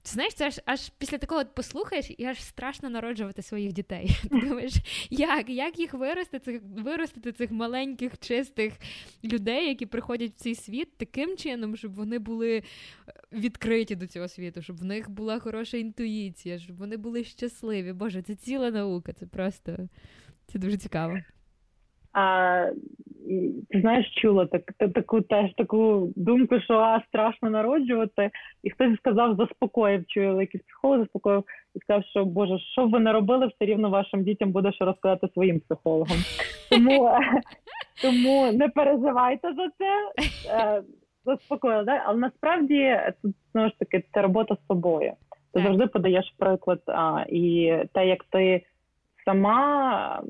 Знаєш, 0.05 0.33
це 0.33 0.47
аж 0.47 0.61
аж 0.65 0.89
після 0.97 1.17
такого 1.17 1.45
послухаєш, 1.45 2.11
і 2.17 2.25
аж 2.25 2.43
страшно 2.43 2.89
народжувати 2.89 3.41
своїх 3.41 3.73
дітей. 3.73 4.09
Ти 4.29 4.39
думаєш, 4.39 4.73
як 5.09 5.49
як 5.49 5.79
їх 5.79 5.93
вирости, 5.93 6.39
цих 6.39 6.61
виростити 6.63 7.31
цих 7.31 7.51
маленьких, 7.51 8.19
чистих 8.19 8.73
людей, 9.23 9.67
які 9.67 9.85
приходять 9.85 10.31
в 10.31 10.35
цей 10.35 10.55
світ, 10.55 10.97
таким 10.97 11.37
чином, 11.37 11.77
щоб 11.77 11.93
вони 11.93 12.19
були 12.19 12.57
е, 12.57 12.63
відкриті 13.31 13.95
до 13.95 14.07
цього 14.07 14.27
світу, 14.27 14.61
щоб 14.61 14.77
в 14.77 14.85
них 14.85 15.09
була 15.09 15.39
хороша 15.39 15.77
інтуїція, 15.77 16.59
щоб 16.59 16.77
вони 16.77 16.97
були 16.97 17.23
щасливі. 17.23 17.93
Боже, 17.93 18.21
це 18.21 18.35
ціла 18.35 18.71
наука, 18.71 19.13
це 19.13 19.25
просто 19.25 19.89
це 20.47 20.59
дуже 20.59 20.77
цікаво. 20.77 21.17
А, 22.13 22.65
ти 23.69 23.81
знаєш, 23.81 24.15
чула 24.21 24.45
так, 24.45 24.73
таку 24.93 25.21
теж 25.21 25.53
таку 25.53 26.09
думку, 26.15 26.59
що 26.59 26.73
а, 26.73 27.01
страшно 27.07 27.49
народжувати, 27.49 28.31
і 28.63 28.69
хтось 28.69 28.97
сказав, 28.97 29.35
заспокоїв, 29.35 30.05
чує 30.07 30.41
якийсь 30.41 30.63
психолог 30.63 30.99
заспокоїв 30.99 31.43
і 31.75 31.79
сказав, 31.79 32.03
що 32.03 32.25
Боже, 32.25 32.59
що 32.59 32.87
б 32.87 32.91
ви 32.91 32.99
не 32.99 33.13
робили, 33.13 33.47
все 33.47 33.65
рівно 33.65 33.89
вашим 33.89 34.23
дітям 34.23 34.51
буде 34.51 34.71
що 34.71 34.85
розказати 34.85 35.27
своїм 35.33 35.59
психологам. 35.59 36.17
Тому 36.71 37.09
тому 38.01 38.51
не 38.51 38.69
переживайте 38.69 39.53
за 39.53 39.69
це, 39.77 40.11
е, 40.49 40.83
заспокоїли. 41.25 41.83
Да? 41.83 42.03
Але 42.05 42.19
насправді 42.19 42.99
тут 43.21 43.35
знову 43.51 43.69
ж 43.69 43.75
таки 43.79 44.03
це 44.13 44.21
робота 44.21 44.55
з 44.55 44.67
собою. 44.67 45.13
Ти 45.53 45.61
завжди 45.61 45.87
подаєш 45.87 46.33
приклад, 46.37 46.81
а, 46.87 47.25
і 47.29 47.73
те, 47.93 48.07
як 48.07 48.23
ти 48.23 48.65
сама 49.25 50.23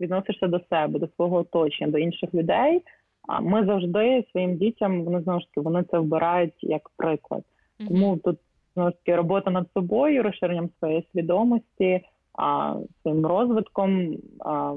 відносишся 0.00 0.46
до 0.48 0.60
себе, 0.70 0.98
до 0.98 1.08
свого 1.16 1.36
оточення, 1.36 1.90
до 1.90 1.98
інших 1.98 2.34
людей. 2.34 2.82
А 3.28 3.40
ми 3.40 3.66
завжди 3.66 4.24
своїм 4.30 4.56
дітям 4.56 5.04
вони 5.04 5.20
знову 5.20 5.40
ж 5.40 5.46
таки 5.46 5.60
вони 5.60 5.84
це 5.90 5.98
вбирають 5.98 6.54
як 6.64 6.88
приклад. 6.96 7.44
Тому 7.88 8.16
тут 8.16 8.38
знову 8.74 8.90
ж 8.90 8.96
таки 8.96 9.16
робота 9.16 9.50
над 9.50 9.66
собою, 9.74 10.22
розширенням 10.22 10.70
своєї 10.78 11.06
свідомості, 11.12 12.00
а 12.38 12.76
своїм 13.02 13.26
розвитком. 13.26 14.16
А, 14.40 14.74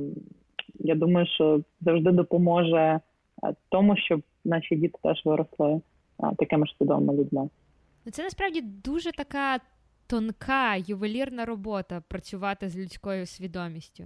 я 0.80 0.96
думаю, 0.96 1.28
що 1.28 1.62
завжди 1.82 2.12
допоможе 2.12 3.00
тому, 3.70 3.98
щоб 3.98 4.22
наші 4.46 4.76
діти 4.76 5.00
теж 5.04 5.22
виросли 5.26 5.82
а, 6.18 6.36
такими 6.36 6.68
ж 6.68 6.76
свідомими 6.78 7.14
людьми. 7.14 7.50
Ну, 8.06 8.12
це 8.12 8.24
насправді 8.24 8.62
дуже 8.62 9.12
така 9.12 9.60
тонка 10.08 10.76
ювелірна 10.76 11.46
робота 11.46 12.04
працювати 12.08 12.70
з 12.70 12.78
людською 12.78 13.26
свідомістю. 13.26 14.04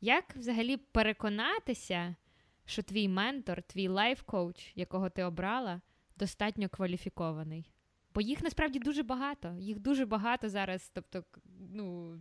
Як 0.00 0.36
взагалі 0.36 0.76
переконатися, 0.76 2.16
що 2.64 2.82
твій 2.82 3.08
ментор, 3.08 3.62
твій 3.62 3.88
лайф-коуч, 3.88 4.72
якого 4.74 5.10
ти 5.10 5.22
обрала, 5.22 5.80
достатньо 6.16 6.68
кваліфікований? 6.68 7.70
Бо 8.16 8.20
їх 8.20 8.42
насправді 8.42 8.78
дуже 8.78 9.02
багато. 9.02 9.54
Їх 9.58 9.78
дуже 9.78 10.06
багато 10.06 10.48
зараз. 10.48 10.90
Тобто, 10.94 11.24
ну, 11.70 12.14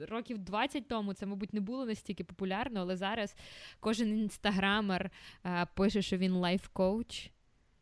років 0.00 0.38
20 0.38 0.88
тому 0.88 1.14
це, 1.14 1.26
мабуть, 1.26 1.54
не 1.54 1.60
було 1.60 1.86
настільки 1.86 2.24
популярно, 2.24 2.80
але 2.80 2.96
зараз 2.96 3.36
кожен 3.80 4.18
інстаграмер 4.18 5.10
а, 5.42 5.66
пише, 5.66 6.02
що 6.02 6.16
він 6.16 6.32
лайф-коуч. 6.32 7.30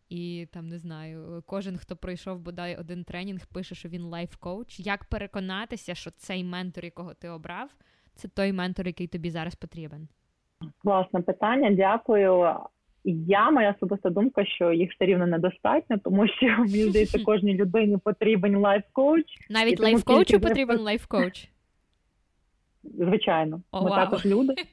І 0.09 0.49
там 0.53 0.68
не 0.68 0.78
знаю, 0.78 1.42
кожен, 1.47 1.78
хто 1.78 1.97
пройшов 1.97 2.38
бодай 2.38 2.76
один 2.76 3.05
тренінг, 3.05 3.47
пише, 3.47 3.74
що 3.74 3.88
він 3.88 4.03
лайф-коуч. 4.03 4.80
Як 4.80 5.05
переконатися, 5.05 5.95
що 5.95 6.11
цей 6.11 6.45
ментор, 6.45 6.84
якого 6.84 7.14
ти 7.14 7.28
обрав, 7.28 7.70
це 8.14 8.28
той 8.28 8.52
ментор, 8.52 8.86
який 8.86 9.06
тобі 9.06 9.30
зараз 9.30 9.54
потрібен? 9.54 10.08
Класне 10.82 11.20
питання, 11.20 11.70
дякую. 11.70 12.54
Я 13.04 13.50
моя 13.50 13.70
особиста 13.70 14.10
думка, 14.10 14.44
що 14.44 14.72
їх 14.72 14.92
все 14.92 15.04
рівно 15.04 15.26
недостатньо, 15.26 15.98
тому 16.04 16.28
що 16.28 16.46
мені 16.46 16.82
здається, 16.82 17.18
кожній 17.24 17.54
людині 17.54 17.98
потрібен 18.04 18.56
лайф-коуч. 18.56 19.24
Навіть 19.50 19.80
лайф-коучу 19.80 20.40
потрібен 20.40 20.78
лайф-коуч? 20.78 21.48
Звичайно, 22.82 23.60
oh, 23.72 23.84
ми 23.84 23.90
wow. 23.90 23.94
також 23.94 24.26
люди. 24.26 24.54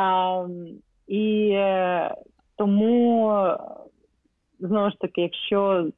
А, 0.00 0.46
І 1.06 1.54
тому 2.56 3.32
знову 4.60 4.90
ж 4.90 4.96
таки, 5.00 5.20
якщо 5.20 5.90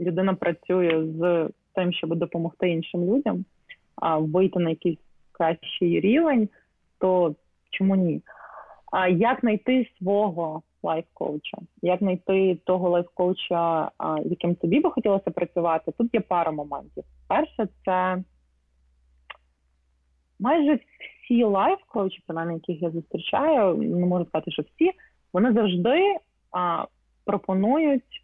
людина 0.00 0.34
працює 0.34 1.06
з 1.06 1.48
тим, 1.74 1.92
щоб 1.92 2.16
допомогти 2.16 2.70
іншим 2.70 3.04
людям, 3.04 3.44
а 3.96 4.18
вийти 4.18 4.58
на 4.58 4.70
якийсь 4.70 4.98
кращий 5.34 6.00
рівень, 6.00 6.48
то 6.98 7.34
чому 7.70 7.96
ні? 7.96 8.22
А 8.92 9.08
як 9.08 9.40
знайти 9.40 9.88
свого 9.98 10.62
лайф-коуча? 10.82 11.58
Як 11.82 11.98
знайти 11.98 12.58
того 12.64 12.90
лайф-коуча, 12.90 13.90
яким 14.24 14.54
тобі 14.54 14.80
би 14.80 14.90
хотілося 14.90 15.30
працювати? 15.30 15.92
Тут 15.98 16.14
є 16.14 16.20
пара 16.20 16.52
моментів. 16.52 17.04
Перше, 17.28 17.68
це 17.84 18.22
майже 20.38 20.78
всі 21.24 21.44
лайф-коучі, 21.44 22.22
принаймні, 22.26 22.54
яких 22.54 22.82
я 22.82 22.90
зустрічаю, 22.90 23.76
не 23.76 24.06
можу 24.06 24.24
сказати, 24.24 24.50
що 24.50 24.62
всі, 24.62 24.90
вони 25.32 25.52
завжди 25.52 26.16
а, 26.52 26.84
пропонують 27.24 28.23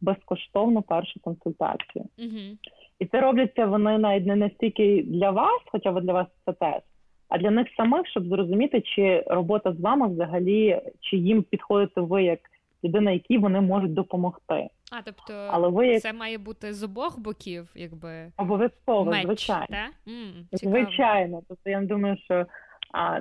безкоштовну 0.00 0.82
першу 0.82 1.20
консультацію. 1.20 2.04
Mm-hmm. 2.18 2.56
І 2.98 3.06
це 3.06 3.20
робляться 3.20 3.66
вони 3.66 3.98
навіть 3.98 4.26
не 4.26 4.36
настільки 4.36 5.02
для 5.02 5.30
вас, 5.30 5.60
хоча 5.72 5.92
б 5.92 6.00
для 6.00 6.12
вас 6.12 6.26
це 6.46 6.52
теж, 6.52 6.82
а 7.28 7.38
для 7.38 7.50
них 7.50 7.66
самих, 7.76 8.06
щоб 8.06 8.26
зрозуміти, 8.26 8.80
чи 8.80 9.24
робота 9.26 9.72
з 9.72 9.80
вами 9.80 10.08
взагалі, 10.08 10.80
чи 11.00 11.16
їм 11.16 11.42
підходите 11.42 12.00
ви 12.00 12.22
як 12.22 12.40
людина, 12.84 13.10
якій 13.10 13.38
вони 13.38 13.60
можуть 13.60 13.94
допомогти. 13.94 14.68
А 14.92 15.02
тобто 15.04 15.48
Але 15.50 15.68
ви 15.68 15.86
як... 15.86 16.02
це 16.02 16.12
має 16.12 16.38
бути 16.38 16.74
з 16.74 16.82
обох 16.82 17.18
боків, 17.18 17.68
якби 17.74 18.32
обов'язково, 18.36 19.10
Меч, 19.10 19.22
звичайно. 19.22 19.66
Та? 19.70 20.12
М, 20.12 20.46
звичайно. 20.52 21.42
Тобто 21.48 21.70
я 21.70 21.80
думаю, 21.80 22.16
що 22.24 22.46
а, 22.92 23.20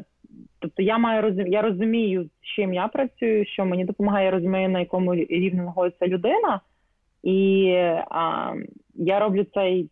тобто 0.60 0.82
я 0.82 0.98
маю 0.98 1.22
розум... 1.22 1.48
я 1.48 1.62
розумію, 1.62 2.24
з 2.24 2.46
чим 2.56 2.74
я 2.74 2.88
працюю, 2.88 3.46
що 3.46 3.66
мені 3.66 3.86
допомагає, 3.86 4.26
я 4.26 4.32
розумію, 4.32 4.70
на 4.70 4.80
якому 4.80 5.16
рівні 5.16 5.62
знаходиться 5.62 6.08
людина. 6.08 6.62
І 7.24 7.68
а, 8.12 8.54
я 8.96 9.20
роблю 9.20 9.46
цей 9.54 9.90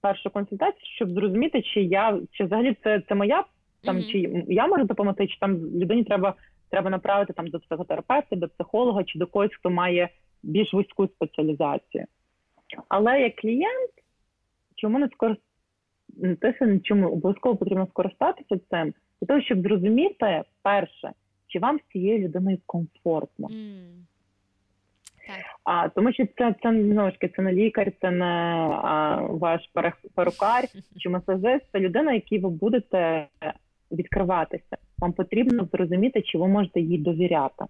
першу 0.00 0.30
консультацію, 0.30 0.82
щоб 0.96 1.10
зрозуміти, 1.10 1.62
чи 1.62 1.82
я 1.82 2.20
чи 2.30 2.44
взагалі 2.44 2.76
це 2.84 3.02
це 3.08 3.14
моя 3.14 3.44
там, 3.82 3.96
mm-hmm. 3.96 4.12
чи 4.12 4.44
я 4.48 4.66
можу 4.66 4.84
допомогти, 4.84 5.26
чи 5.26 5.38
там 5.38 5.56
людині 5.56 6.04
треба 6.04 6.34
треба 6.70 6.90
направити 6.90 7.32
там 7.32 7.46
до 7.46 7.60
психотерапевта, 7.60 8.36
до 8.36 8.48
психолога, 8.48 9.04
чи 9.04 9.18
до 9.18 9.26
когось, 9.26 9.54
хто 9.58 9.70
має 9.70 10.08
більш 10.42 10.72
вузьку 10.72 11.06
спеціалізацію. 11.06 12.04
Але 12.88 13.20
як 13.20 13.36
клієнт, 13.36 13.90
чому 14.76 14.98
не 14.98 15.08
скорист... 15.08 15.40
не 16.16 16.36
те, 16.36 16.78
чому 16.84 17.08
обов'язково 17.08 17.56
потрібно 17.56 17.86
скористатися 17.86 18.60
цим, 18.70 18.94
для 19.20 19.26
того, 19.26 19.40
щоб 19.40 19.62
зрозуміти 19.62 20.42
перше, 20.62 21.12
чи 21.46 21.58
вам 21.58 21.78
з 21.78 21.92
цією 21.92 22.18
людиною 22.18 22.58
комфортно. 22.66 23.48
Mm. 23.48 24.00
А 25.64 25.88
тому, 25.88 26.12
що 26.12 26.26
це 26.38 26.54
це 26.62 26.82
знову 26.82 27.10
ж 27.10 27.16
це 27.36 27.42
не 27.42 27.52
лікар, 27.52 27.92
це 28.00 28.10
не 28.10 28.24
а, 28.24 29.20
ваш 29.30 29.70
перукар 30.14 30.64
чи 30.98 31.08
масажист, 31.08 31.64
це 31.72 31.80
людина, 31.80 32.12
якій 32.12 32.38
ви 32.38 32.48
будете 32.48 33.26
відкриватися. 33.92 34.76
Вам 34.98 35.12
потрібно 35.12 35.68
зрозуміти, 35.72 36.22
чи 36.22 36.38
ви 36.38 36.48
можете 36.48 36.80
їй 36.80 36.98
довіряти. 36.98 37.64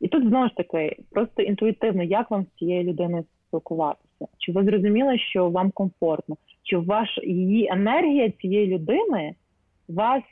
І 0.00 0.08
тут 0.08 0.28
знову 0.28 0.48
ж 0.48 0.54
таки, 0.56 0.96
просто 1.10 1.42
інтуїтивно, 1.42 2.02
як 2.02 2.30
вам 2.30 2.44
з 2.44 2.58
цією 2.58 2.84
людиною 2.84 3.24
спілкуватися? 3.48 4.26
Чи 4.38 4.52
ви 4.52 4.64
зрозуміли, 4.64 5.18
що 5.18 5.50
вам 5.50 5.70
комфортно? 5.70 6.36
Чи 6.62 6.76
ваш 6.76 7.18
її 7.22 7.68
енергія 7.72 8.30
цієї 8.30 8.66
людини 8.66 9.34
вас 9.88 10.22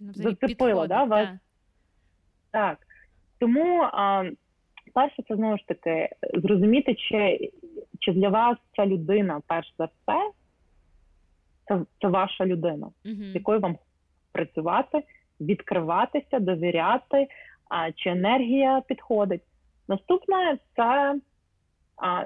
зацепила? 0.00 0.86
Да? 0.86 1.04
Вас... 1.04 1.28
Так. 2.50 2.78
Тому 3.38 3.80
а, 3.82 4.30
перше, 4.94 5.22
це 5.28 5.36
знову 5.36 5.58
ж 5.58 5.66
таки 5.66 6.08
зрозуміти, 6.34 6.94
чи 6.94 7.50
чи 8.00 8.12
для 8.12 8.28
вас 8.28 8.56
ця 8.76 8.86
людина, 8.86 9.40
перш 9.46 9.74
за 9.78 9.84
все, 9.84 10.30
це 11.68 11.80
це 12.00 12.08
ваша 12.08 12.46
людина, 12.46 12.90
uh-huh. 13.04 13.32
з 13.32 13.34
якою 13.34 13.60
вам 13.60 13.78
працювати, 14.32 15.02
відкриватися, 15.40 16.38
довіряти, 16.38 17.28
а, 17.68 17.92
чи 17.92 18.10
енергія 18.10 18.82
підходить. 18.88 19.42
Наступне 19.88 20.58
це 20.76 21.20
а, 21.96 22.24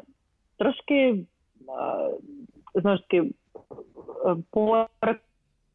трошки 0.58 1.24
а, 1.68 2.10
знову 2.74 2.96
ж 2.96 3.02
таки 3.08 3.30
по 4.50 4.86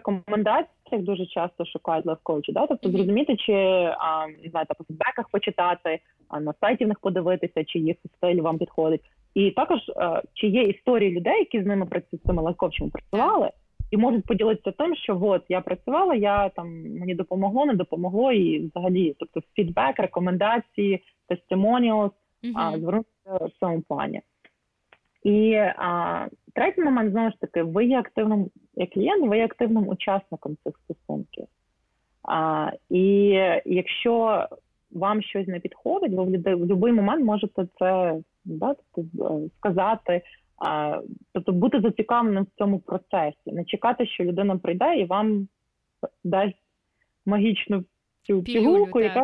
рекомендаціях 0.08 1.02
дуже 1.04 1.26
часто 1.26 1.66
шукають 1.66 2.06
лайф-коучі, 2.06 2.54
да? 2.54 2.68
тобто 2.68 2.90
зрозуміти, 2.90 3.36
чи 3.36 3.54
а, 3.98 4.28
не 4.44 4.50
знаю, 4.50 4.66
по 4.78 4.84
фідбеках 4.84 5.30
почитати, 5.30 6.00
а 6.30 6.40
на 6.40 6.54
сайті 6.62 6.86
в 6.86 6.88
них 6.88 7.00
подивитися, 7.00 7.64
чи 7.64 7.80
їх 7.80 7.98
стиль 8.18 8.42
вам 8.42 8.58
підходить. 8.58 9.02
І 9.34 9.52
також 9.52 9.80
а, 9.96 10.22
чи 10.34 10.48
є 10.48 10.64
історії 10.64 11.12
людей, 11.12 11.40
які 11.40 11.64
з 11.64 11.66
ними 11.66 11.86
працюють 11.86 12.24
з 12.24 12.28
цими 12.28 12.42
лайф-коучами 12.42 12.92
працювали, 12.92 13.50
і 13.92 13.98
можуть 13.98 14.26
поділитися 14.26 14.72
тим, 14.72 14.96
що 14.96 15.20
от 15.22 15.44
я 15.50 15.62
працювала, 15.62 16.16
я 16.16 16.50
там 16.50 16.68
мені 17.00 17.16
допомогло, 17.16 17.66
не 17.66 17.74
допомогло, 17.74 18.32
і 18.32 18.68
взагалі, 18.68 19.16
тобто 19.20 19.42
фідбек, 19.56 20.00
рекомендації, 20.00 21.04
тестимоніус, 21.28 22.12
mm-hmm. 22.44 22.54
а 22.56 22.80
звернутися 22.80 23.46
в 23.46 23.50
цьому 23.60 23.82
плані. 23.82 24.22
І 25.24 25.54
а, 25.78 26.28
третій 26.56 26.82
момент 26.82 27.12
знову 27.12 27.30
ж 27.30 27.40
таки, 27.40 27.64
ви 27.64 27.86
є 27.86 28.00
активним 28.00 28.50
як 28.76 28.90
клієнт, 28.90 29.28
ви 29.28 29.38
є 29.38 29.46
активним 29.46 29.88
учасником 29.88 30.58
цих 30.64 30.80
стосунків. 30.84 31.46
А, 32.24 32.72
І 32.90 33.28
якщо 33.66 34.48
вам 34.92 35.22
щось 35.22 35.48
не 35.48 35.60
підходить, 35.60 36.12
ви 36.12 36.24
в 36.24 36.58
будь-який 36.58 36.92
момент 36.92 37.26
можете 37.26 37.68
це 37.80 38.16
да, 38.46 38.76
тобто, 38.96 39.42
сказати, 39.58 40.22
а, 40.58 41.02
тобто 41.34 41.52
бути 41.52 41.82
зацікавленим 41.82 42.44
в 42.44 42.58
цьому 42.58 42.80
процесі, 42.80 43.52
не 43.52 43.66
чекати, 43.66 44.08
що 44.08 44.24
людина 44.24 44.58
прийде 44.58 44.96
і 44.96 45.06
вам 45.06 45.48
дасть 46.24 46.64
магічну 47.26 47.84
цю 48.26 48.44
пігулку, 48.44 49.02
яка 49.02 49.24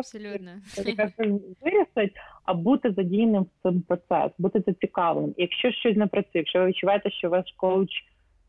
вирішить, 1.62 2.16
а 2.44 2.54
бути 2.54 2.92
задійним 2.92 3.42
в 3.42 3.62
цим 3.62 3.82
процес, 3.82 4.32
бути 4.38 4.62
зацікавленим. 4.66 5.34
Якщо 5.36 5.70
щось 5.72 5.96
не 5.96 6.06
працює, 6.06 6.30
якщо 6.34 6.58
ви 6.58 6.66
відчуваєте, 6.66 7.10
що 7.10 7.30
ваш 7.30 7.44
коуч 7.56 7.90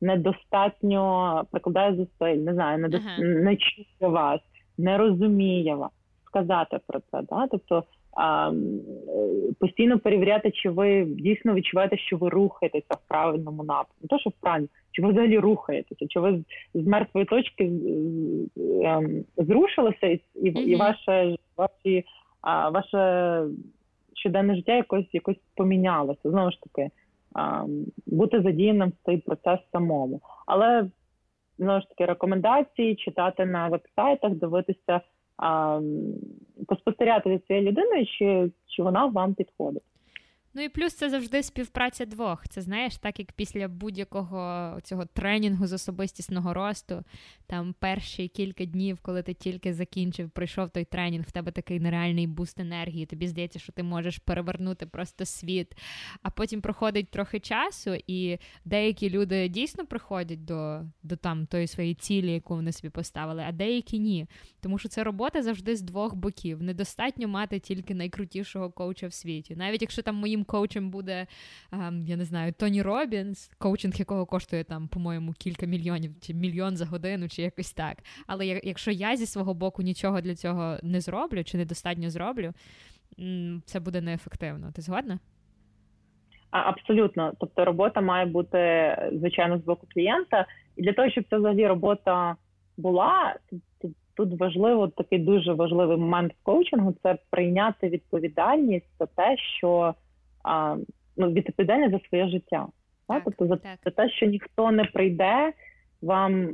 недостатньо 0.01 1.45
прикладає 1.51 1.95
зусиль, 1.95 2.37
не 2.37 2.53
знаю, 2.53 2.77
не, 2.77 2.97
ага. 2.97 3.17
не 3.23 3.55
чує 3.55 4.11
вас, 4.11 4.41
не 4.77 4.97
розуміє 4.97 5.75
вас, 5.75 5.91
сказати 6.25 6.79
про 6.87 6.99
це. 6.99 7.21
Да? 7.29 7.47
Тобто 7.47 7.83
постійно 9.59 9.99
перевіряти, 9.99 10.51
чи 10.51 10.69
ви 10.69 11.05
дійсно 11.05 11.53
відчуваєте, 11.53 11.97
що 11.97 12.17
ви 12.17 12.29
рухаєтеся 12.29 12.93
в 12.93 13.07
правильному 13.07 13.63
напрямку. 13.63 13.95
Не 14.01 14.07
то, 14.07 14.19
що 14.19 14.29
в 14.29 14.33
правильному, 14.33 14.69
чи 14.91 15.01
ви 15.01 15.11
взагалі 15.11 15.39
рухаєтеся, 15.39 16.07
чи 16.07 16.19
ви 16.19 16.43
з 16.73 16.87
мертвої 16.87 17.25
точки 17.25 17.71
ем, 18.83 19.23
зрушилися, 19.37 20.07
і 20.07 20.21
і, 20.35 20.49
і 20.49 20.75
ваше 20.75 21.35
ваші, 21.57 22.05
а, 22.41 22.69
ваше 22.69 23.43
щоденне 24.13 24.55
життя 24.55 24.75
якось 24.75 25.13
якось 25.13 25.37
помінялося. 25.55 26.29
Знову 26.29 26.51
ж 26.51 26.57
таки, 26.61 26.89
а, 27.33 27.65
бути 28.05 28.41
задіяним 28.41 28.89
в 28.89 29.05
цей 29.05 29.17
процес 29.17 29.59
самому. 29.71 30.21
Але 30.45 30.89
знову 31.57 31.81
ж 31.81 31.89
таки 31.89 32.05
рекомендації 32.05 32.95
читати 32.95 33.45
на 33.45 33.67
вебсайтах, 33.67 34.31
дивитися 34.31 35.01
поспостерігати 36.67 37.29
за 37.29 37.39
цією 37.39 37.69
людиною, 37.69 38.05
чи, 38.05 38.51
чи 38.67 38.83
вона 38.83 39.05
вам 39.05 39.33
підходить. 39.33 39.83
Ну 40.55 40.63
і 40.63 40.69
плюс 40.69 40.93
це 40.93 41.09
завжди 41.09 41.43
співпраця 41.43 42.05
двох. 42.05 42.47
Це 42.47 42.61
знаєш, 42.61 42.97
так 42.97 43.19
як 43.19 43.31
після 43.31 43.67
будь-якого 43.67 44.77
цього 44.83 45.05
тренінгу 45.05 45.67
з 45.67 45.73
особистісного 45.73 46.53
росту, 46.53 47.03
там 47.47 47.75
перші 47.79 48.27
кілька 48.27 48.65
днів, 48.65 48.99
коли 49.01 49.23
ти 49.23 49.33
тільки 49.33 49.73
закінчив, 49.73 50.29
пройшов 50.29 50.69
той 50.69 50.85
тренінг, 50.85 51.25
в 51.27 51.31
тебе 51.31 51.51
такий 51.51 51.79
нереальний 51.79 52.27
буст 52.27 52.59
енергії. 52.59 53.05
Тобі 53.05 53.27
здається, 53.27 53.59
що 53.59 53.71
ти 53.71 53.83
можеш 53.83 54.17
перевернути 54.17 54.85
просто 54.85 55.25
світ. 55.25 55.77
А 56.21 56.29
потім 56.29 56.61
проходить 56.61 57.09
трохи 57.09 57.39
часу, 57.39 57.97
і 58.07 58.37
деякі 58.65 59.09
люди 59.09 59.47
дійсно 59.47 59.85
приходять 59.85 60.45
до 60.45 60.81
до 61.03 61.15
там 61.15 61.45
тої 61.45 61.67
своєї 61.67 61.95
цілі, 61.95 62.31
яку 62.31 62.55
вони 62.55 62.71
собі 62.71 62.89
поставили, 62.89 63.43
а 63.47 63.51
деякі 63.51 63.99
ні. 63.99 64.27
Тому 64.61 64.77
що 64.77 64.89
це 64.89 65.03
робота 65.03 65.43
завжди 65.43 65.75
з 65.75 65.81
двох 65.81 66.15
боків. 66.15 66.63
Недостатньо 66.63 67.27
мати 67.27 67.59
тільки 67.59 67.95
найкрутішого 67.95 68.71
коуча 68.71 69.07
в 69.07 69.13
світі, 69.13 69.55
навіть 69.55 69.81
якщо 69.81 70.01
там 70.01 70.15
моїм 70.15 70.42
коучем 70.43 70.89
буде, 70.89 71.27
ем, 71.71 72.03
я 72.07 72.15
не 72.15 72.25
знаю, 72.25 72.53
Тоні 72.53 72.81
Робінс, 72.81 73.51
коучинг 73.57 73.95
якого 73.95 74.25
коштує 74.25 74.63
там, 74.63 74.87
по-моєму, 74.87 75.33
кілька 75.33 75.65
мільйонів 75.65 76.11
чи 76.21 76.33
мільйон 76.33 76.77
за 76.77 76.85
годину, 76.85 77.29
чи 77.29 77.41
якось 77.41 77.73
так. 77.73 77.97
Але 78.27 78.45
якщо 78.47 78.91
я 78.91 79.15
зі 79.15 79.25
свого 79.25 79.53
боку 79.53 79.81
нічого 79.81 80.21
для 80.21 80.35
цього 80.35 80.77
не 80.83 81.01
зроблю, 81.01 81.43
чи 81.43 81.57
недостатньо 81.57 82.09
зроблю, 82.09 82.53
це 83.65 83.79
буде 83.79 84.01
неефективно. 84.01 84.71
Ти 84.75 84.81
згодна? 84.81 85.19
Абсолютно, 86.51 87.33
тобто 87.39 87.65
робота 87.65 88.01
має 88.01 88.25
бути 88.25 88.95
звичайно 89.13 89.59
з 89.59 89.61
боку 89.61 89.87
клієнта, 89.93 90.45
і 90.75 90.81
для 90.81 90.93
того, 90.93 91.09
щоб 91.09 91.23
ця 91.29 91.37
взагалі 91.37 91.67
робота 91.67 92.35
була, 92.77 93.35
тут 94.15 94.39
важливо 94.39 94.87
такий 94.87 95.19
дуже 95.19 95.53
важливий 95.53 95.97
момент 95.97 96.33
в 96.33 96.43
коучингу 96.43 96.95
це 97.03 97.17
прийняти 97.29 97.89
відповідальність 97.89 98.89
за 98.99 99.05
те, 99.05 99.37
що 99.37 99.95
а, 100.43 100.77
ну, 101.17 101.31
відповідальність 101.31 101.91
за 101.91 101.99
своє 102.09 102.27
життя. 102.29 102.67
Так, 103.07 103.21
Тобто 103.25 103.47
за, 103.47 103.59
за 103.85 103.91
те, 103.91 104.09
що 104.09 104.25
ніхто 104.25 104.71
не 104.71 104.83
прийде, 104.83 105.53
вам 106.01 106.49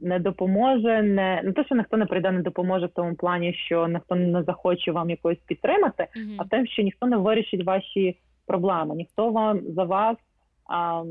не 0.00 0.18
допоможе, 0.18 1.02
не 1.02 1.42
не 1.44 1.52
те, 1.52 1.64
що 1.64 1.74
ніхто 1.74 1.96
не 1.96 2.06
прийде, 2.06 2.30
не 2.30 2.42
допоможе 2.42 2.86
в 2.86 2.92
тому 2.94 3.14
плані, 3.14 3.54
що 3.54 3.88
ніхто 3.88 4.14
не 4.14 4.42
захоче 4.42 4.92
вам 4.92 5.10
якось 5.10 5.38
підтримати, 5.46 6.02
mm-hmm. 6.02 6.34
а 6.38 6.44
тим, 6.44 6.66
що 6.66 6.82
ніхто 6.82 7.06
не 7.06 7.16
вирішить 7.16 7.64
ваші 7.64 8.18
проблеми, 8.46 8.94
ніхто 8.94 9.30
вам 9.30 9.60
за 9.68 9.84
вас. 9.84 10.16
А, 10.68 11.04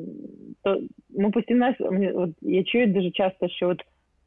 то 0.63 0.82
ми 1.09 1.32
постійно 1.32 1.73
от, 2.15 2.30
я 2.41 2.63
чую 2.63 2.88
дуже 2.88 3.11
часто, 3.11 3.47
що 3.49 3.69
от 3.69 3.82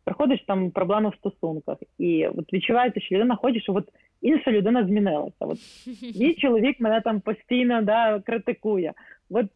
приходиш 0.04 0.44
там 0.46 0.70
проблеми 0.70 1.08
в 1.10 1.14
стосунках, 1.14 1.78
і 1.98 2.26
от 2.26 2.52
відчувається, 2.52 3.00
що 3.00 3.14
людина 3.14 3.36
хоче, 3.36 3.60
що 3.60 3.74
от 3.74 3.88
інша 4.22 4.50
людина 4.50 4.86
змінилася. 4.86 5.36
От 5.40 5.58
Мій 6.20 6.34
чоловік 6.34 6.80
мене 6.80 7.00
там 7.00 7.20
постійно 7.20 7.82
да, 7.82 8.20
критикує. 8.20 8.92
От 9.30 9.46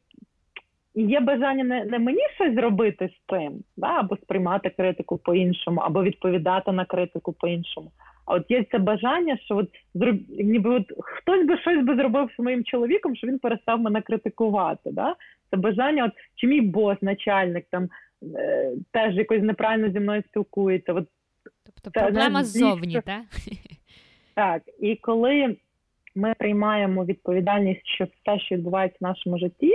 є 0.94 1.20
бажання 1.20 1.64
не 1.64 1.84
не 1.84 1.98
мені 1.98 2.22
щось 2.34 2.54
зробити 2.54 3.08
з 3.08 3.30
цим, 3.30 3.52
да, 3.76 3.86
або 3.86 4.16
сприймати 4.16 4.70
критику 4.70 5.18
по-іншому, 5.18 5.80
або 5.80 6.02
відповідати 6.02 6.72
на 6.72 6.84
критику 6.84 7.32
по-іншому. 7.32 7.90
А 8.26 8.34
от 8.34 8.50
є 8.50 8.64
це 8.70 8.78
бажання, 8.78 9.36
що 9.36 9.56
от 9.56 9.68
ніби 10.28 10.70
от 10.70 10.92
хтось 10.98 11.46
би 11.46 11.58
щось 11.58 11.84
би 11.84 11.96
зробив 11.96 12.30
з 12.36 12.42
моїм 12.42 12.64
чоловіком, 12.64 13.16
що 13.16 13.26
він 13.26 13.38
перестав 13.38 13.80
мене 13.80 14.02
критикувати. 14.02 14.90
Да? 14.92 15.14
Це 15.50 15.56
бажання, 15.56 16.04
от 16.04 16.12
чи 16.34 16.46
мій 16.46 16.60
бос, 16.60 17.02
начальник 17.02 17.66
там 17.70 17.88
теж 18.90 19.16
якось 19.16 19.42
неправильно 19.42 19.90
зі 19.90 20.00
мною 20.00 20.22
спілкується. 20.28 20.92
От, 20.92 21.08
Тобто 21.64 22.00
це, 22.00 22.06
проблема 22.06 22.44
ззовні, 22.44 23.00
так? 23.00 23.22
Так, 24.34 24.62
і 24.80 24.96
коли 24.96 25.56
ми 26.14 26.34
приймаємо 26.38 27.04
відповідальність, 27.04 27.86
що 27.86 28.04
все, 28.04 28.38
що 28.38 28.54
відбувається 28.54 28.98
в 29.00 29.04
нашому 29.04 29.38
житті, 29.38 29.72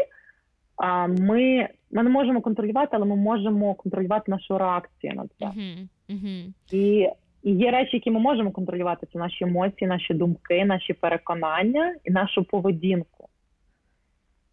ми 1.08 1.70
ми 1.91 2.04
не 2.04 2.10
можемо 2.10 2.41
контролювати, 2.41 2.89
але 2.91 3.06
ми 3.06 3.16
можемо 3.16 3.74
контролювати 3.74 4.32
нашу 4.32 4.58
реакцію 4.58 5.14
на 5.14 5.28
це. 5.39 5.45
Uh-huh. 5.45 5.88
Uh-huh. 6.10 6.54
І 6.72 7.10
і 7.43 7.52
є 7.52 7.72
речі, 7.72 7.89
які 7.93 8.12
ми 8.12 8.20
можемо 8.20 8.52
контролювати, 8.52 9.08
це 9.14 9.20
наші 9.20 9.43
емоції, 9.43 9.88
наші 9.88 10.14
думки, 10.14 10.66
наші 10.66 10.93
переконання 10.93 11.95
і 12.04 12.12
нашу 12.12 12.43
поведінку. 12.43 13.30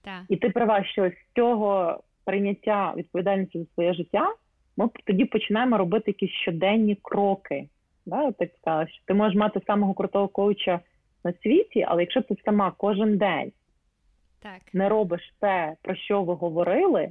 Так. 0.03 0.23
І 0.29 0.37
ти 0.37 0.51
права, 0.51 0.85
що 0.85 1.11
з 1.11 1.35
цього 1.37 2.01
прийняття 2.25 2.95
відповідальності 2.97 3.59
за 3.59 3.65
своє 3.75 3.95
життя, 3.95 4.35
ми 4.77 4.89
тоді 5.07 5.25
починаємо 5.25 5.79
робити 5.79 6.05
якісь 6.07 6.31
щоденні 6.31 6.99
кроки. 7.03 7.69
Да, 8.07 8.33
так 8.33 8.51
сказала, 8.61 8.87
що 8.87 9.05
ти 9.07 9.15
можеш 9.15 9.39
мати 9.39 9.61
самого 9.67 9.95
крутого 9.95 10.29
коуча 10.29 10.81
на 11.25 11.33
світі, 11.43 11.85
але 11.89 12.03
якщо 12.03 12.23
ти 12.23 12.37
сама 12.45 12.73
кожен 12.77 13.19
день 13.19 13.53
так. 14.45 14.75
не 14.75 14.89
робиш 14.89 15.35
те, 15.41 15.75
про 15.83 15.95
що 15.95 16.23
ви 16.23 16.35
говорили, 16.35 17.09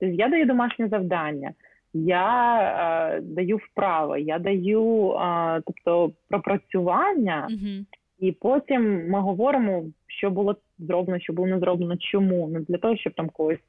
то 0.00 0.06
я 0.06 0.28
даю 0.28 0.46
домашнє 0.46 0.88
завдання, 0.88 1.52
я 1.94 2.58
е, 3.16 3.20
даю 3.20 3.56
вправи, 3.56 4.20
я 4.20 4.38
даю 4.38 5.12
е, 5.12 5.62
тобто 5.66 6.12
пропрацювання, 6.28 7.48
угу. 7.50 7.84
і 8.18 8.32
потім 8.32 9.10
ми 9.10 9.20
говоримо, 9.20 9.84
що 10.06 10.30
було 10.30 10.56
зроблено, 10.78 11.20
що 11.20 11.32
було 11.32 11.48
не 11.48 11.58
зроблено, 11.58 11.96
чому 11.96 12.48
не 12.48 12.60
для 12.60 12.78
того, 12.78 12.96
щоб 12.96 13.12
там 13.12 13.28
когось 13.28 13.60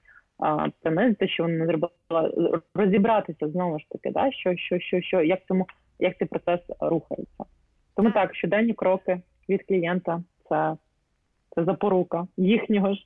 принизити, 0.82 1.28
що 1.28 1.44
вони 1.44 1.58
не 1.58 1.66
зробила 1.66 2.32
розібратися 2.74 3.50
знову 3.50 3.80
ж 3.80 3.86
таки, 3.89 4.12
да, 4.12 4.32
що, 4.32 4.56
що, 4.56 4.80
що, 4.80 5.02
що, 5.02 5.22
як 5.22 5.46
цьому 5.46 5.68
як 6.00 6.18
цей 6.18 6.28
процес 6.28 6.60
рухається. 6.80 7.44
Тому 7.96 8.12
так, 8.12 8.36
щоденні 8.36 8.74
кроки 8.74 9.22
від 9.50 9.64
клієнта 9.68 10.24
це 10.50 10.78
це 11.56 11.64
запорука 11.64 12.28
їхнього 12.38 12.94
ж 12.94 13.06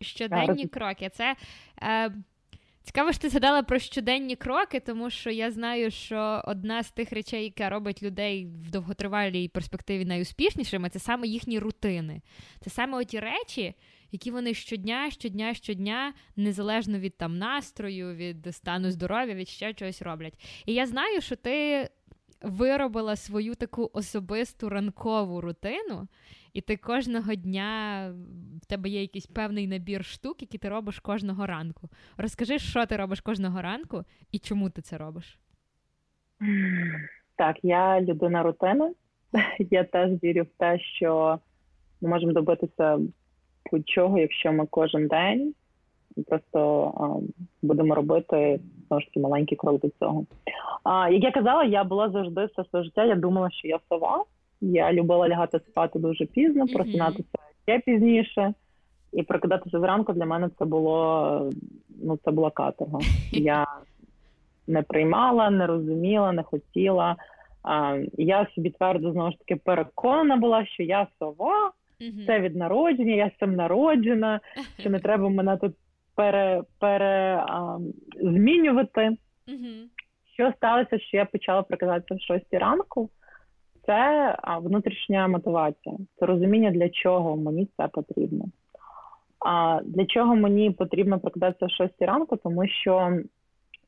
щоденні 0.00 0.68
кроки. 0.68 1.08
Це 1.08 1.34
е, 1.82 2.10
цікаво, 2.82 3.12
що 3.12 3.22
ти 3.22 3.28
згадала 3.28 3.62
про 3.62 3.78
щоденні 3.78 4.36
кроки, 4.36 4.80
тому 4.80 5.10
що 5.10 5.30
я 5.30 5.50
знаю, 5.50 5.90
що 5.90 6.42
одна 6.44 6.82
з 6.82 6.90
тих 6.90 7.12
речей, 7.12 7.44
яка 7.44 7.70
робить 7.70 8.02
людей 8.02 8.46
в 8.46 8.70
довготривалій 8.70 9.48
перспективі 9.48 10.04
найуспішнішими, 10.04 10.88
це 10.88 10.98
саме 10.98 11.26
їхні 11.26 11.58
рутини. 11.58 12.20
Це 12.60 12.70
саме 12.70 12.98
оті 12.98 13.20
речі 13.20 13.74
які 14.12 14.30
вони 14.30 14.54
щодня, 14.54 15.10
щодня, 15.10 15.54
щодня, 15.54 16.12
незалежно 16.36 16.98
від 16.98 17.16
там 17.16 17.38
настрою, 17.38 18.14
від 18.14 18.54
стану 18.54 18.90
здоров'я, 18.90 19.34
від 19.34 19.48
ще 19.48 19.74
чогось 19.74 20.02
роблять. 20.02 20.62
І 20.66 20.74
я 20.74 20.86
знаю, 20.86 21.20
що 21.20 21.36
ти 21.36 21.88
виробила 22.42 23.16
свою 23.16 23.54
таку 23.54 23.90
особисту 23.92 24.68
ранкову 24.68 25.40
рутину, 25.40 26.08
і 26.52 26.60
ти 26.60 26.76
кожного 26.76 27.34
дня 27.34 28.12
в 28.62 28.66
тебе 28.66 28.88
є 28.88 29.00
якийсь 29.00 29.26
певний 29.26 29.66
набір 29.66 30.04
штук, 30.04 30.42
які 30.42 30.58
ти 30.58 30.68
робиш 30.68 30.98
кожного 30.98 31.46
ранку. 31.46 31.88
Розкажи, 32.16 32.58
що 32.58 32.86
ти 32.86 32.96
робиш 32.96 33.20
кожного 33.20 33.62
ранку 33.62 34.04
і 34.32 34.38
чому 34.38 34.70
ти 34.70 34.82
це 34.82 34.98
робиш? 34.98 35.38
Так, 37.36 37.56
я 37.62 38.00
людина 38.00 38.42
рутини. 38.42 38.94
Я 39.58 39.84
теж 39.84 40.10
вірю 40.22 40.42
в 40.42 40.58
те, 40.58 40.78
що 40.78 41.38
ми 42.00 42.08
можемо 42.08 42.32
добитися 42.32 42.98
будь-чого, 43.72 44.18
якщо 44.18 44.52
ми 44.52 44.66
кожен 44.70 45.06
день 45.06 45.54
просто 46.28 46.92
а, 46.96 47.06
будемо 47.62 47.94
робити 47.94 48.60
знову 48.88 49.00
ж 49.00 49.06
таки 49.06 49.20
маленький 49.20 49.56
крок 49.58 49.80
до 49.80 49.88
цього. 49.88 50.24
А, 50.84 51.08
Як 51.08 51.22
я 51.22 51.30
казала, 51.30 51.64
я 51.64 51.84
була 51.84 52.10
завжди 52.10 52.44
все 52.44 52.64
своє 52.64 52.84
життя. 52.84 53.04
Я 53.04 53.14
думала, 53.14 53.50
що 53.50 53.68
я 53.68 53.78
сова. 53.88 54.24
Я 54.60 54.92
любила 54.92 55.28
лягати 55.28 55.58
спати 55.58 55.98
дуже 55.98 56.26
пізно, 56.26 56.66
просинатися 56.66 57.28
ще 57.62 57.78
пізніше. 57.78 58.54
І 59.12 59.22
прокидатися 59.22 59.80
зранку 59.80 60.12
для 60.12 60.26
мене 60.26 60.50
це 60.58 60.64
було 60.64 61.50
ну 62.02 62.18
це 62.24 62.30
була 62.30 62.50
каторга. 62.50 62.98
Я 63.32 63.66
не 64.66 64.82
приймала, 64.82 65.50
не 65.50 65.66
розуміла, 65.66 66.32
не 66.32 66.42
хотіла. 66.42 67.16
А, 67.62 67.98
Я 68.18 68.46
собі 68.54 68.70
твердо 68.70 69.12
знову 69.12 69.30
ж 69.30 69.38
таки 69.38 69.56
переконана 69.56 70.36
була, 70.36 70.66
що 70.66 70.82
я 70.82 71.06
сова, 71.18 71.70
mm-hmm. 72.00 72.26
це 72.26 72.40
від 72.40 72.56
народження, 72.56 73.14
я 73.14 73.30
сам 73.40 73.54
народжена, 73.54 74.40
що 74.78 74.90
не 74.90 75.00
треба 75.00 75.28
мене 75.28 75.56
тут 75.56 75.74
пере, 76.14 76.62
пере 76.78 77.44
а, 77.48 77.78
змінювати. 78.20 79.00
Mm-hmm. 79.00 79.84
Що 80.34 80.52
сталося, 80.56 80.98
що 80.98 81.16
я 81.16 81.24
почала 81.24 81.62
прокидатися 81.62 82.14
в 82.14 82.20
6 82.20 82.54
ранку? 82.54 83.10
Це 83.86 84.36
а, 84.42 84.58
внутрішня 84.58 85.28
мотивація, 85.28 85.96
це 86.18 86.26
розуміння, 86.26 86.70
для 86.70 86.88
чого 86.88 87.36
мені 87.36 87.68
це 87.76 87.88
потрібно. 87.88 88.44
А 89.46 89.80
для 89.84 90.06
чого 90.06 90.36
мені 90.36 90.70
потрібно 90.70 91.20
прокидатися 91.20 91.66
в 91.66 91.70
6 91.70 92.02
ранку? 92.02 92.36
Тому 92.36 92.68
що 92.68 93.20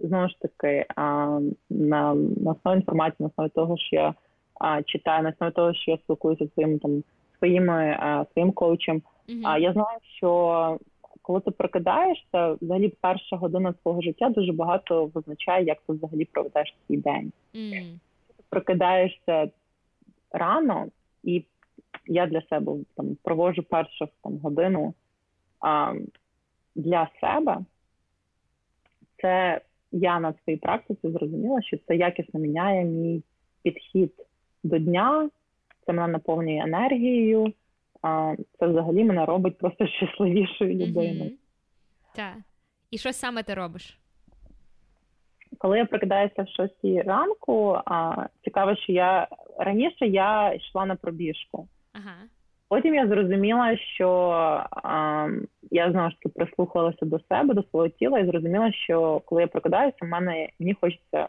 знову 0.01 0.29
ж 0.29 0.35
таки 0.41 0.87
а, 0.97 1.39
на 1.71 2.15
на 2.15 2.51
основі 2.53 2.77
інформації, 2.77 3.17
на 3.21 3.27
основі 3.27 3.49
того, 3.49 3.77
що 3.79 3.97
я 3.97 4.15
а, 4.61 4.83
читаю, 4.83 5.23
на 5.23 5.31
основі 5.31 5.53
того, 5.53 5.75
що 5.75 5.91
я 5.91 5.97
спілкуюся 5.97 6.45
зі 6.45 6.51
своїм 6.51 6.79
там 6.79 7.03
своїми 7.43 7.99
своїм 8.33 8.53
коучем. 8.53 9.03
А 9.45 9.59
я 9.59 9.73
знаю, 9.73 9.99
що 10.17 10.79
коли 11.23 11.41
ти 11.41 11.51
прокидаєшся, 11.51 12.57
взагалі 12.61 12.93
перша 13.01 13.37
година 13.37 13.75
свого 13.83 14.03
життя 14.03 14.29
дуже 14.29 14.53
багато 14.53 15.07
визначає, 15.07 15.65
як 15.65 15.79
ти 15.87 15.93
взагалі 15.93 16.25
проведеш 16.25 16.75
свій 16.87 16.97
день. 16.97 17.33
Mm-hmm. 17.55 17.99
Ти 18.37 18.43
прокидаєшся 18.49 19.51
рано, 20.31 20.87
і 21.23 21.45
я 22.07 22.27
для 22.27 22.43
себе 22.43 22.73
там 22.97 23.17
проводжу 23.23 23.63
першу 23.63 24.09
там 24.23 24.39
годину 24.39 24.95
а, 25.61 25.95
для 26.75 27.09
себе. 27.21 27.59
Це 29.21 29.61
я 29.93 30.21
на 30.21 30.35
своїй 30.45 30.59
практиці 30.59 31.11
зрозуміла, 31.11 31.63
що 31.63 31.77
це 31.89 31.97
якісно 31.97 32.41
міняє 32.41 32.85
мій 32.85 33.23
підхід 33.63 34.13
до 34.63 34.79
дня, 34.79 35.31
це 35.87 35.93
мене 35.93 36.13
наповнює 36.13 36.63
енергією, 36.65 37.53
а 38.03 38.35
це 38.59 38.67
взагалі 38.67 39.05
мене 39.05 39.25
робить 39.25 39.59
просто 39.59 39.87
щасливішою 39.87 40.75
людиною. 40.75 41.31
Mm-hmm. 41.31 41.37
Так. 42.15 42.35
І 42.91 42.99
що 42.99 43.13
саме 43.13 43.43
ти 43.43 43.55
робиш? 43.55 43.99
Коли 45.59 45.79
я 45.79 45.85
прокидаюся 45.85 46.43
в 46.43 46.49
6 46.49 47.07
ранку, 47.07 47.79
а, 47.85 48.27
цікаво, 48.45 48.77
що 48.77 48.93
я 48.93 49.29
раніше 49.59 50.07
я 50.07 50.55
йшла 50.55 50.87
на 50.87 50.97
пробіжку. 50.97 51.69
Ага. 51.93 52.15
Потім 52.69 52.95
я 52.95 53.07
зрозуміла, 53.07 53.77
що 53.77 54.09
а, 54.71 55.29
я 55.71 55.93
знову 55.93 56.11
ж 56.11 56.17
таки 56.17 56.29
прислухалася 56.29 57.07
до 57.07 57.19
себе, 57.19 57.55
до 57.55 57.63
свого 57.63 57.89
тіла, 57.89 58.19
і 58.19 58.27
зрозуміла, 58.27 58.73
що 58.73 59.23
коли 59.25 59.43
я 59.43 59.49
прокидаюся, 59.49 59.97
в 60.03 60.09
мене 60.09 60.49
мені 60.59 60.75
хочеться 60.81 61.29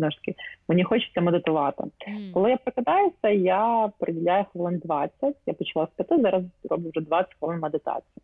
таки, 0.00 0.34
мені 0.68 0.84
хочеться 0.84 1.20
медитувати. 1.20 1.84
Mm. 1.84 2.32
Коли 2.32 2.50
я 2.50 2.56
прокидаюся, 2.56 3.28
я 3.28 3.90
приділяю 3.98 4.44
хвилин 4.52 4.78
20, 4.84 5.36
Я 5.46 5.54
почала 5.54 5.86
спити, 5.86 6.18
зараз 6.22 6.42
роблю 6.70 6.90
вже 6.94 7.00
20 7.06 7.34
хвилин 7.38 7.60
медитації. 7.60 8.22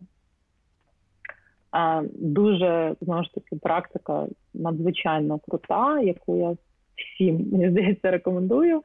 А, 1.71 2.03
Дуже 2.13 2.95
знову 3.01 3.25
ж 3.25 3.35
таки 3.35 3.57
практика 3.57 4.27
надзвичайно 4.55 5.41
крута, 5.49 6.01
яку 6.01 6.37
я 6.37 6.57
всім 6.97 7.49
мені 7.53 7.71
здається 7.71 8.11
рекомендую. 8.11 8.83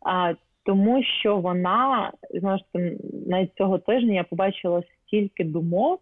А, 0.00 0.34
тому 0.64 1.02
що 1.04 1.36
вона 1.36 2.12
знову 2.30 2.58
ж 2.58 2.64
таки 2.72 2.96
навіть 3.26 3.54
цього 3.54 3.78
тижня 3.78 4.14
я 4.14 4.24
побачила 4.24 4.82
стільки 4.82 5.44
думок 5.44 6.00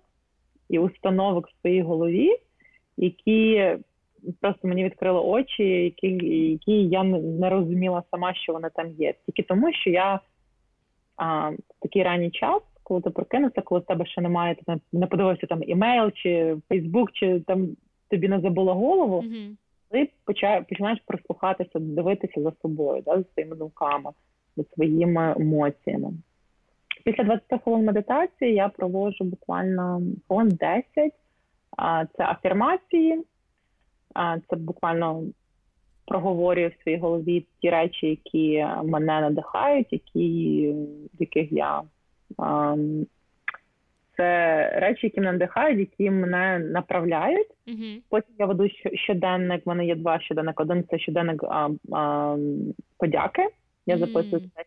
і 0.69 0.79
установок 0.79 1.49
в 1.49 1.61
своїй 1.61 1.83
голові, 1.83 2.37
які 2.97 3.77
просто 4.41 4.69
мені 4.69 4.85
відкрили 4.85 5.21
очі, 5.21 5.63
які 5.65 6.09
які 6.51 6.73
я 6.73 7.05
не 7.05 7.51
розуміла 7.51 8.03
сама, 8.11 8.35
що 8.35 8.53
вони 8.53 8.71
там 8.75 8.91
є. 8.91 9.15
Тільки 9.27 9.43
тому, 9.43 9.73
що 9.73 9.91
я 9.91 10.21
а, 11.17 11.51
в 11.51 11.57
такий 11.83 12.03
ранній 12.03 12.31
час, 12.31 12.63
коли 12.83 13.01
ти 13.01 13.11
прокинувся, 13.11 13.63
коли 13.63 13.81
в 13.81 13.85
тебе 13.85 14.07
ще 14.07 14.21
немає, 14.21 14.55
ти 14.55 14.77
не 14.93 15.07
подивився 15.07 15.47
там 15.47 15.63
імейл, 15.63 16.11
чи 16.11 16.57
Фейсбук, 16.69 17.13
чи 17.13 17.41
там 17.41 17.69
тобі 18.11 18.29
не 18.29 18.41
забуло 18.41 18.75
голову, 18.75 19.21
mm-hmm. 19.23 19.57
ти 19.91 20.11
починаєш 20.25 21.03
прислухатися, 21.07 21.79
дивитися 21.79 22.43
за 22.43 22.53
собою, 22.63 23.03
да, 23.07 23.17
за 23.17 23.25
своїми 23.35 23.57
думками 23.57 24.11
за 24.57 24.65
своїми 24.75 25.35
емоціями. 25.39 26.13
Після 27.05 27.25
20 27.25 27.63
хвилин 27.65 27.85
медитації 27.85 28.55
я 28.55 28.69
проводжу 28.69 29.25
буквально 29.25 30.03
хвилин 30.29 30.49
10. 30.49 30.85
Це 32.17 32.25
афірмації, 32.25 33.25
це 34.51 34.57
буквально 34.57 35.23
проговорюю 36.07 36.69
в 36.69 36.83
своїй 36.83 36.99
голові 36.99 37.47
ті 37.61 37.71
речі, 37.71 38.07
які 38.07 38.67
мене 38.85 39.21
надихають, 39.21 39.87
які, 39.91 40.75
яких 41.19 41.53
я. 41.53 41.83
Це 44.17 44.71
речі, 44.81 45.07
які 45.07 45.21
мене 45.21 45.33
надихають, 45.33 45.79
які 45.79 46.11
мене 46.11 46.59
направляють. 46.59 47.49
Uh-huh. 47.67 48.03
Потім 48.09 48.35
я 48.39 48.47
веду 48.47 48.69
щоденник. 48.95 49.67
В 49.67 49.69
мене 49.69 49.87
є 49.87 49.95
два 49.95 50.21
щоденник. 50.21 50.61
Один 50.61 50.85
це 50.91 50.99
щоденник 50.99 51.45
а, 51.45 51.69
а, 51.93 52.37
подяки. 52.99 53.49
Я 53.87 53.99
записую 53.99 54.41
те, 54.41 54.65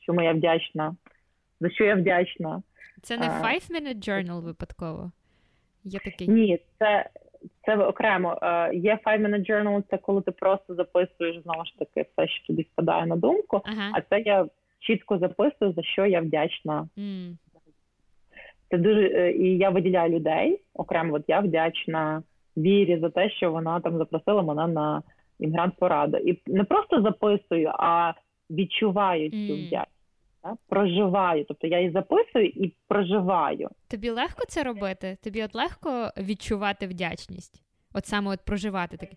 чому 0.00 0.22
я 0.22 0.32
вдячна, 0.32 0.96
за 1.60 1.70
що 1.70 1.84
я 1.84 1.94
вдячна. 1.94 2.62
Це 3.02 3.16
не 3.16 3.26
Five 3.26 3.70
Minute 3.70 4.08
Journal 4.08 4.40
випадково? 4.40 5.12
Є 5.84 5.98
такий? 5.98 6.28
Ні, 6.28 6.60
це 6.78 7.10
це 7.64 7.76
окремо. 7.76 8.38
Є 8.72 8.98
Five 9.06 9.26
Minute 9.26 9.50
Journal, 9.50 9.82
це 9.90 9.98
коли 9.98 10.22
ти 10.22 10.30
просто 10.30 10.74
записуєш 10.74 11.42
знову 11.42 11.64
ж 11.64 11.78
таки 11.78 12.08
все, 12.12 12.28
що 12.28 12.46
тобі 12.46 12.62
спадає 12.72 13.06
на 13.06 13.16
думку, 13.16 13.60
ага. 13.64 13.90
а 13.92 14.00
це 14.00 14.20
я 14.20 14.46
чітко 14.80 15.18
записую, 15.18 15.72
за 15.72 15.82
що 15.82 16.06
я 16.06 16.20
вдячна. 16.20 16.88
Mm. 16.98 17.36
Це 18.70 18.78
дуже 18.78 19.00
е, 19.00 19.32
і 19.32 19.58
я 19.58 19.70
виділяю 19.70 20.12
людей 20.12 20.60
окремо. 20.74 21.14
От 21.14 21.24
я 21.28 21.40
вдячна 21.40 22.22
вірі 22.56 22.98
за 22.98 23.10
те, 23.10 23.30
що 23.30 23.52
вона 23.52 23.80
там 23.80 23.98
запросила 23.98 24.42
мене 24.42 24.66
на 24.66 25.02
іммігрант 25.38 25.76
пораду. 25.76 26.16
І 26.16 26.40
не 26.46 26.64
просто 26.64 27.02
записую, 27.02 27.72
а 27.78 28.12
відчуваю 28.50 29.30
цю 29.30 29.36
mm. 29.36 29.66
вдячність. 29.66 29.95
Проживаю, 30.68 31.44
тобто 31.44 31.66
я 31.66 31.78
її 31.78 31.92
записую 31.92 32.46
і 32.46 32.74
проживаю. 32.88 33.68
Тобі 33.90 34.10
легко 34.10 34.44
це 34.48 34.62
робити? 34.62 35.18
Тобі 35.24 35.42
от 35.42 35.54
легко 35.54 36.10
відчувати 36.16 36.86
вдячність? 36.86 37.62
От 37.94 38.06
саме 38.06 38.30
от 38.30 38.40
проживати 38.44 38.96
таке? 38.96 39.16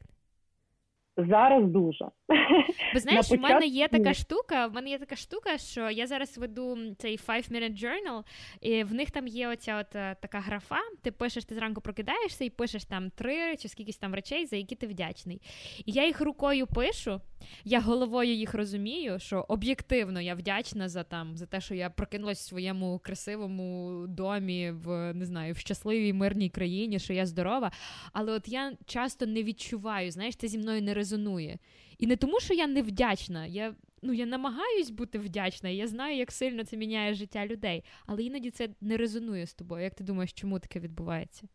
Зараз 1.18 1.66
дуже. 1.66 2.06
Ви 2.94 3.00
знаєш, 3.00 3.32
в 3.32 3.40
мене 3.40 3.66
є 3.66 3.88
така 3.88 4.14
штука. 4.14 4.68
В 4.68 4.74
мене 4.74 4.90
є 4.90 5.00
така 5.00 5.16
штука, 5.16 5.58
що 5.58 5.90
я 5.90 6.08
зараз 6.08 6.38
веду 6.38 6.78
цей 6.98 7.18
Five 7.18 7.52
Minute 7.52 7.84
Journal, 7.84 8.24
і 8.62 8.84
в 8.84 8.94
них 8.94 9.12
там 9.12 9.28
є 9.28 9.48
оця 9.48 9.80
от 9.80 9.96
е, 9.96 10.16
така 10.22 10.40
графа. 10.40 10.80
Ти 11.02 11.12
пишеш, 11.12 11.46
ти 11.46 11.56
зранку 11.56 11.82
прокидаєшся 11.82 12.46
і 12.46 12.50
пишеш 12.50 12.86
там 12.86 13.10
три 13.10 13.58
чи 13.58 13.68
скількись 13.68 13.98
там 13.98 14.16
речей, 14.16 14.46
за 14.46 14.56
які 14.56 14.76
ти 14.76 14.88
вдячний. 14.88 15.42
І 15.86 15.92
я 15.92 16.06
їх 16.06 16.22
рукою 16.22 16.68
пишу, 16.68 17.22
я 17.66 17.80
головою 17.80 18.34
їх 18.34 18.54
розумію, 18.54 19.20
що 19.20 19.46
об'єктивно 19.48 20.22
я 20.22 20.36
вдячна 20.36 20.90
за 20.90 21.04
там 21.04 21.38
за 21.38 21.46
те, 21.46 21.62
що 21.62 21.76
я 21.76 21.90
прокинулась 21.90 22.40
в 22.40 22.48
своєму 22.48 23.00
красивому 23.04 24.06
домі, 24.08 24.72
в 24.72 25.14
не 25.14 25.26
знаю, 25.26 25.54
в 25.54 25.58
щасливій 25.58 26.14
мирній 26.14 26.50
країні, 26.50 27.00
що 27.00 27.14
я 27.14 27.26
здорова. 27.26 27.72
Але 28.14 28.32
от 28.32 28.48
я 28.48 28.74
часто 28.86 29.26
не 29.26 29.44
відчуваю, 29.44 30.12
знаєш, 30.12 30.36
це 30.36 30.48
зі 30.48 30.58
мною 30.58 30.82
не 30.82 30.94
резонує. 30.94 31.60
І 32.00 32.08
не 32.08 32.16
тому, 32.16 32.40
що 32.40 32.54
я 32.54 32.68
не 32.68 32.82
вдячна. 32.82 33.46
Я 33.46 33.74
ну, 34.02 34.14
я 34.14 34.26
намагаюсь 34.26 34.90
бути 34.90 35.20
вдячна, 35.20 35.70
я 35.70 35.88
знаю, 35.88 36.18
як 36.18 36.32
сильно 36.32 36.64
це 36.64 36.78
міняє 36.78 37.14
життя 37.14 37.46
людей, 37.46 37.84
але 38.08 38.24
іноді 38.24 38.52
це 38.52 38.68
не 38.82 38.98
резонує 38.98 39.46
з 39.46 39.54
тобою. 39.54 39.84
Як 39.84 39.96
ти 39.96 40.04
думаєш, 40.04 40.34
чому 40.34 40.60
таке 40.60 40.80
відбувається? 40.80 41.48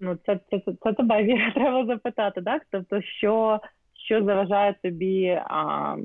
Ну, 0.00 0.18
це 0.26 0.40
це, 0.50 0.60
це, 0.60 0.72
це 0.82 0.92
тебе 0.92 1.22
Віра, 1.24 1.52
треба 1.54 1.86
запитати, 1.86 2.42
так? 2.42 2.66
Тобто, 2.70 3.02
що 3.02 3.60
що 4.06 4.24
заважає 4.24 4.74
тобі 4.82 5.40
а, 5.44 5.96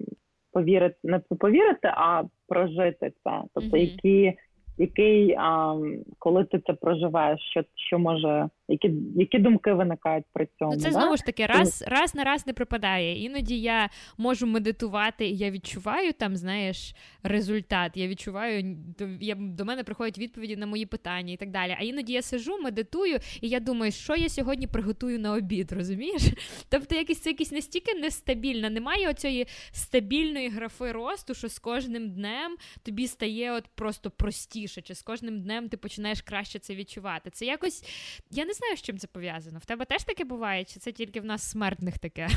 повірити, 0.52 0.98
не 1.04 1.20
повірити, 1.20 1.88
а 1.88 2.24
прожити 2.48 3.14
це. 3.24 3.42
Тобто, 3.54 3.78
mm-hmm. 3.78 3.92
які 4.04 4.38
який, 4.78 5.36
а, 5.38 5.76
коли 6.20 6.44
ти 6.44 6.62
це 6.68 6.74
проживаєш, 6.74 7.40
що 7.52 7.64
що 7.76 8.00
може, 8.00 8.50
які 8.68 8.94
які 9.16 9.40
думки 9.40 9.74
виникають 9.74 10.26
при 10.34 10.48
цьому? 10.60 10.72
Ну, 10.72 10.80
Це 10.80 10.90
да? 10.90 10.92
знову 10.92 11.18
ж 11.18 11.26
таки 11.26 11.46
раз 11.46 11.86
раз 11.88 12.16
на 12.16 12.24
раз 12.24 12.48
не 12.48 12.54
припадає. 12.54 13.24
Іноді 13.24 13.62
я 13.62 13.90
можу 14.18 14.48
медитувати, 14.48 15.28
і 15.28 15.38
я 15.38 15.52
відчуваю 15.52 16.14
там, 16.14 16.36
знаєш, 16.36 16.96
результат. 17.24 17.98
Я 17.98 18.08
відчуваю, 18.08 18.78
я, 19.20 19.36
до 19.36 19.66
мене 19.66 19.84
приходять 19.84 20.18
відповіді 20.18 20.56
на 20.56 20.66
мої 20.66 20.86
питання 20.86 21.34
і 21.34 21.38
так 21.38 21.52
далі. 21.52 21.76
А 21.80 21.84
іноді 21.84 22.14
я 22.14 22.22
сижу, 22.22 22.58
медитую, 22.64 23.18
і 23.42 23.50
я 23.50 23.60
думаю, 23.60 23.92
що 23.92 24.16
я 24.16 24.30
сьогодні 24.30 24.68
приготую 24.68 25.20
на 25.20 25.34
обід, 25.34 25.72
розумієш? 25.72 26.24
Тобто, 26.70 26.96
якийсь 26.96 27.20
це 27.20 27.30
якийсь 27.30 27.52
настільки 27.52 28.00
нестабільно, 28.00 28.70
немає 28.70 29.10
оцієї 29.10 29.46
стабільної 29.72 30.50
графи 30.50 30.92
росту, 30.92 31.34
що 31.34 31.50
з 31.50 31.60
кожним 31.60 32.10
днем 32.10 32.56
тобі 32.84 33.08
стає 33.08 33.52
от 33.52 33.64
просто 33.76 34.12
прості 34.12 34.65
простіше, 34.66 34.82
чи 34.82 34.96
з 34.96 35.02
кожним 35.02 35.42
днем 35.42 35.70
ти 35.70 35.78
починаєш 35.78 36.22
краще 36.22 36.60
це 36.60 36.76
відчувати. 36.76 37.30
Це 37.30 37.46
якось 37.46 37.84
я 38.32 38.46
не 38.46 38.54
знаю, 38.54 38.78
з 38.78 38.82
чим 38.82 38.98
це 38.98 39.08
пов'язано. 39.08 39.60
В 39.60 39.66
тебе 39.66 39.86
теж 39.86 40.04
таке 40.04 40.24
буває, 40.24 40.64
чи 40.64 40.80
це 40.80 40.92
тільки 40.92 41.22
в 41.22 41.26
нас 41.26 41.52
смертних 41.52 41.98
таке? 42.00 42.28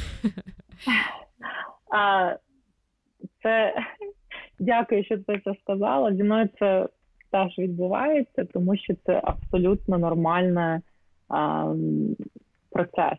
А, 1.90 2.36
Це 3.42 3.74
дякую, 4.58 5.04
що 5.04 5.18
ти 5.18 5.40
це 5.44 5.54
сказала. 5.62 6.14
Зі 6.14 6.22
мною 6.22 6.48
це 6.58 6.88
теж 7.30 7.58
відбувається, 7.58 8.44
тому 8.44 8.76
що 8.76 8.94
це 9.06 9.20
абсолютно 9.24 9.98
нормальний 9.98 10.80
процес. 12.70 13.18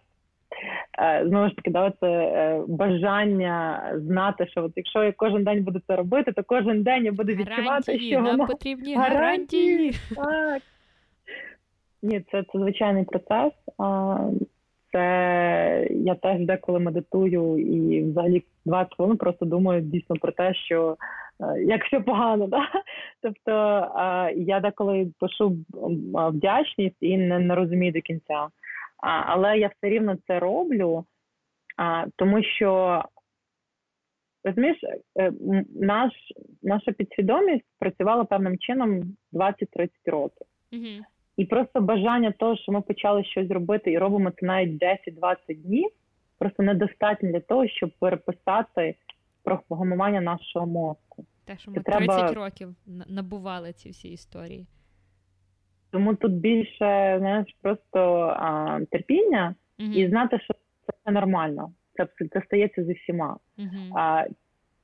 Е, 0.99 1.23
знову 1.27 1.49
ж 1.49 1.55
таки, 1.55 1.71
да, 1.71 1.93
це 1.99 2.07
е, 2.07 2.63
бажання 2.67 3.83
знати, 3.95 4.47
що 4.47 4.63
от 4.63 4.71
якщо 4.75 5.03
я 5.03 5.11
кожен 5.11 5.43
день 5.43 5.63
буду 5.63 5.81
це 5.87 5.95
робити, 5.95 6.31
то 6.31 6.43
кожен 6.43 6.83
день 6.83 7.05
я 7.05 7.11
буду 7.11 7.31
відчувати, 7.31 7.61
гарантії, 7.61 8.11
що 8.11 8.21
нам 8.21 8.47
потрібні 8.47 8.95
гарантії. 8.95 9.91
Так. 10.15 10.61
Ні, 12.01 12.21
це 12.31 12.43
це 12.43 12.59
звичайний 12.59 13.03
процес. 13.03 13.53
Це 14.91 15.87
я 15.91 16.15
теж 16.15 16.45
деколи 16.45 16.79
медитую 16.79 17.57
і 17.57 18.03
взагалі 18.03 18.43
20 18.65 18.95
хвилин 18.95 19.17
просто 19.17 19.45
думаю 19.45 19.81
дійсно 19.81 20.15
про 20.15 20.31
те, 20.31 20.53
що 20.53 20.97
е, 21.41 21.63
як 21.63 21.85
все 21.85 21.99
погано, 21.99 22.47
да? 22.47 22.61
тобто 23.21 23.51
я 24.35 24.59
деколи 24.59 25.11
пишу 25.19 25.57
вдячність 26.13 26.97
і 27.01 27.17
не, 27.17 27.39
не 27.39 27.55
розумію 27.55 27.91
до 27.91 28.01
кінця. 28.01 28.47
Але 29.01 29.59
я 29.59 29.67
все 29.67 29.89
рівно 29.89 30.17
це 30.27 30.39
роблю, 30.39 31.05
тому 32.15 32.43
що 32.43 33.03
розумієш, 34.43 34.77
е, 35.19 35.31
наш, 35.75 36.13
наша 36.63 36.91
підсвідомість 36.91 37.65
працювала 37.79 38.23
певним 38.23 38.57
чином 38.57 39.15
20-30 39.33 39.89
років. 40.05 40.47
Mm-hmm. 40.71 40.99
І 41.37 41.45
просто 41.45 41.81
бажання 41.81 42.31
того, 42.31 42.57
що 42.57 42.71
ми 42.71 42.81
почали 42.81 43.23
щось 43.23 43.51
робити 43.51 43.91
і 43.91 43.97
робимо 43.97 44.31
це 44.31 44.45
навіть 44.45 44.83
10-20 44.83 45.35
днів, 45.55 45.89
просто 46.37 46.63
недостатньо 46.63 47.31
для 47.31 47.39
того, 47.39 47.67
щоб 47.67 47.91
переписати 47.99 48.95
програмування 49.43 50.21
нашого 50.21 50.65
мозку. 50.65 51.25
Те, 51.45 51.57
що 51.57 51.71
ми 51.71 51.77
це 51.77 51.83
30 51.83 52.07
треба... 52.07 52.33
років 52.33 52.75
набували 53.07 53.73
ці 53.73 53.89
всі 53.89 54.09
історії. 54.09 54.65
Тому 55.91 56.15
тут 56.15 56.31
більше 56.31 57.15
знаєш, 57.19 57.55
просто 57.61 57.99
а, 58.39 58.79
терпіння 58.91 59.55
uh-huh. 59.79 59.93
і 59.93 60.09
знати, 60.09 60.39
що 60.39 60.53
це 61.05 61.11
нормально. 61.11 61.71
Це 61.93 62.07
це 62.33 62.41
стається 62.45 62.83
зі 62.83 62.93
всіма. 62.93 63.37
Uh-huh. 63.57 63.97
А, 63.97 64.25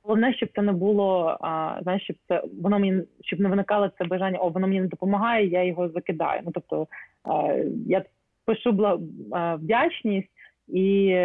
Головне, 0.02 0.34
щоб 0.34 0.48
це 0.54 0.62
не 0.62 0.72
було, 0.72 1.38
а, 1.40 1.78
знаєш, 1.82 2.02
щоб 2.02 2.16
це 2.28 2.42
воно 2.62 2.78
мені 2.78 3.02
щоб 3.20 3.40
не 3.40 3.48
виникало 3.48 3.90
це 3.98 4.04
бажання, 4.04 4.38
о, 4.38 4.48
воно 4.48 4.66
мені 4.66 4.80
не 4.80 4.86
допомагає, 4.86 5.46
я 5.46 5.64
його 5.64 5.88
закидаю. 5.88 6.40
Ну 6.44 6.50
тобто 6.54 6.86
а, 7.24 7.54
я 7.86 8.04
пишу 8.44 8.72
бла, 8.72 8.98
а, 9.32 9.54
вдячність 9.54 10.28
і 10.68 11.16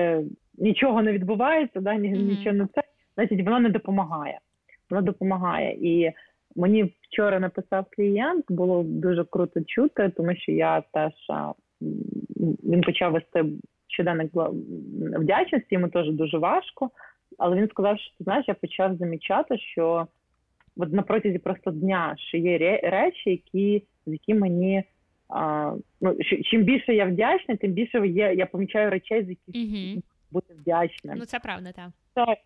нічого 0.57 1.01
не 1.01 1.11
відбувається, 1.11 1.81
да, 1.81 1.95
ні, 1.95 2.13
uh-huh. 2.13 2.37
нічого 2.37 2.55
не 2.55 2.67
це, 2.75 2.83
значить 3.15 3.45
воно 3.45 3.59
не 3.59 3.69
допомагає. 3.69 4.39
Воно 4.89 5.01
допомагає. 5.01 5.77
І 5.81 6.11
Мені 6.55 6.93
вчора 7.01 7.39
написав 7.39 7.85
клієнт, 7.91 8.45
було 8.49 8.83
дуже 8.83 9.23
круто 9.23 9.61
чути, 9.61 10.11
тому 10.17 10.35
що 10.35 10.51
я 10.51 10.83
теж 10.93 11.13
він 12.63 12.81
почав 12.81 13.11
вести 13.11 13.45
щоденник 13.87 14.31
вдячності, 15.19 15.67
йому 15.69 15.87
теж 15.87 16.11
дуже 16.11 16.37
важко. 16.37 16.89
Але 17.37 17.55
він 17.55 17.67
сказав, 17.69 17.99
що 17.99 18.17
ти 18.17 18.23
знаєш, 18.23 18.45
я 18.47 18.53
почав 18.53 18.97
замічати, 18.97 19.57
що 19.57 20.07
от 20.77 20.93
на 20.93 21.01
протязі 21.01 21.39
просто 21.39 21.71
дня 21.71 22.15
що 22.17 22.37
є 22.37 22.79
речі, 22.83 23.29
які 23.29 23.83
з 24.05 24.11
які 24.11 24.33
мені 24.33 24.83
а, 25.29 25.73
ну 26.01 26.17
чим 26.51 26.63
більше 26.63 26.95
я 26.95 27.05
вдячна, 27.05 27.55
тим 27.55 27.71
більше 27.71 28.07
є, 28.07 28.33
я 28.37 28.45
помічаю 28.45 28.89
речей, 28.89 29.25
з 29.25 29.29
яких 29.29 29.55
угу. 29.55 30.03
бути 30.31 30.53
вдячним. 30.53 31.17
Ну 31.17 31.25
це 31.25 31.39
правда, 31.39 31.71
так. 31.71 31.89
Так. 32.13 32.37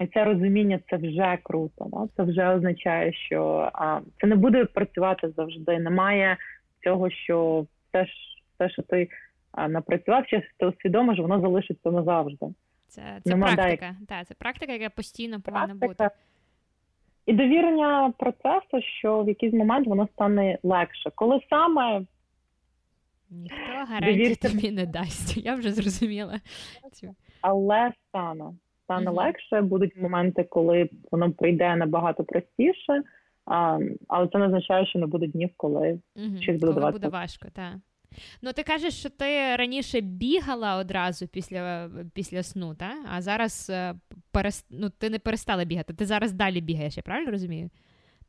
І 0.00 0.06
це 0.06 0.24
розуміння 0.24 0.80
це 0.90 0.96
вже 0.96 1.38
круто. 1.42 1.86
Да? 1.92 2.08
Це 2.16 2.22
вже 2.22 2.48
означає, 2.48 3.12
що 3.12 3.70
а, 3.72 4.00
це 4.20 4.26
не 4.26 4.36
буде 4.36 4.64
працювати 4.64 5.30
завжди. 5.36 5.78
Немає 5.78 6.36
цього, 6.84 7.10
що 7.10 7.66
все, 7.88 8.06
все 8.54 8.70
що 8.70 8.82
ти 8.82 9.08
а, 9.52 9.68
напрацював, 9.68 10.26
що 10.26 10.42
ти 10.58 10.66
усвідомиш, 10.66 11.18
воно 11.18 11.40
залишиться 11.40 11.90
назавжди. 11.90 12.46
Це 12.88 13.02
це 13.24 13.30
Нема, 13.30 13.54
практика. 13.54 13.96
Да, 14.00 14.06
так, 14.06 14.26
це 14.26 14.34
практика, 14.34 14.72
яка 14.72 14.90
постійно 14.90 15.40
повинна 15.40 15.74
бути. 15.74 16.10
І 17.26 17.32
довірення 17.32 18.12
процесу, 18.18 18.82
що 18.98 19.22
в 19.22 19.28
якийсь 19.28 19.52
момент 19.52 19.86
воно 19.86 20.08
стане 20.12 20.58
легше. 20.62 21.10
Коли 21.14 21.40
саме 21.50 22.02
ніхто 23.30 23.56
гарантії 23.88 24.12
довірся... 24.12 24.48
тобі 24.48 24.70
не 24.70 24.86
дасть. 24.86 25.36
Я 25.36 25.54
вже 25.54 25.72
зрозуміла. 25.72 26.40
Але 27.40 27.92
стане 28.08 28.44
стане 28.90 29.10
легше. 29.10 29.60
Будуть 29.60 29.96
моменти, 29.96 30.44
коли 30.44 30.88
воно 31.10 31.32
прийде 31.32 31.76
набагато 31.76 32.24
простіше, 32.24 33.02
а, 33.46 33.78
але 34.08 34.28
це 34.28 34.38
не 34.38 34.46
означає, 34.46 34.86
що 34.86 34.98
не 34.98 35.06
буде 35.06 35.26
днів, 35.26 35.50
коли 35.56 35.98
mm-hmm. 36.16 36.42
щось 36.42 36.60
буде 36.60 36.72
коли 36.72 36.90
буде 36.90 37.08
важко, 37.08 37.48
так. 37.52 37.74
Ну, 38.42 38.52
ти 38.52 38.62
кажеш, 38.62 38.94
що 38.94 39.10
ти 39.10 39.56
раніше 39.56 40.00
бігала 40.00 40.76
одразу 40.76 41.28
після 41.28 41.90
після 42.14 42.42
сну, 42.42 42.74
та? 42.74 42.92
а 43.14 43.20
зараз 43.22 43.70
е, 43.70 43.94
перест... 44.32 44.66
ну, 44.70 44.90
ти 44.90 45.10
не 45.10 45.18
перестала 45.18 45.64
бігати, 45.64 45.94
ти 45.94 46.04
зараз 46.04 46.32
далі 46.32 46.60
бігаєш, 46.60 46.96
я 46.96 47.02
правильно 47.02 47.30
розумію? 47.30 47.70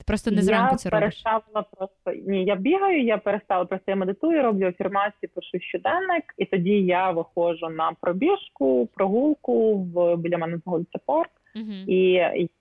Ти 0.01 0.05
просто 0.07 0.31
не 0.31 0.41
зранку 0.41 0.73
я 0.73 0.77
це 0.77 0.89
робиш? 0.89 1.21
Я 1.25 1.31
перестала 1.31 1.65
просто 1.77 2.29
ні, 2.31 2.45
я 2.45 2.55
бігаю, 2.55 3.03
я 3.03 3.17
перестала 3.17 3.65
просто 3.65 3.91
я 3.91 3.95
медитую, 3.95 4.43
роблю 4.43 4.67
афірмації, 4.67 5.29
пишу 5.35 5.59
щоденник, 5.59 6.23
і 6.37 6.45
тоді 6.45 6.81
я 6.81 7.11
виходжу 7.11 7.69
на 7.69 7.91
пробіжку, 8.01 8.89
прогулку 8.93 9.77
в 9.77 10.15
біля 10.15 10.37
мене 10.37 10.57
знаходиться 10.57 10.99
парк, 11.05 11.31
uh-huh. 11.55 11.85
і 11.87 12.11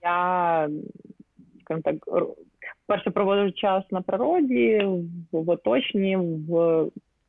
я 0.03 0.69
скажімо 1.63 1.81
так 1.83 1.95
перше 2.87 3.09
проводжу 3.09 3.51
час 3.51 3.83
на 3.91 4.01
природі, 4.01 4.87
в 5.31 5.49
оточенні, 5.49 6.17
в 6.17 6.85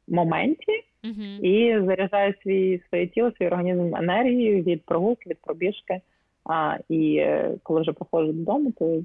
моменті. 0.08 0.84
uh-huh. 1.04 1.40
І 1.40 1.84
заряджаю 1.86 2.34
свій 2.42 2.80
своє 2.88 3.06
тіло, 3.06 3.32
свій 3.38 3.46
організм 3.46 3.96
енергією 3.96 4.62
від 4.62 4.84
прогулки, 4.84 5.30
від 5.30 5.38
пробіжки. 5.40 6.00
А 6.44 6.76
і 6.88 7.16
е, 7.16 7.54
коли 7.62 7.80
вже 7.80 7.92
проходжу 7.92 8.32
додому, 8.32 8.72
то 8.78 9.02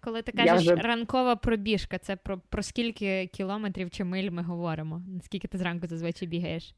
коли 0.00 0.22
ти 0.22 0.32
кажеш 0.32 0.62
вже... 0.62 0.74
ранкова 0.74 1.36
пробіжка, 1.36 1.98
це 1.98 2.16
про 2.16 2.38
про 2.38 2.62
скільки 2.62 3.26
кілометрів 3.26 3.90
чи 3.90 4.04
миль 4.04 4.30
ми 4.30 4.42
говоримо? 4.42 5.02
Наскільки 5.08 5.48
ти 5.48 5.58
зранку 5.58 5.86
зазвичай 5.86 6.28
бігаєш? 6.28 6.74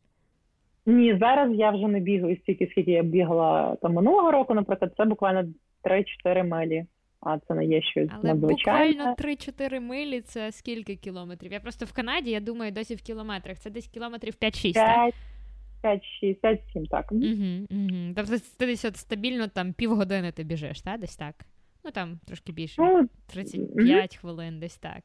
Ні, 0.86 1.18
зараз 1.20 1.54
я 1.54 1.70
вже 1.70 1.88
не 1.88 2.00
бігаю 2.00 2.36
стільки, 2.36 2.68
скільки 2.70 2.90
я 2.90 3.02
бігала 3.02 3.76
там 3.82 3.92
минулого 3.92 4.30
року, 4.30 4.54
наприклад, 4.54 4.94
це 4.96 5.04
буквально 5.04 5.44
3-4 5.84 6.44
милі. 6.44 6.86
А 7.20 7.38
це 7.38 7.54
не 7.54 7.64
є 7.64 7.82
щось 7.82 8.10
Але 8.12 8.34
буквально 8.34 9.14
3-4 9.18 9.80
милі 9.80 10.20
це 10.20 10.52
скільки 10.52 10.96
кілометрів? 10.96 11.52
Я 11.52 11.60
просто 11.60 11.84
в 11.84 11.92
Канаді, 11.92 12.30
я 12.30 12.40
думаю, 12.40 12.72
досі 12.72 12.94
в 12.94 13.02
кілометрах. 13.02 13.58
Це 13.58 13.70
десь 13.70 13.86
кілометрів 13.86 14.34
5-6, 14.34 14.72
5, 14.72 14.74
так? 14.74 15.14
5-6, 16.22 16.40
5-7, 16.42 16.88
так. 16.90 17.12
Угу, 17.12 17.22
угу. 17.70 18.12
Тобто 18.16 18.32
ти 18.58 18.66
десь 18.66 18.84
от 18.84 18.96
стабільно 18.96 19.48
там 19.48 19.72
півгодини 19.72 20.32
ти 20.32 20.44
біжиш, 20.44 20.82
так? 20.82 21.00
Десь 21.00 21.16
так? 21.16 21.34
Ну 21.84 21.90
там 21.90 22.20
трошки 22.26 22.52
більше. 22.52 22.82
Ну, 22.82 23.08
35 23.26 24.16
хвилин, 24.16 24.60
десь 24.60 24.76
так. 24.76 25.02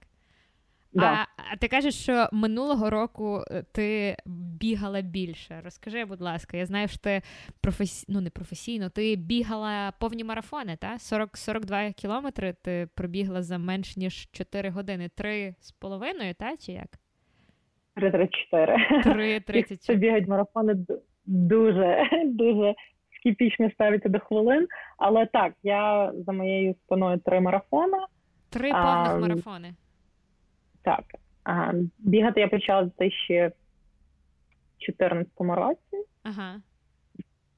Да. 0.94 1.04
А 1.06 1.26
а 1.54 1.56
ти 1.56 1.68
кажеш, 1.68 1.96
що 1.96 2.30
минулого 2.32 2.90
року 2.90 3.44
е, 3.52 3.64
ти 3.72 4.18
бігала 4.60 5.02
більше. 5.02 5.62
Розкажи, 5.64 6.06
будь 6.06 6.22
ласка, 6.22 6.58
я 6.58 6.66
знаю, 6.66 6.88
що 6.88 6.98
ти 6.98 7.22
професі... 7.62 8.06
ну 8.10 8.22
не 8.22 8.30
професійно, 8.30 8.90
ти 8.90 9.16
бігала 9.16 9.94
повні 10.00 10.24
марафони, 10.24 10.78
та? 10.78 11.00
40, 11.00 11.38
42 11.38 11.92
кілометри 11.92 12.56
ти 12.64 12.90
пробігла 12.96 13.44
за 13.44 13.58
менш 13.58 13.98
ніж 13.98 14.30
4 14.32 14.70
години. 14.70 15.10
Три 15.16 15.56
з 15.60 15.72
половиною, 15.72 16.34
та? 16.34 16.58
Чи 16.58 16.72
як? 16.72 17.00
3-4. 17.96 18.30
3-34. 19.06 19.96
бігають 19.96 20.28
марафони 20.28 20.76
дуже, 21.26 22.10
дуже 22.26 22.76
скіпічно 23.20 23.72
ставиться 23.72 24.10
до 24.10 24.20
хвилин. 24.20 24.68
Але 24.98 25.26
так, 25.26 25.54
я 25.64 26.12
за 26.26 26.32
моєю 26.32 26.76
спиною 26.86 27.20
три 27.20 27.42
марафони. 27.42 27.98
Три 28.50 28.72
повних 28.72 28.86
а, 28.86 29.18
марафони. 29.18 29.74
Так. 30.82 31.04
А, 31.44 31.72
Бігати 32.00 32.40
я 32.40 32.48
почала 32.48 32.82
в 32.82 32.92
2014 33.00 35.32
році. 35.40 36.06
Ага. 36.24 36.62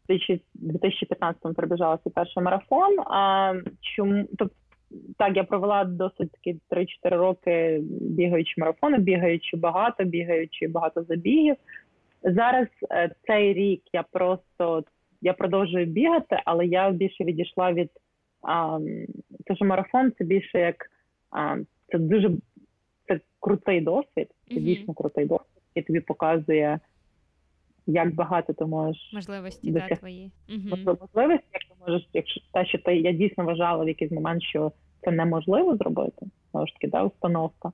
У 0.10 0.14
2015-му 0.62 1.54
перебіжала 1.54 2.00
свій 2.04 2.12
перший 2.12 2.44
марафон. 2.44 3.00
А 3.00 3.54
чому 3.82 4.26
тобто, 4.38 4.56
так, 5.18 5.38
я 5.38 5.44
провела 5.44 5.84
досить 5.84 6.32
таки 6.32 6.58
3-4 6.70 6.86
роки 7.10 7.80
бігаючи 8.02 8.54
марафони, 8.58 8.98
бігаючи 8.98 9.58
багато, 9.58 10.04
бігаючи 10.04 10.68
багато 10.68 11.04
забігів. 11.04 11.56
Зараз 12.24 12.68
е, 12.92 13.12
цей 13.28 13.54
рік 13.54 13.82
я 13.94 14.04
просто 14.04 14.84
я 15.22 15.34
продовжую 15.34 15.86
бігати, 15.86 16.42
але 16.46 16.66
я 16.66 16.92
більше 16.92 17.24
відійшла 17.24 17.74
від 17.74 17.90
а, 18.42 18.80
те, 19.46 19.56
що 19.56 19.66
марафон 19.66 20.12
це 20.18 20.24
більше 20.24 20.60
як 20.60 20.92
а, 21.32 21.58
це 21.92 21.98
дуже 21.98 22.32
це 23.08 23.20
крутий 23.40 23.82
досвід, 23.82 24.28
це 24.48 24.56
mm-hmm. 24.56 24.60
дійсно 24.60 24.94
крутий 24.94 25.26
досвід, 25.26 25.62
який 25.76 25.88
тобі 25.88 26.00
показує 26.00 26.80
як 27.90 28.16
багато 28.16 28.54
ти 28.54 28.66
можеш 28.66 29.12
можливості 29.14 29.72
досяг... 29.72 29.90
да, 29.90 29.96
твої 29.96 30.32
угу. 30.50 30.98
можливості, 31.02 31.48
як 31.54 31.64
ти 31.64 31.76
можеш, 31.88 32.10
якщо 32.14 32.42
те, 32.54 32.66
що 32.66 32.78
ти 32.78 32.96
я 32.96 33.12
дійсно 33.12 33.46
вважала 33.46 33.84
в 33.84 33.88
якийсь 33.88 34.12
момент, 34.12 34.44
що 34.44 34.72
це 35.02 35.12
неможливо 35.12 35.78
зробити, 35.78 36.26
знову 36.52 36.68
ж 36.68 36.74
таки, 36.74 36.88
да, 36.88 37.04
установка. 37.04 37.72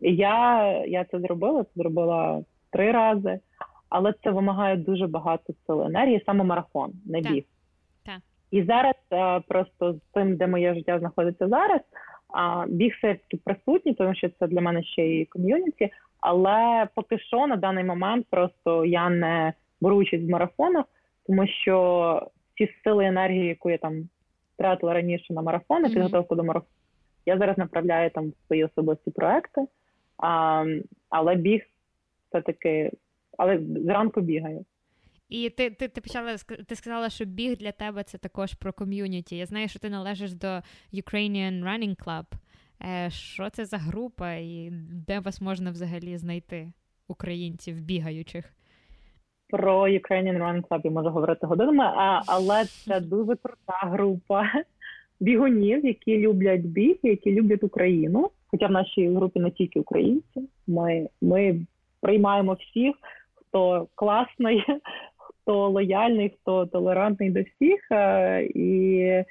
І 0.00 0.16
я 0.16 0.68
я 0.86 1.04
це 1.04 1.20
зробила, 1.20 1.64
це 1.64 1.70
зробила 1.76 2.44
три 2.70 2.92
рази, 2.92 3.38
але 3.94 4.14
це 4.24 4.30
вимагає 4.30 4.76
дуже 4.76 5.06
багато 5.06 5.52
сили 5.66 5.86
енергії, 5.86 6.22
саме 6.26 6.44
марафон, 6.44 6.92
не 7.06 7.20
біг. 7.20 7.44
Так. 8.06 8.18
І 8.50 8.62
зараз 8.62 8.94
просто 9.48 9.92
з 9.92 10.00
тим, 10.14 10.36
де 10.36 10.46
моє 10.46 10.74
життя 10.74 10.98
знаходиться 10.98 11.48
зараз, 11.48 11.80
біг 12.68 12.94
все 12.96 13.14
таки 13.14 13.42
присутній, 13.44 13.94
тому 13.94 14.14
що 14.14 14.28
це 14.28 14.46
для 14.46 14.60
мене 14.60 14.82
ще 14.82 15.08
і 15.08 15.24
ком'юніті. 15.24 15.90
Але 16.20 16.88
поки 16.94 17.18
що 17.18 17.46
на 17.46 17.56
даний 17.56 17.84
момент 17.84 18.26
просто 18.30 18.84
я 18.84 19.10
не 19.10 19.52
беру 19.80 19.96
участь 19.96 20.24
в 20.24 20.30
марафонах, 20.30 20.84
тому 21.26 21.46
що 21.46 22.28
ці 22.58 22.68
сили 22.84 23.04
енергії, 23.04 23.46
яку 23.46 23.70
я 23.70 23.78
там 23.78 24.08
втратила 24.54 24.94
раніше 24.94 25.34
на 25.34 25.42
марафони, 25.42 25.88
mm-hmm. 25.88 25.92
підготовку 25.92 26.34
до 26.34 26.44
марафону, 26.44 26.72
я 27.26 27.38
зараз 27.38 27.58
направляю 27.58 28.10
там 28.10 28.28
в 28.28 28.46
свої 28.46 28.64
особисті 28.64 29.10
проекти. 29.10 29.60
А, 30.18 30.64
Але 31.10 31.34
біг 31.34 31.62
все-таки, 32.28 32.90
але 33.38 33.60
зранку 33.76 34.20
бігаю. 34.20 34.64
І 35.28 35.50
ти 35.50 35.70
ти, 35.70 35.88
ти 35.88 36.00
почала 36.00 36.36
ти 36.68 36.74
сказала, 36.74 37.10
що 37.10 37.24
біг 37.24 37.56
для 37.56 37.72
тебе 37.72 38.02
це 38.02 38.18
також 38.18 38.54
про 38.54 38.72
ком'юніті. 38.72 39.36
Я 39.36 39.46
знаю, 39.46 39.68
що 39.68 39.78
ти 39.78 39.90
належиш 39.90 40.32
до 40.34 40.46
Ukrainian 40.92 41.64
Running 41.64 42.04
Club. 42.04 42.24
Е, 42.82 43.10
Що 43.10 43.50
це 43.50 43.64
за 43.64 43.76
група 43.76 44.32
і 44.32 44.70
де 45.06 45.20
вас 45.20 45.40
можна 45.40 45.70
взагалі 45.70 46.16
знайти, 46.16 46.72
українців 47.08 47.80
бігаючих? 47.80 48.54
Про 49.48 49.88
Ukrainian 49.88 50.38
Running 50.38 50.68
Club 50.68 50.80
я 50.84 50.90
можу 50.90 51.10
говорити 51.10 51.46
годинами, 51.46 51.84
а, 51.84 52.22
але 52.26 52.64
це 52.64 53.00
дуже 53.00 53.36
крута 53.36 53.78
група 53.82 54.44
бігунів, 55.20 55.86
які 55.86 56.18
люблять 56.18 56.60
біг, 56.60 56.96
які 57.02 57.32
люблять 57.32 57.64
Україну. 57.64 58.30
Хоча 58.46 58.66
в 58.66 58.70
нашій 58.70 59.08
групі 59.08 59.40
не 59.40 59.50
тільки 59.50 59.80
українці, 59.80 60.48
ми 60.66 61.08
ми 61.22 61.66
приймаємо 62.00 62.52
всіх, 62.52 62.94
хто 63.54 63.88
класний, 63.94 64.64
хто 65.16 65.68
лояльний, 65.68 66.34
хто 66.40 66.66
толерантний 66.66 67.30
до 67.30 67.42
всіх. 67.42 67.90
Е, 67.90 68.42
і 68.54 68.98
е, 69.06 69.24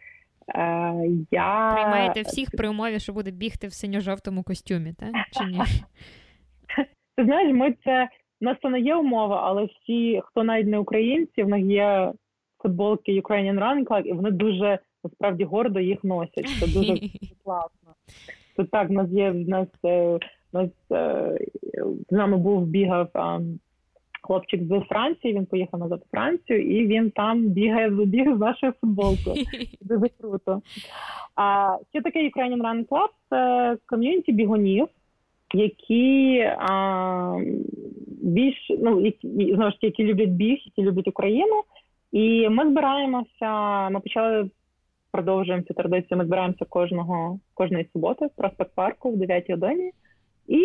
я... 1.32 1.72
Приймаєте 1.74 2.22
всіх 2.22 2.50
при 2.58 2.70
умові, 2.70 3.00
що 3.00 3.14
буде 3.14 3.32
бігти 3.32 3.68
в 3.68 3.74
синьо-жовтому 3.74 4.44
костюмі, 4.44 4.94
так? 5.00 5.10
Чи 5.32 5.46
ні? 5.46 5.58
Ти 7.18 7.26
знаєш, 7.26 7.54
ми 7.54 7.74
це 7.84 8.10
у 8.42 8.46
нас 8.46 8.58
це 8.62 8.70
не 8.70 8.80
є 8.80 8.96
умова, 8.96 9.42
але 9.46 9.66
всі, 9.66 10.22
хто 10.26 10.44
навіть 10.44 10.68
не 10.68 10.78
українці, 10.80 11.44
в 11.44 11.50
них 11.50 11.66
є 11.66 12.14
футболки 12.62 13.22
Ukrainian 13.22 13.60
Running 13.60 13.86
Club, 13.86 14.02
і 14.02 14.14
вони 14.14 14.32
дуже 14.32 14.80
насправді 15.04 15.44
гордо 15.44 15.80
їх 15.80 16.04
носять. 16.04 16.50
Це 16.60 16.68
дуже 16.68 16.96
класно. 17.44 17.94
Тут 18.56 18.72
так, 18.72 18.90
в 18.90 18.92
нас 18.92 19.10
є 19.10 19.32
в 19.32 19.50
нас, 19.50 19.68
е, 19.86 20.20
в 20.54 20.54
нас 20.54 20.70
з 22.10 22.12
нами 22.12 22.38
був 22.38 22.66
бігав 22.66 23.10
хлопчик 24.24 24.62
з 24.64 24.80
Франції. 24.90 25.34
Він 25.34 25.46
поїхав 25.46 25.80
назад 25.80 26.02
у 26.06 26.10
Францію, 26.12 26.62
і 26.62 26.88
він 26.88 27.12
там 27.12 27.40
бігає 27.40 27.90
біг 27.90 28.36
з 28.36 28.40
нашою 28.40 28.74
футболкою. 28.82 29.36
Дуже 29.82 30.10
круто. 30.22 30.62
А 31.36 31.78
ще 31.90 32.02
таке 32.02 32.20
Ukrainian 32.30 32.62
Run 32.62 32.88
Club– 32.88 33.08
це 33.30 33.78
ком'юніті 33.86 34.32
бігунів, 34.32 34.88
які 35.54 36.40
а, 36.60 37.40
більш 38.22 38.72
ну 38.80 39.02
які, 39.02 39.28
знову 39.56 39.72
ж 39.72 39.76
таки, 39.76 39.88
які 39.88 40.04
люблять 40.04 40.30
біг, 40.30 40.58
які 40.66 40.82
люблять 40.82 41.08
Україну. 41.08 41.64
І 42.12 42.50
ми 42.50 42.70
збираємося. 42.70 43.90
Ми 43.90 44.00
почали 44.00 44.50
продовжуємо 45.12 45.64
цю 45.64 45.74
традицію. 45.74 46.18
Ми 46.18 46.26
збираємося 46.26 46.66
кожного 46.66 47.40
кожної 47.54 47.90
суботи 47.94 48.26
в 48.26 48.30
проспект 48.30 48.76
парку 48.76 49.12
в 49.12 49.18
9 49.18 49.50
годині. 49.50 49.92
І 50.48 50.64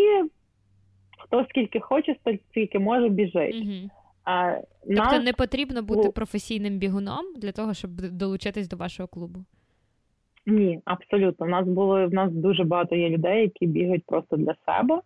хто 1.28 1.46
скільки 1.50 1.80
хоче, 1.80 2.16
скільки 2.50 2.78
може, 2.78 3.08
біжить. 3.08 3.54
Угу. 3.54 3.90
А, 4.24 4.56
Тобто 4.86 5.02
нас... 5.02 5.24
не 5.24 5.32
потрібно 5.32 5.82
бути 5.82 6.10
професійним 6.10 6.78
бігуном 6.78 7.34
для 7.36 7.52
того, 7.52 7.74
щоб 7.74 7.90
долучитись 7.90 8.68
до 8.68 8.76
вашого 8.76 9.08
клубу? 9.08 9.44
Ні, 10.46 10.80
абсолютно. 10.84 11.46
У 11.46 11.48
нас 11.48 11.66
було 11.66 12.08
в 12.08 12.12
нас 12.12 12.32
дуже 12.32 12.64
багато 12.64 12.96
є 12.96 13.08
людей, 13.08 13.42
які 13.42 13.66
бігають 13.66 14.06
просто 14.06 14.36
для 14.36 14.54
себе, 14.66 15.00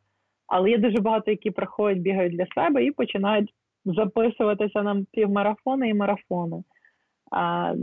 але 0.46 0.70
є 0.70 0.78
дуже 0.78 1.00
багато, 1.00 1.30
які 1.30 1.50
приходять, 1.50 1.98
бігають 1.98 2.36
для 2.36 2.46
себе 2.54 2.84
і 2.84 2.90
починають 2.90 3.54
записуватися 3.84 4.82
на 4.82 5.04
півмарафони 5.12 5.88
і 5.88 5.94
марафони. 5.94 6.62
А, 7.30 7.74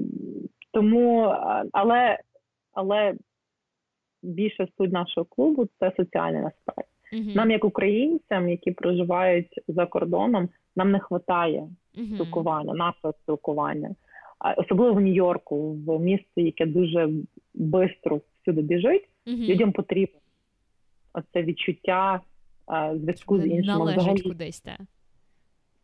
Тому, 0.72 1.36
але 1.72 2.18
але 2.74 3.14
більше 4.24 4.68
суть 4.78 4.92
нашого 4.92 5.26
клубу 5.26 5.68
це 5.80 5.92
соціальний 5.98 6.44
аспект. 6.44 6.89
Uh-huh. 7.14 7.36
Нам, 7.36 7.52
як 7.52 7.66
українцям, 7.66 8.50
які 8.50 8.72
проживають 8.72 9.60
за 9.68 9.86
кордоном, 9.86 10.50
нам 10.76 10.92
не 10.92 11.00
вистачає 11.10 11.68
uh-huh. 11.98 12.16
спілкування, 12.16 12.74
нашого 12.74 13.14
спілкування, 13.24 13.96
особливо 14.58 14.94
в 14.94 15.00
Нью-Йорку, 15.00 15.72
в 15.72 16.00
місті, 16.00 16.44
яке 16.44 16.66
дуже 16.66 17.10
швидко 17.56 18.22
всюди 18.42 18.62
біжить. 18.62 19.10
Людям 19.28 19.72
потрібно 19.72 20.20
оце 21.14 21.44
відчуття 21.44 22.22
а, 22.68 22.98
зв'язку 22.98 23.40
з 23.40 23.46
іншими. 23.46 23.94
Взагалі. 23.94 24.22
кудись, 24.22 24.62
так. 24.62 24.80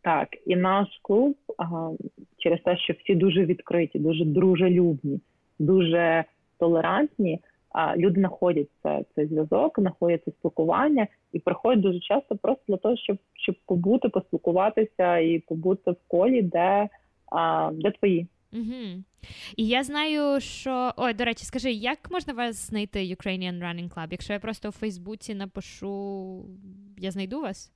Так, 0.02 0.28
і 0.46 0.56
наш 0.56 0.88
клуб 1.02 1.36
ага, 1.58 1.92
через 2.38 2.62
те, 2.62 2.78
що 2.78 2.94
всі 2.94 3.16
дуже 3.16 3.46
відкриті, 3.46 3.92
дуже 3.96 4.26
дружелюбні, 4.26 5.20
дуже 5.60 6.24
толерантні. 6.58 7.40
Люди 7.98 8.20
знаходять 8.20 8.68
це, 8.84 9.04
цей 9.16 9.28
зв'язок, 9.28 9.80
знаходять 9.80 10.22
це 10.26 10.32
спілкування 10.32 11.08
і 11.34 11.40
приходять 11.40 11.82
дуже 11.82 12.00
часто 12.00 12.36
просто 12.36 12.64
для 12.68 12.78
того, 12.78 12.98
щоб 12.98 13.18
щоб 13.34 13.56
побути, 13.66 14.10
поспілкуватися 14.10 15.18
і 15.18 15.40
побути 15.40 15.92
в 15.92 15.98
колі, 16.08 16.42
де 16.42 16.90
де 17.74 17.92
твої. 17.92 18.28
Угу. 18.54 19.04
І 19.56 19.68
я 19.68 19.84
знаю, 19.84 20.40
що 20.40 20.92
ой, 20.98 21.14
до 21.14 21.26
речі, 21.26 21.46
скажи, 21.46 21.72
як 21.72 22.12
можна 22.12 22.34
вас 22.34 22.68
знайти 22.68 23.00
Ukrainian 23.00 23.64
Running 23.64 23.94
Club? 23.94 24.08
Якщо 24.12 24.34
я 24.34 24.40
просто 24.40 24.70
у 24.70 24.72
Фейсбуці 24.72 25.36
напишу, 25.36 26.46
я 26.98 27.12
знайду 27.12 27.42
вас? 27.42 27.72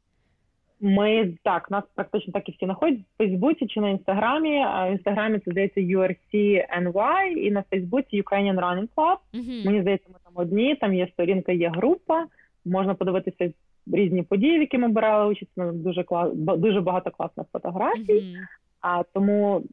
Ми 0.82 1.34
так, 1.44 1.72
нас 1.72 1.84
практично 1.96 2.34
так 2.34 2.50
і 2.50 2.52
всі 2.52 2.66
знаходять 2.66 3.00
в 3.00 3.18
Фейсбуці 3.18 3.68
чи 3.68 3.82
на 3.82 3.90
інстаграмі. 3.90 4.58
А 4.60 4.90
в 4.90 4.92
інстаграмі 4.92 5.40
це 5.40 5.52
здається 5.52 5.82
URC-NY 5.82 7.28
і 7.28 7.52
на 7.52 7.64
Фейсбуці 7.70 8.24
Ukrainian 8.24 8.60
Running 8.60 8.88
Club. 8.96 9.18
Uh-huh. 9.34 9.66
Мені 9.66 9.82
здається, 9.82 10.10
ми 10.10 10.16
там 10.24 10.34
одні. 10.36 10.76
Там 10.76 10.94
є 10.94 11.08
сторінка, 11.14 11.52
є 11.52 11.70
група. 11.70 12.26
Можна 12.66 12.94
подивитися 12.94 13.54
різні 13.94 14.24
події, 14.24 14.58
в 14.58 14.62
які 14.62 14.78
ми 14.78 14.88
брали 14.88 15.32
участь. 15.32 15.52
Ну, 15.58 15.72
дуже 15.72 16.04
клас, 16.04 16.34
дуже 16.36 16.82
багато 16.82 17.12
класних 17.12 17.48
фотографій. 17.54 18.14
Uh-huh. 18.14 18.36
А 18.82 19.04
тому, 19.14 19.64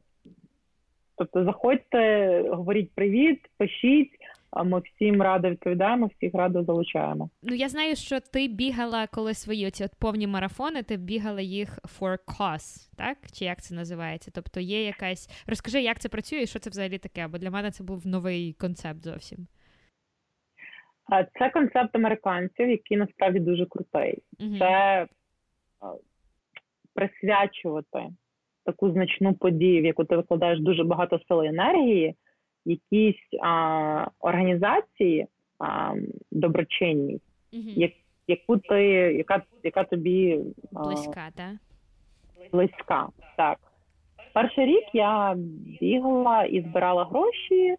тобто, 1.17 1.43
заходьте, 1.43 2.43
говоріть 2.51 2.91
привіт, 2.95 3.39
пишіть. 3.57 4.11
А 4.57 4.63
ми 4.63 4.79
всім 4.79 5.21
радо 5.21 5.49
відповідаємо, 5.49 6.09
всіх 6.17 6.33
радо 6.33 6.63
залучаємо. 6.63 7.29
Ну 7.43 7.55
я 7.55 7.69
знаю, 7.69 7.95
що 7.95 8.19
ти 8.19 8.47
бігала, 8.47 9.07
коли 9.07 9.33
свої 9.33 9.67
оці 9.67 9.83
от 9.83 9.91
повні 9.99 10.27
марафони, 10.27 10.83
ти 10.83 10.97
бігала 10.97 11.41
їх 11.41 11.79
for 11.99 12.17
cause, 12.27 12.95
так? 12.97 13.17
Чи 13.33 13.45
як 13.45 13.61
це 13.61 13.75
називається? 13.75 14.31
Тобто 14.35 14.59
є 14.59 14.85
якась. 14.85 15.43
Розкажи, 15.47 15.81
як 15.81 15.99
це 15.99 16.09
працює 16.09 16.39
і 16.41 16.47
що 16.47 16.59
це 16.59 16.69
взагалі 16.69 16.97
таке? 16.97 17.27
Бо 17.27 17.37
для 17.37 17.51
мене 17.51 17.71
це 17.71 17.83
був 17.83 18.07
новий 18.07 18.53
концепт 18.53 19.03
зовсім. 19.03 19.47
Це 21.39 21.49
концепт 21.49 21.95
американців, 21.95 22.69
який 22.69 22.97
насправді 22.97 23.39
дуже 23.39 23.65
крутий. 23.65 24.23
uh 24.39 24.59
Це 24.59 25.05
присвячувати 26.93 28.07
таку 28.65 28.91
значну 28.91 29.33
подію, 29.33 29.81
в 29.81 29.85
яку 29.85 30.03
ти 30.05 30.15
викладаєш 30.15 30.59
дуже 30.59 30.83
багато 30.83 31.19
сили 31.27 31.45
і 31.45 31.49
енергії 31.49 32.15
якісь 32.67 33.39
а, 33.43 34.07
організації 34.19 35.27
а, 35.59 35.93
доброчинні, 36.31 37.19
угу. 37.53 37.63
як, 37.75 37.91
яку 38.27 38.57
ти, 38.57 38.83
яка 39.17 39.41
яка 39.63 39.83
тобі 39.83 40.39
близька, 40.71 41.29
так? 41.35 41.55
Близька, 42.51 43.07
так. 43.37 43.57
Перший 44.33 44.65
рік 44.65 44.83
я 44.93 45.35
бігала 45.81 46.43
і 46.43 46.61
збирала 46.61 47.05
гроші 47.05 47.75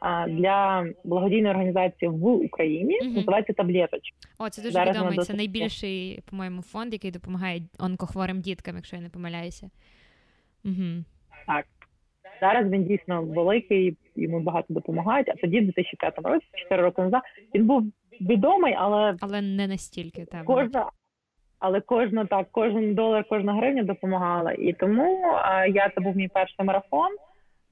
а, 0.00 0.28
для 0.28 0.86
благодійної 1.04 1.50
організації 1.50 2.08
в 2.08 2.26
Україні. 2.26 2.98
uh 3.02 3.14
Називається 3.14 3.52
таблеточки. 3.52 4.16
О, 4.38 4.50
це 4.50 4.62
дуже 4.62 4.72
Зараз 4.72 4.96
відомий. 4.96 5.18
Це 5.18 5.34
найбільший, 5.34 6.20
по-моєму, 6.30 6.62
фонд, 6.62 6.92
який 6.92 7.10
допомагає 7.10 7.62
онкохворим 7.78 8.40
діткам, 8.40 8.76
якщо 8.76 8.96
я 8.96 9.02
не 9.02 9.08
помиляюся. 9.08 9.70
Угу. 10.64 11.04
Так. 11.46 11.66
Зараз 12.40 12.70
він 12.70 12.84
дійсно 12.84 13.22
великий, 13.22 13.96
йому 14.16 14.40
багато 14.40 14.66
допомагають. 14.68 15.28
А 15.28 15.34
тоді, 15.34 15.60
в 15.60 15.64
2005 15.64 16.14
році, 16.24 16.46
4 16.54 16.82
роки 16.82 17.02
назад, 17.02 17.22
він 17.54 17.66
був 17.66 17.82
відомий, 18.20 18.74
але 18.78 19.16
але 19.20 19.42
не 19.42 19.66
настільки 19.66 20.24
так. 20.24 20.44
Кожна 20.44 20.90
але 21.58 21.80
кожна 21.80 22.24
так, 22.24 22.46
кожен 22.50 22.94
долар, 22.94 23.24
кожна 23.28 23.54
гривня 23.54 23.82
допомагала. 23.82 24.52
І 24.52 24.72
тому 24.72 25.22
а, 25.44 25.66
я 25.66 25.88
це 25.94 26.00
був 26.00 26.16
мій 26.16 26.28
перший 26.28 26.66
марафон. 26.66 27.08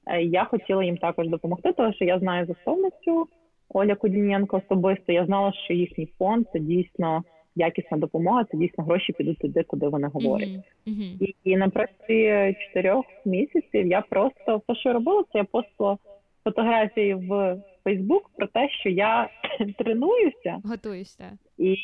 Е, 0.07 0.21
я 0.21 0.43
хотіла 0.43 0.83
їм 0.83 0.97
також 0.97 1.27
допомогти, 1.27 1.73
тому 1.73 1.93
що 1.93 2.05
я 2.05 2.19
знаю 2.19 2.45
засновницю 2.45 3.27
Оля 3.69 3.95
Кудінєнко 3.95 4.57
особисто. 4.57 5.11
Я 5.11 5.25
знала, 5.25 5.53
що 5.53 5.73
їхній 5.73 6.09
фонд 6.17 6.45
це 6.53 6.59
дійсно 6.59 7.23
якісна 7.55 7.97
допомога, 7.97 8.43
це 8.51 8.57
дійсно 8.57 8.83
гроші 8.83 9.13
підуть 9.13 9.39
туди, 9.39 9.63
куди 9.63 9.87
вони 9.87 10.07
говорять. 10.07 10.49
Mm-hmm. 10.49 10.87
Mm-hmm. 10.87 11.17
І, 11.19 11.35
і 11.43 11.57
на 11.57 11.69
протязі 11.69 12.55
чотирьох 12.59 13.05
місяців 13.25 13.87
я 13.87 14.01
просто 14.01 14.57
все, 14.57 14.79
що 14.79 14.89
я 14.89 14.93
робила, 14.93 15.23
це 15.23 15.37
я 15.37 15.43
постила 15.43 15.97
фотографії 16.43 17.13
в 17.13 17.61
Фейсбук 17.83 18.31
про 18.37 18.47
те, 18.47 18.69
що 18.69 18.89
я 18.89 19.29
тренуюся, 19.77 20.61
готуюся 20.63 21.37
і 21.57 21.75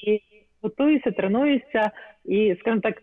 готуюся, 0.62 1.12
тренуюся, 1.12 1.92
і 2.26 2.56
скажімо 2.60 2.82
так. 2.82 3.02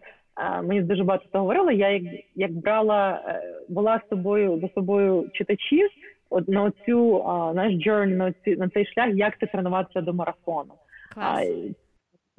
Мені 0.65 0.83
дуже 0.83 1.05
багато 1.05 1.27
того 1.33 1.45
говорили. 1.45 1.75
Я 1.75 1.91
як 1.91 2.03
як 2.35 2.53
брала, 2.53 3.23
була 3.69 4.01
з 4.07 4.09
собою 4.09 4.61
за 4.61 4.69
собою 4.69 5.31
читачів 5.33 5.89
от 6.31 6.49
на 6.49 6.73
цю 6.87 7.25
наш 7.55 7.73
journey, 7.73 8.17
на 8.17 8.33
цю 8.33 8.51
на 8.51 8.69
цей 8.69 8.87
шлях, 8.87 9.15
як 9.15 9.39
це 9.41 9.47
тренуватися 9.47 10.01
до 10.01 10.13
марафону. 10.13 10.75
Клас. 11.15 11.47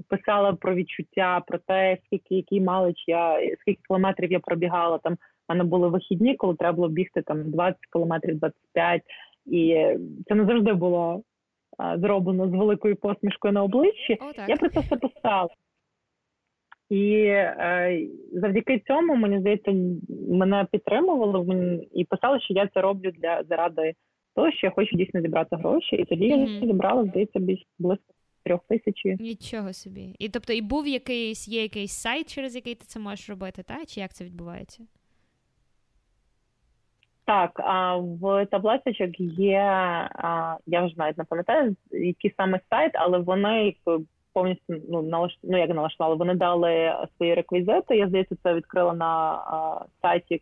Писала 0.09 0.53
про 0.53 0.75
відчуття, 0.75 1.43
про 1.47 1.57
те, 1.57 1.97
скільки 2.05 2.35
який 2.35 2.61
малич 2.61 3.03
я, 3.07 3.39
скільки 3.61 3.81
кілометрів 3.87 4.31
я 4.31 4.39
пробігала. 4.39 4.97
Там 4.97 5.13
в 5.13 5.17
мене 5.49 5.63
були 5.63 5.87
вихідні, 5.87 6.35
коли 6.35 6.55
треба 6.55 6.75
було 6.75 6.89
бігти 6.89 7.21
там 7.21 7.51
20 7.51 7.77
кілометрів, 7.93 8.39
25. 8.39 9.01
І 9.45 9.75
це 10.27 10.35
не 10.35 10.45
завжди 10.45 10.73
було 10.73 11.21
а, 11.77 11.99
зроблено 11.99 12.49
з 12.49 12.51
великою 12.51 12.95
посмішкою 12.95 13.53
на 13.53 13.63
обличчі. 13.63 14.17
О. 14.21 14.41
Я 14.47 14.55
про 14.55 14.69
це 14.69 14.79
все 14.79 14.95
писала. 14.95 15.49
І 16.89 17.13
е, 17.25 18.07
завдяки 18.33 18.81
цьому, 18.87 19.15
мені 19.15 19.39
здається, 19.39 19.71
мене 20.29 20.67
підтримували 20.71 21.87
і 21.93 22.05
писали, 22.05 22.39
що 22.39 22.53
я 22.53 22.67
це 22.73 22.81
роблю 22.81 23.11
для 23.11 23.43
заради 23.49 23.93
того, 24.35 24.51
що 24.51 24.67
я 24.67 24.71
хочу 24.71 24.95
дійсно 24.95 25.21
зібрати 25.21 25.55
гроші. 25.55 25.95
І 25.95 26.05
тоді 26.05 26.33
mm-hmm. 26.33 26.59
я 26.61 26.67
зібрала, 26.67 27.05
здається, 27.05 27.39
більш 27.39 27.63
близько 27.79 28.13
трьох 28.47 28.61
тисяч. 28.67 29.05
Нічого 29.19 29.73
собі. 29.73 30.15
І 30.19 30.29
тобто, 30.29 30.53
і 30.53 30.61
був 30.61 30.87
якийсь, 30.87 31.47
є 31.47 31.61
якийсь 31.61 31.93
сайт, 31.93 32.33
через 32.33 32.55
який 32.55 32.75
ти 32.75 32.85
це 32.85 32.99
можеш 32.99 33.29
робити, 33.29 33.63
та? 33.63 33.85
Чи 33.85 33.99
як 33.99 34.13
це 34.13 34.25
відбувається? 34.25 34.83
Так, 37.25 37.51
а 37.63 37.95
в 37.95 38.45
таблицях 38.45 38.95
є, 39.19 39.59
а, 39.59 40.57
я 40.65 40.85
вже 40.85 40.95
навіть 40.97 41.17
не 41.17 41.23
пам'ятаю, 41.23 41.75
який 41.91 42.33
саме 42.37 42.59
сайт, 42.69 42.91
але 42.95 43.17
вони 43.17 43.75
повністю 44.33 44.75
ну 44.89 45.01
налаш... 45.01 45.39
ну 45.43 45.57
як 45.57 45.69
налаштували. 45.69 46.15
Вони 46.15 46.35
дали 46.35 46.95
свої 47.17 47.33
реквізити. 47.33 47.97
Я 47.97 48.07
здається, 48.07 48.35
це 48.43 48.53
відкрила 48.53 48.93
на 48.93 49.05
а, 49.05 49.85
сайті. 50.01 50.41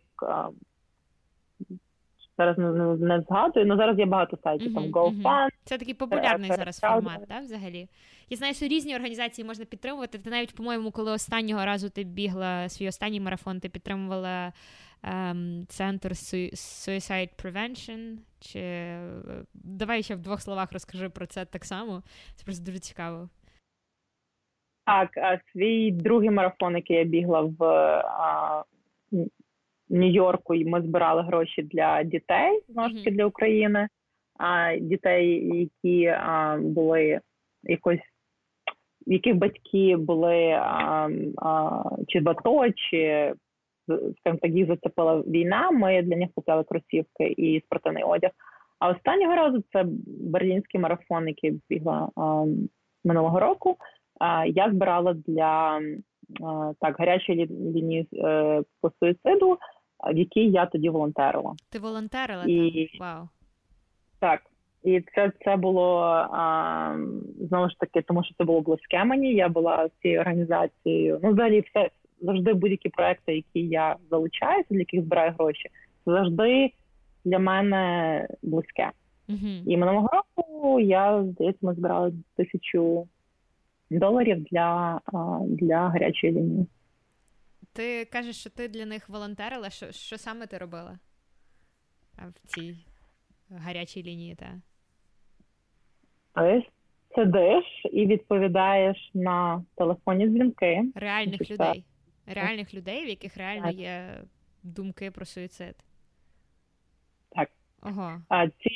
Зараз 2.38 2.58
не, 2.58 2.72
не, 2.72 2.96
не 2.96 3.20
згадую, 3.28 3.66
але 3.66 3.76
зараз 3.76 3.98
є 3.98 4.06
багато 4.06 4.38
сайтів. 4.44 4.70
Uh-huh, 4.70 4.74
там 4.74 4.84
GoFund. 4.84 5.22
Uh-huh. 5.22 5.48
Це 5.64 5.78
такий 5.78 5.94
популярний 5.94 6.50
uh, 6.50 6.56
зараз 6.56 6.80
формат, 6.80 7.28
так, 7.28 7.42
взагалі. 7.42 7.88
Я 8.30 8.36
знаю, 8.36 8.54
що 8.54 8.66
різні 8.66 8.94
організації 8.94 9.46
можна 9.46 9.64
підтримувати. 9.64 10.18
Ти 10.18 10.30
навіть, 10.30 10.54
по-моєму, 10.54 10.90
коли 10.90 11.12
останнього 11.12 11.64
разу 11.64 11.90
ти 11.90 12.04
бігла 12.04 12.68
свій 12.68 12.88
останній 12.88 13.20
марафон, 13.20 13.60
ти 13.60 13.68
підтримувала 13.68 14.52
ем, 15.02 15.64
центр 15.68 16.10
Suicide 16.10 17.44
Prevention. 17.44 18.16
Чи 18.40 18.96
давай 19.54 20.02
ще 20.02 20.14
в 20.14 20.20
двох 20.20 20.40
словах 20.40 20.72
розкажи 20.72 21.08
про 21.08 21.26
це 21.26 21.44
так 21.44 21.64
само. 21.64 22.02
Це 22.34 22.44
просто 22.44 22.64
дуже 22.64 22.78
цікаво. 22.78 23.28
Так, 24.86 25.10
свій 25.52 25.90
другий 25.90 26.30
марафон, 26.30 26.76
який 26.76 26.96
я 26.96 27.04
бігла 27.04 27.40
в 27.40 27.64
а, 27.64 28.64
Нью-Йорку, 29.90 30.54
і 30.54 30.64
ми 30.64 30.82
збирали 30.82 31.22
гроші 31.22 31.62
для 31.62 32.02
дітей 32.02 32.62
знову 32.68 32.88
ж 32.88 32.94
таки 32.94 33.10
для 33.10 33.26
України, 33.26 33.88
а 34.38 34.76
дітей, 34.76 35.50
які 35.58 36.06
а, 36.06 36.58
були 36.60 37.20
якось, 37.62 38.00
яких 39.06 39.36
батьки 39.36 39.96
були 39.96 40.50
а, 40.50 41.08
а, 41.36 41.82
чи 42.08 42.20
в 42.20 42.28
АТО, 42.28 42.70
чи 42.70 43.32
скажімо 44.20 44.38
так, 44.42 44.50
їх 44.50 44.66
зацепила 44.66 45.20
війна. 45.20 45.70
Ми 45.70 46.02
для 46.02 46.16
них 46.16 46.28
купили 46.34 46.64
кросівки 46.64 47.34
і 47.36 47.60
спортивний 47.60 48.02
одяг. 48.02 48.30
А 48.78 48.88
останнього 48.88 49.34
разу 49.34 49.64
це 49.72 49.84
берлінський 50.06 50.80
марафон, 50.80 51.28
який 51.28 51.60
бігла 51.70 52.10
а, 52.16 52.44
минулого 53.04 53.40
року 53.40 53.76
я 54.46 54.70
збирала 54.70 55.14
для 55.14 55.80
так 56.80 56.96
гарячої 56.98 57.46
лінії 57.46 58.08
е, 58.14 58.62
по 58.80 58.90
суїциду, 59.00 59.58
в 60.12 60.16
якій 60.16 60.50
я 60.50 60.66
тоді 60.66 60.88
волонтерила. 60.88 61.54
Ти 61.70 61.78
волонтерила? 61.78 62.44
І... 62.46 62.86
Там? 62.86 63.00
Вау. 63.00 63.28
Так. 64.18 64.40
І 64.84 65.02
це 65.14 65.32
це 65.44 65.56
було 65.56 65.98
а, 66.32 66.96
знову 67.40 67.70
ж 67.70 67.76
таки, 67.78 68.02
тому 68.02 68.24
що 68.24 68.34
це 68.38 68.44
було 68.44 68.60
близьке 68.60 69.04
мені. 69.04 69.34
Я 69.34 69.48
була 69.48 69.88
цією 70.02 70.20
організацією. 70.20 71.20
Ну, 71.22 71.32
взагалі, 71.32 71.60
все 71.60 71.90
завжди 72.20 72.54
будь-які 72.54 72.88
проекти, 72.88 73.34
які 73.34 73.60
я 73.60 73.96
залучаюся, 74.10 74.66
для 74.70 74.78
яких 74.78 75.02
збираю 75.02 75.34
гроші, 75.38 75.68
це 76.04 76.12
завжди 76.12 76.70
для 77.24 77.38
мене 77.38 78.26
близьке. 78.42 78.90
Uh-huh. 79.28 79.62
І 79.66 79.76
минулого 79.76 80.08
року 80.12 80.80
я 80.80 81.24
здається, 81.24 81.66
ми 81.66 81.74
збирали 81.74 82.12
тисячу 82.36 83.08
доларів 83.90 84.44
для 84.50 85.00
для 85.46 85.88
гарячої 85.88 86.32
лінії. 86.32 86.66
Ти 87.76 88.04
кажеш, 88.04 88.36
що 88.40 88.50
ти 88.50 88.68
для 88.68 88.86
них 88.86 89.08
волонтерила. 89.08 89.70
Що 89.70 89.92
що 89.92 90.18
саме 90.18 90.46
ти 90.46 90.58
робила 90.58 90.98
в 92.18 92.48
цій 92.48 92.76
гарячій 93.50 94.02
лінії? 94.02 94.34
Та? 94.34 94.60
Сидиш 97.14 97.64
і 97.92 98.06
відповідаєш 98.06 99.10
на 99.14 99.64
телефонні 99.74 100.28
дзвінки. 100.28 100.84
Реальних 100.94 101.50
людей. 101.50 101.84
Реальних 102.26 102.74
людей, 102.74 103.04
в 103.04 103.08
яких 103.08 103.36
реально 103.36 103.66
так. 103.66 103.74
є 103.74 104.20
думки 104.62 105.10
про 105.10 105.24
суїцид. 105.24 105.74
Так. 107.30 107.50
Ого. 107.82 108.22
А 108.28 108.48
ці 108.48 108.70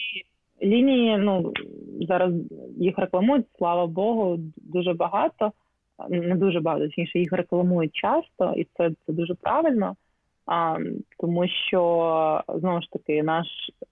лінії, 0.63 1.19
ну 1.19 1.53
зараз 2.01 2.35
їх 2.77 2.99
рекламують, 2.99 3.47
слава 3.59 3.87
Богу, 3.87 4.37
дуже 4.57 4.93
багато. 4.93 5.53
Не 6.09 6.35
дуже 6.35 6.61
багато, 6.61 6.85
точніше, 6.85 7.19
їх 7.19 7.33
рекламують 7.33 7.95
часто, 7.95 8.55
і 8.57 8.67
це 8.77 8.91
це 9.07 9.13
дуже 9.13 9.35
правильно, 9.35 9.97
а, 10.47 10.79
тому 11.19 11.49
що 11.49 12.43
знову 12.49 12.83
ж 12.83 12.91
таки 12.91 13.23
наш 13.23 13.47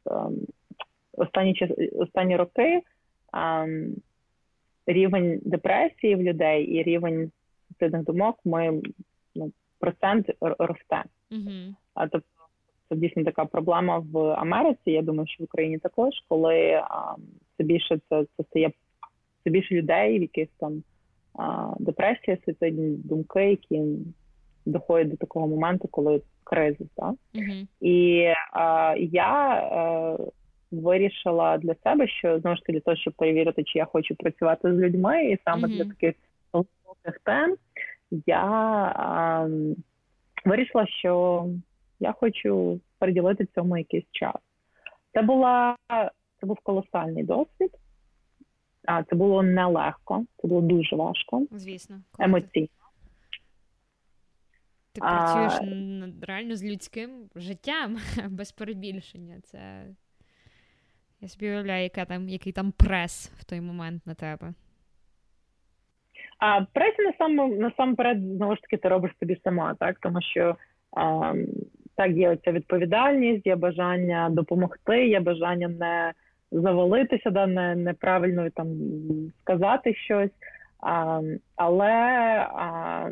а, 0.05 0.27
ем, 0.27 0.37
останні 1.13 1.55
час 1.55 1.71
останні 1.93 2.37
роки 2.37 2.81
а, 3.33 3.67
рівень 4.87 5.41
депресії 5.45 6.15
в 6.15 6.23
людей 6.23 6.65
і 6.65 6.83
рівень 6.83 7.31
суїцидних 7.79 8.05
думок 8.05 8.39
ми 8.45 8.83
ну, 9.35 9.53
процент 9.79 10.31
росте. 10.41 11.05
Mm-hmm. 11.31 11.75
А 11.95 12.09
тобто 12.09 12.29
це 12.89 12.97
дійсно 12.97 13.25
така 13.25 13.45
проблема 13.45 13.99
в 13.99 14.19
Америці. 14.19 14.91
Я 14.91 15.03
думаю, 15.03 15.27
що 15.29 15.45
в 15.45 15.45
Україні 15.45 15.79
також, 15.79 16.13
коли 16.29 16.73
а, 16.73 17.15
це 17.57 17.65
більше 17.65 18.01
це 18.09 18.25
це 18.37 18.45
стає 18.45 18.73
це 19.45 19.51
більше 19.51 19.75
людей, 19.75 20.19
в 20.19 20.23
яких 20.23 20.49
там 20.59 20.83
а, 21.35 21.75
депресія, 21.79 22.39
суїцидні 22.45 22.97
думки, 22.97 23.51
які 23.51 23.83
доходять 24.67 25.11
до 25.11 25.17
такого 25.17 25.49
моменту, 25.49 25.89
коли 25.89 26.23
криза. 26.45 26.85
Так? 26.97 27.15
Mm-hmm. 27.35 27.67
І 27.81 28.27
а, 28.53 28.95
я 28.99 29.33
а, 29.33 30.17
е, 30.21 30.27
вирішила 30.71 31.59
для 31.59 31.75
себе, 31.75 32.09
що 32.09 32.41
знову 32.41 32.57
ж 32.57 32.63
таки 32.63 32.73
для 32.73 32.81
того, 32.81 32.97
щоб 32.97 33.13
перевірити, 33.13 33.65
чи 33.65 33.79
я 33.79 33.85
хочу 33.85 34.15
працювати 34.15 34.75
з 34.75 34.79
людьми, 34.79 35.25
і 35.25 35.39
саме 35.45 35.69
mm-hmm. 35.69 35.77
для 35.77 35.85
таких 35.85 36.15
глибоких 36.53 37.21
тем 37.25 37.57
я 38.27 38.45
а, 38.97 39.49
вирішила, 40.45 40.87
що 40.87 41.45
я 42.01 42.13
хочу 42.13 42.81
приділити 42.99 43.47
цьому 43.55 43.77
якийсь 43.77 44.11
час. 44.13 44.37
Це 45.15 45.23
була 45.23 45.77
це 46.41 46.47
був 46.47 46.59
колосальний 46.63 47.25
досвід, 47.25 47.71
це 49.11 49.17
було 49.17 49.43
нелегко, 49.43 50.25
це 50.37 50.49
було 50.49 50.61
дуже 50.61 50.97
важко. 50.97 51.47
Звісно, 51.51 52.01
емоційно. 52.19 52.69
Ти 54.93 55.01
працюєш 55.01 55.53
а... 55.53 56.27
реально 56.27 56.57
з 56.57 56.65
людським 56.65 57.11
життям 57.37 57.97
без 58.29 58.53
перебільшення. 58.53 59.41
Це 59.45 59.85
я 61.21 61.29
собі 61.29 61.47
уявляю, 61.47 61.83
яка 61.83 62.05
там, 62.05 62.29
який 62.29 62.53
там 62.53 62.73
прес 62.73 63.33
в 63.39 63.45
той 63.45 63.61
момент 63.61 64.07
на 64.07 64.15
тебе. 64.15 64.55
А 66.39 66.61
прес 66.73 66.95
насамперед, 67.59 68.19
знову 68.37 68.57
ж 68.57 68.63
таки, 68.63 68.77
ти 68.77 68.89
робиш 68.89 69.13
собі 69.21 69.41
сама, 69.45 69.75
так? 69.75 69.99
Тому 70.01 70.23
що 70.23 70.57
а, 70.97 71.35
так, 71.97 72.11
є 72.11 72.31
оця 72.31 72.53
відповідальність, 72.53 73.47
є 73.47 73.57
бажання 73.57 74.31
допомогти, 74.31 75.09
є 75.09 75.21
бажання 75.21 75.69
не 75.69 76.13
завалитися, 76.53 77.31
да, 77.31 77.47
не 77.47 77.75
неправильно 77.75 78.51
там 78.51 78.69
сказати 79.43 79.95
щось. 79.95 80.31
А, 80.81 81.23
Але 81.57 81.93
а, 82.55 83.11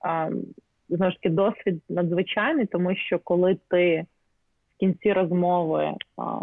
а, 0.00 0.30
знову 0.88 1.10
ж 1.10 1.16
таки 1.16 1.34
досвід 1.34 1.82
надзвичайний, 1.88 2.66
тому 2.66 2.96
що 2.96 3.18
коли 3.18 3.58
ти 3.68 4.06
в 4.76 4.78
кінці 4.80 5.12
розмови 5.12 5.94
а, 6.16 6.40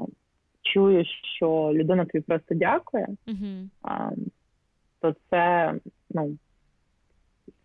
чуєш, 0.61 1.07
що 1.35 1.71
людина 1.73 2.05
тобі 2.05 2.23
просто 2.23 2.55
дякує, 2.55 3.07
uh 3.27 3.67
а, 3.81 4.09
то 5.01 5.15
це 5.29 5.73
ну. 6.09 6.37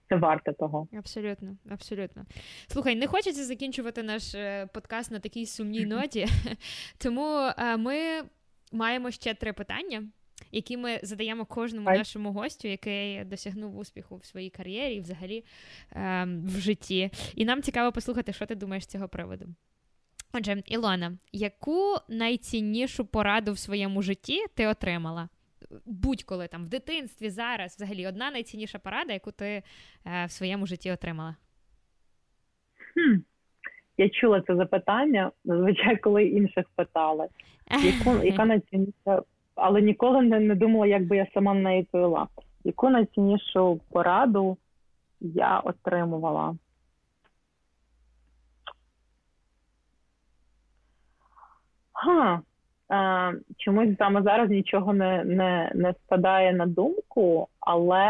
Це 0.09 0.17
варте 0.17 0.53
того. 0.53 0.89
Абсолютно, 0.99 1.57
абсолютно. 1.71 2.27
Слухай, 2.67 2.97
не 2.97 3.07
хочеться 3.07 3.45
закінчувати 3.45 4.03
наш 4.03 4.35
е, 4.35 4.67
подкаст 4.75 5.11
на 5.11 5.19
такій 5.19 5.47
сумній 5.47 5.87
ноті, 5.87 6.27
тому 6.99 7.51
е, 7.59 7.77
ми 7.77 8.23
маємо 8.73 9.11
ще 9.11 9.35
три 9.35 9.53
питання, 9.53 10.05
які 10.53 10.77
ми 10.77 11.01
задаємо 11.03 11.45
кожному 11.45 11.89
Ай. 11.89 11.99
нашому 11.99 12.33
гостю, 12.33 12.69
який 12.69 13.25
досягнув 13.25 13.79
успіху 13.79 14.17
в 14.17 14.25
своїй 14.25 14.51
кар'єрі 14.51 14.95
і 14.95 15.01
взагалі 15.01 15.45
ем, 15.93 16.47
в 16.47 16.61
житті. 16.61 17.11
І 17.35 17.45
нам 17.45 17.63
цікаво 17.63 17.93
послухати, 17.93 18.33
що 18.33 18.47
ти 18.47 18.55
думаєш 18.55 18.85
з 18.85 18.87
цього 18.87 19.09
приводу. 19.09 19.47
Отже, 20.33 20.63
Ілона, 20.67 21.19
яку 21.33 21.97
найціннішу 22.09 23.05
пораду 23.05 23.53
в 23.53 23.59
своєму 23.59 24.03
житті 24.03 24.45
ти 24.55 24.67
отримала? 24.67 25.29
Будь-коли 25.87 26.49
там 26.49 26.65
в 26.65 26.69
дитинстві, 26.69 27.31
зараз, 27.31 27.77
взагалі, 27.77 28.07
одна 28.07 28.31
найцінніша 28.31 28.79
порада, 28.79 29.13
яку 29.13 29.33
ти 29.33 29.63
е, 30.07 30.27
в 30.27 30.31
своєму 30.31 30.67
житті 30.67 30.91
отримала? 30.91 31.37
Хм. 32.95 33.17
Я 33.99 34.09
чула 34.09 34.43
це 34.47 34.57
запитання, 34.57 35.31
зазвичай, 35.45 35.97
коли 35.97 36.25
інших 36.25 36.65
питали. 36.77 37.29
Яку, 37.85 38.25
яка 38.25 38.45
найцінніша, 38.45 39.23
але 39.55 39.83
ніколи 39.83 40.23
не, 40.23 40.41
не 40.41 40.55
думала, 40.55 40.87
як 40.87 41.07
би 41.07 41.17
я 41.17 41.27
сама 41.35 41.55
на 41.55 41.61
неї 41.61 41.81
відповіла. 41.81 42.29
Яку 42.65 42.91
найціннішу 42.91 43.81
пораду 43.91 44.59
я 45.21 45.59
отримувала? 45.59 46.57
Ха, 51.93 52.43
чомусь 53.57 53.97
саме 53.99 54.23
зараз 54.23 54.51
нічого 54.51 54.93
не, 54.93 55.25
не, 55.25 55.73
не 55.75 55.95
спадає 56.05 56.53
на 56.53 56.67
думку, 56.67 57.49
але 57.61 58.07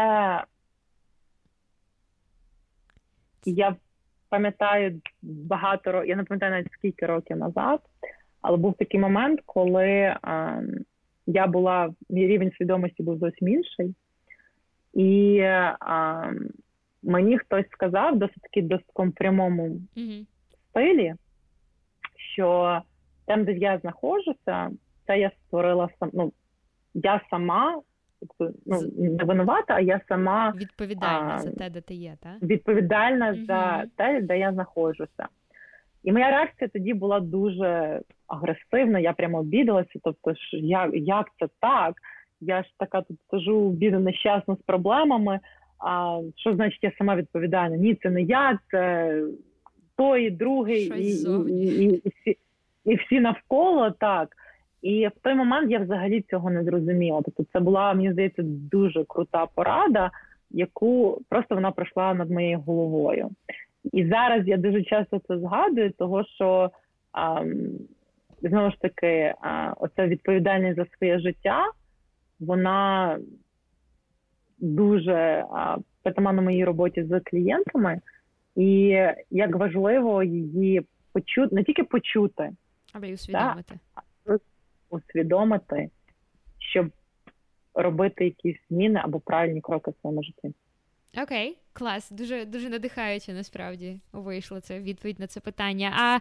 я 3.45 3.75
пам'ятаю 4.29 5.01
багато 5.21 5.91
років, 5.91 6.09
я 6.09 6.15
не 6.15 6.23
пам'ятаю 6.23 6.51
навіть 6.51 6.71
скільки 6.71 7.05
років 7.05 7.37
назад, 7.37 7.79
але 8.41 8.57
був 8.57 8.73
такий 8.73 8.99
момент, 8.99 9.41
коли 9.45 10.15
а, 10.21 10.61
я 11.27 11.47
була, 11.47 11.93
мій 12.09 12.27
рівень 12.27 12.51
свідомості 12.57 13.03
був 13.03 13.17
зовсім 13.17 13.47
інший, 13.47 13.95
і 14.93 15.39
а, 15.79 16.31
мені 17.03 17.37
хтось 17.37 17.65
сказав 17.71 18.19
досить 18.19 18.41
таки 18.41 18.61
досить 18.61 18.91
прямому 19.11 19.81
mm-hmm. 19.97 20.25
стилі, 20.69 21.13
що 22.33 22.81
там, 23.29 23.45
де 23.45 23.53
я 23.53 23.77
знаходжуся, 23.77 24.69
це 25.07 25.19
я 25.19 25.31
створила 25.31 25.89
сам. 25.99 26.09
Ну, 26.13 26.31
я 26.93 27.21
сама, 27.29 27.81
ну, 28.65 28.81
не 28.97 29.23
винувата, 29.23 29.73
а 29.73 29.79
я 29.79 30.01
сама 30.07 30.53
відповідальна 30.57 31.35
а, 31.35 31.39
за 31.39 31.51
те, 31.51 31.69
де 31.69 31.81
ти 31.81 31.93
є, 31.93 32.17
так? 32.23 32.41
Відповідальна 32.41 33.31
угу. 33.31 33.45
за 33.45 33.85
те, 33.95 34.21
де 34.21 34.39
я 34.39 34.53
знаходжуся. 34.53 35.27
І 36.03 36.11
моя 36.11 36.29
реакція 36.29 36.67
тоді 36.67 36.93
була 36.93 37.19
дуже 37.19 38.01
агресивна, 38.27 38.99
я 38.99 39.13
прямо 39.13 39.39
обідалася. 39.39 39.99
Тобто, 40.03 40.33
ж 40.33 40.57
як, 40.57 40.89
як 40.93 41.27
це 41.39 41.47
так? 41.59 41.95
Я 42.41 42.63
ж 42.63 42.69
така 42.77 43.01
тут 43.01 43.17
сижу 43.31 43.69
біду 43.69 43.99
нещасно 43.99 44.55
з 44.55 44.61
проблемами. 44.61 45.39
А 45.79 46.21
що 46.35 46.55
значить 46.55 46.83
я 46.83 46.91
сама 46.97 47.15
відповідальна? 47.15 47.75
Ні, 47.75 47.95
це 47.95 48.09
не 48.09 48.21
я, 48.21 48.59
це 48.71 49.13
той, 49.97 50.29
другий, 50.29 50.83
і, 50.85 51.23
і, 51.53 51.83
і, 51.83 52.01
і 52.05 52.11
всі 52.21 52.37
і 52.85 52.95
всі 52.95 53.19
навколо 53.19 53.91
так. 53.91 54.35
І 54.81 55.07
в 55.07 55.21
той 55.21 55.35
момент 55.35 55.71
я 55.71 55.79
взагалі 55.79 56.21
цього 56.21 56.49
не 56.49 56.63
зрозуміла. 56.63 57.21
Тобто, 57.25 57.43
це 57.53 57.59
була, 57.59 57.93
мені 57.93 58.11
здається, 58.11 58.41
дуже 58.45 59.03
крута 59.03 59.45
порада, 59.45 60.11
яку 60.51 61.21
просто 61.29 61.55
вона 61.55 61.71
пройшла 61.71 62.13
над 62.13 62.31
моєю 62.31 62.59
головою. 62.59 63.29
І 63.83 64.05
зараз 64.05 64.47
я 64.47 64.57
дуже 64.57 64.83
часто 64.83 65.19
це 65.27 65.39
згадую, 65.39 65.91
того 65.91 66.23
що 66.23 66.71
а, 67.11 67.43
знову 68.41 68.71
ж 68.71 68.77
таки, 68.81 69.33
а, 69.41 69.73
оця 69.77 70.07
відповідальність 70.07 70.75
за 70.75 70.85
своє 70.97 71.19
життя, 71.19 71.71
вона 72.39 73.17
дуже 74.59 75.45
притаманна 76.03 76.41
моїй 76.41 76.65
роботі 76.65 77.03
з 77.03 77.19
клієнтами, 77.19 78.01
і 78.55 78.97
як 79.31 79.55
важливо 79.55 80.23
її 80.23 80.81
почути, 81.13 81.55
не 81.55 81.63
тільки 81.63 81.83
почути. 81.83 82.49
Аби 82.93 83.09
й 83.09 83.13
усвідомити. 83.13 83.79
Так, 84.25 84.41
усвідомити, 84.89 85.89
щоб 86.57 86.91
робити 87.73 88.25
якісь 88.25 88.57
зміни 88.69 88.99
або 89.03 89.19
правильні 89.19 89.61
кроки 89.61 89.91
в 89.91 89.95
своєму 90.01 90.23
житті. 90.23 90.53
Окей, 91.17 91.57
клас, 91.73 92.11
дуже 92.11 92.45
дуже 92.45 92.69
надихаюче 92.69 93.33
насправді 93.33 93.99
вийшло 94.11 94.59
це 94.59 94.79
відповідь 94.79 95.19
на 95.19 95.27
це 95.27 95.39
питання. 95.39 95.93
А 95.95 96.19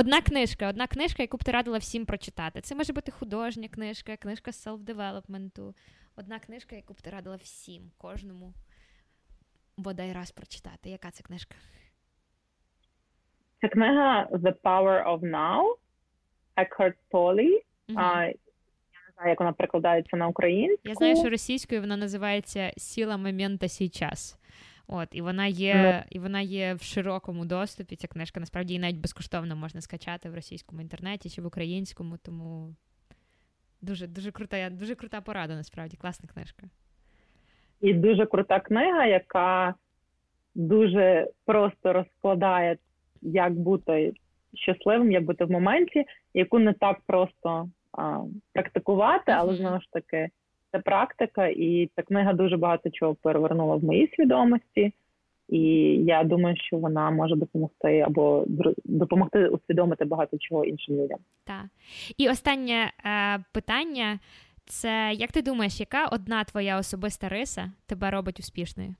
одна 0.00 0.20
книжка, 0.20 0.68
одна 0.68 0.86
книжка, 0.86 1.22
яку 1.22 1.36
б 1.36 1.44
ти 1.44 1.52
радила 1.52 1.78
всім 1.78 2.06
прочитати. 2.06 2.60
Це 2.60 2.74
може 2.74 2.92
бути 2.92 3.12
художня 3.12 3.68
книжка, 3.68 4.16
книжка 4.16 4.50
селф-девелопменту. 4.50 5.74
Одна 6.16 6.38
книжка, 6.38 6.76
яку 6.76 6.92
б 6.94 7.00
ти 7.00 7.10
радила 7.10 7.36
всім, 7.36 7.90
кожному 7.98 8.52
бодай 9.76 10.12
раз 10.12 10.30
прочитати. 10.30 10.90
Яка 10.90 11.10
це 11.10 11.22
книжка? 11.22 11.54
Це 13.60 13.68
книга 13.68 14.28
The 14.32 14.52
Power 14.62 15.08
of 15.08 15.20
Now. 15.20 15.74
Екхарт 16.56 16.96
Толі. 17.10 17.62
Mm-hmm. 17.88 17.94
А, 17.96 18.24
Я 18.24 18.28
не 18.28 19.12
знаю, 19.14 19.30
як 19.30 19.40
вона 19.40 19.52
перекладається 19.52 20.16
на 20.16 20.28
українську. 20.28 20.88
Я 20.88 20.94
знаю, 20.94 21.16
що 21.16 21.30
російською 21.30 21.80
вона 21.80 21.96
називається 21.96 22.72
Сіла 22.76 23.16
момента 23.16 23.68
сейчас. 23.68 24.38
От, 24.88 25.08
і 25.12 25.22
вона 25.22 25.46
є 25.46 25.74
mm. 25.74 26.02
і 26.10 26.18
вона 26.18 26.40
є 26.40 26.74
в 26.74 26.82
широкому 26.82 27.44
доступі. 27.44 27.96
Ця 27.96 28.08
книжка 28.08 28.40
насправді 28.40 28.72
її 28.72 28.80
навіть 28.80 29.00
безкоштовно 29.00 29.56
можна 29.56 29.80
скачати 29.80 30.30
в 30.30 30.34
російському 30.34 30.80
інтернеті 30.80 31.30
чи 31.30 31.42
в 31.42 31.46
українському, 31.46 32.16
тому 32.16 32.74
дуже 33.82 34.06
дуже 34.06 34.30
крута, 34.30 34.70
дуже 34.70 34.94
крута 34.94 35.20
порада, 35.20 35.54
насправді, 35.54 35.96
класна 35.96 36.28
книжка. 36.34 36.66
І 37.80 37.94
дуже 37.94 38.26
крута 38.26 38.60
книга, 38.60 39.06
яка 39.06 39.74
дуже 40.54 41.30
просто 41.44 41.92
розкладає, 41.92 42.78
як 43.22 43.52
бути 43.52 44.12
щасливим, 44.56 45.12
як 45.12 45.24
бути 45.24 45.44
в 45.44 45.50
моменті, 45.50 46.04
яку 46.34 46.58
не 46.58 46.72
так 46.72 47.00
просто 47.06 47.68
а, 47.92 48.20
практикувати, 48.52 49.32
але 49.32 49.56
знову 49.56 49.80
ж 49.80 49.86
таки 49.92 50.28
це 50.72 50.78
практика, 50.78 51.46
і 51.46 51.90
ця 51.96 52.02
книга 52.02 52.32
дуже 52.32 52.56
багато 52.56 52.90
чого 52.90 53.14
перевернула 53.14 53.76
в 53.76 53.84
моїй 53.84 54.12
свідомості. 54.16 54.92
І 55.48 55.60
я 56.04 56.24
думаю, 56.24 56.56
що 56.56 56.76
вона 56.76 57.10
може 57.10 57.36
допомогти 57.36 58.00
або 58.00 58.44
допомогти 58.84 59.48
усвідомити 59.48 60.04
багато 60.04 60.38
чого 60.38 60.64
іншим 60.64 60.96
людям. 60.96 61.18
Так. 61.44 61.64
І 62.18 62.28
останнє 62.28 62.92
е, 63.04 63.44
питання: 63.52 64.18
це 64.64 65.12
як 65.14 65.32
ти 65.32 65.42
думаєш, 65.42 65.80
яка 65.80 66.06
одна 66.06 66.44
твоя 66.44 66.78
особиста 66.78 67.28
риса 67.28 67.72
тебе 67.86 68.10
робить 68.10 68.40
успішною? 68.40 68.94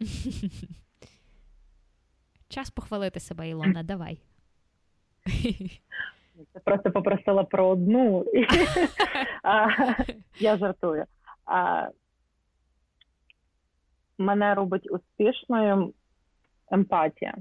Час 2.56 2.70
похвалити 2.70 3.20
себе, 3.20 3.48
Ілона, 3.48 3.82
давай. 3.82 4.18
Ти 6.54 6.60
просто 6.64 6.90
попросила 6.90 7.44
про 7.44 7.68
одну. 7.68 8.24
Я 10.40 10.56
жартую. 10.56 11.04
Мене 14.18 14.54
робить 14.54 14.90
успішною 14.90 15.94
емпатія. 16.70 17.34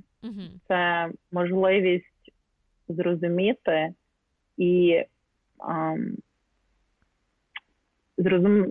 Це 0.67 1.09
можливість 1.31 2.31
зрозуміти 2.87 3.93
і 4.57 5.03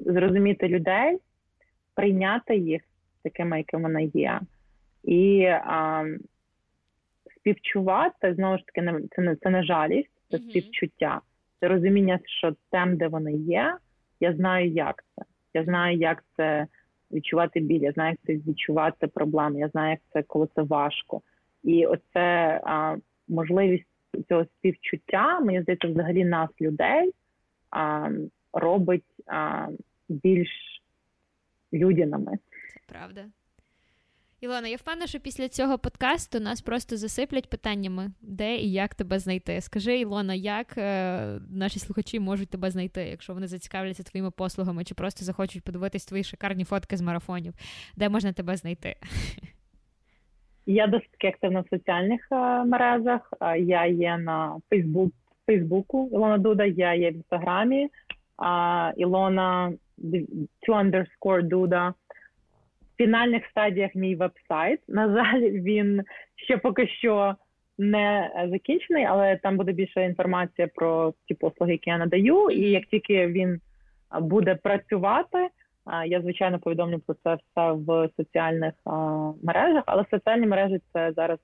зрозуміти 0.06 0.68
людей, 0.68 1.18
прийняти 1.94 2.56
їх 2.56 2.82
такими, 3.22 3.58
якими 3.58 3.82
вони 3.82 4.04
є 4.04 4.40
і 5.04 5.48
співчувати 7.44 8.34
знову 8.34 8.58
ж 8.58 8.64
таки 8.66 8.82
не 8.82 9.00
це 9.16 9.22
не 9.22 9.36
це 9.36 9.50
не 9.50 9.62
жалість, 9.62 10.10
це 10.30 10.36
mm-hmm. 10.36 10.50
співчуття, 10.50 11.20
це 11.60 11.68
розуміння, 11.68 12.20
що 12.24 12.54
там, 12.70 12.96
де 12.96 13.08
вони 13.08 13.32
є, 13.32 13.76
я 14.20 14.34
знаю, 14.34 14.70
як 14.70 15.04
це. 15.16 15.22
Я 15.54 15.64
знаю, 15.64 15.98
як 15.98 16.24
це 16.36 16.66
відчувати 17.12 17.60
біль, 17.60 17.80
я 17.80 17.92
знаю, 17.92 18.10
як 18.10 18.18
це 18.26 18.50
відчувати 18.50 19.06
проблеми, 19.06 19.60
я 19.60 19.68
знаю, 19.68 19.90
як 19.90 20.00
це 20.12 20.22
коли 20.22 20.48
це 20.54 20.62
важко. 20.62 21.20
І 21.62 21.86
оце 21.86 22.60
а, 22.64 22.96
можливість 23.28 23.88
цього 24.28 24.44
співчуття, 24.44 25.40
мені 25.40 25.62
здається, 25.62 25.88
взагалі 25.88 26.24
нас, 26.24 26.50
людей, 26.60 27.12
а, 27.70 28.10
робить 28.52 29.04
а, 29.26 29.68
більш 30.08 30.50
людяними. 31.72 32.38
Це 32.72 32.80
правда. 32.86 33.24
Ілона, 34.44 34.68
я 34.68 34.76
впевнена, 34.76 35.06
що 35.06 35.20
після 35.20 35.48
цього 35.48 35.78
подкасту 35.78 36.40
нас 36.40 36.60
просто 36.60 36.96
засиплять 36.96 37.50
питаннями, 37.50 38.10
де 38.22 38.56
і 38.56 38.72
як 38.72 38.94
тебе 38.94 39.18
знайти. 39.18 39.60
Скажи, 39.60 39.98
Ілона, 39.98 40.34
як 40.34 40.78
е, 40.78 41.38
наші 41.50 41.78
слухачі 41.78 42.20
можуть 42.20 42.50
тебе 42.50 42.70
знайти, 42.70 43.00
якщо 43.00 43.34
вони 43.34 43.46
зацікавляться 43.46 44.02
твоїми 44.02 44.30
послугами, 44.30 44.84
чи 44.84 44.94
просто 44.94 45.24
захочуть 45.24 45.64
подивитись 45.64 46.06
твої 46.06 46.24
шикарні 46.24 46.64
фотки 46.64 46.96
з 46.96 47.02
марафонів, 47.02 47.54
де 47.96 48.08
можна 48.08 48.32
тебе 48.32 48.56
знайти? 48.56 48.94
Я 50.66 50.86
досить 50.86 51.24
активна 51.24 51.60
в 51.60 51.68
соціальних 51.70 52.28
е, 52.32 52.64
мережах. 52.64 53.32
Я 53.58 53.86
є 53.86 54.18
на 54.18 54.56
Фейсбук, 54.70 55.12
Фейсбуку 55.46 56.08
Ілона 56.12 56.38
Дуда, 56.38 56.64
я 56.64 56.94
є 56.94 57.10
в 57.10 57.14
інстаграмі. 57.14 57.88
Ілона 58.96 59.72
underscore 60.68 61.42
Дуда 61.42 61.94
фінальних 62.96 63.46
стадіях 63.46 63.94
мій 63.94 64.16
веб-сайт. 64.16 64.80
На 64.88 65.14
жаль, 65.14 65.40
він 65.40 66.02
ще 66.36 66.56
поки 66.56 66.88
що 66.88 67.34
не 67.78 68.30
закінчений, 68.50 69.04
але 69.04 69.36
там 69.36 69.56
буде 69.56 69.72
більше 69.72 70.04
інформація 70.04 70.68
про 70.74 71.14
ті 71.28 71.34
послуги, 71.34 71.72
які 71.72 71.90
я 71.90 71.98
надаю. 71.98 72.50
І 72.50 72.70
як 72.70 72.86
тільки 72.86 73.26
він 73.26 73.60
буде 74.20 74.54
працювати, 74.54 75.48
я 76.06 76.20
звичайно 76.20 76.58
повідомлю 76.58 76.98
про 77.06 77.14
це 77.24 77.34
все 77.34 77.72
в 77.72 78.08
соціальних 78.16 78.74
мережах. 79.42 79.84
Але 79.86 80.04
соціальні 80.10 80.46
мережі 80.46 80.80
це 80.92 81.12
зараз 81.12 81.38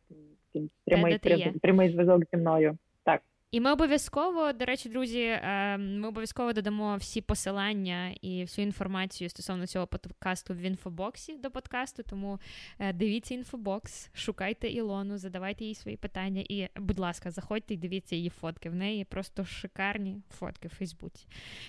прямий 0.86 1.18
прямий 1.62 1.92
зв'язок 1.92 2.22
зі 2.32 2.36
мною. 2.36 2.78
Так. 3.04 3.20
І 3.50 3.60
ми 3.60 3.72
обов'язково, 3.72 4.52
до 4.52 4.64
речі, 4.64 4.88
друзі, 4.88 5.22
е, 5.22 5.78
ми 5.78 6.08
обов'язково 6.08 6.52
додамо 6.52 6.96
всі 6.96 7.20
посилання 7.20 8.14
і 8.20 8.42
всю 8.42 8.66
інформацію 8.66 9.30
стосовно 9.30 9.66
цього 9.66 9.86
подкасту 9.86 10.54
в 10.54 10.58
інфобоксі 10.58 11.36
до 11.36 11.50
подкасту. 11.50 12.02
Тому 12.02 12.38
е, 12.78 12.92
дивіться 12.92 13.34
інфобокс, 13.34 14.10
шукайте 14.14 14.68
Ілону, 14.68 15.18
задавайте 15.18 15.64
їй 15.64 15.74
свої 15.74 15.96
питання. 15.96 16.44
І, 16.48 16.68
будь 16.76 16.98
ласка, 16.98 17.30
заходьте 17.30 17.74
і 17.74 17.76
дивіться 17.76 18.16
її 18.16 18.28
фотки. 18.28 18.70
В 18.70 18.74
неї 18.74 19.04
просто 19.04 19.44
шикарні 19.44 20.22
фотки 20.30 20.68
в 20.68 20.74
Фейсбуці. 20.74 21.26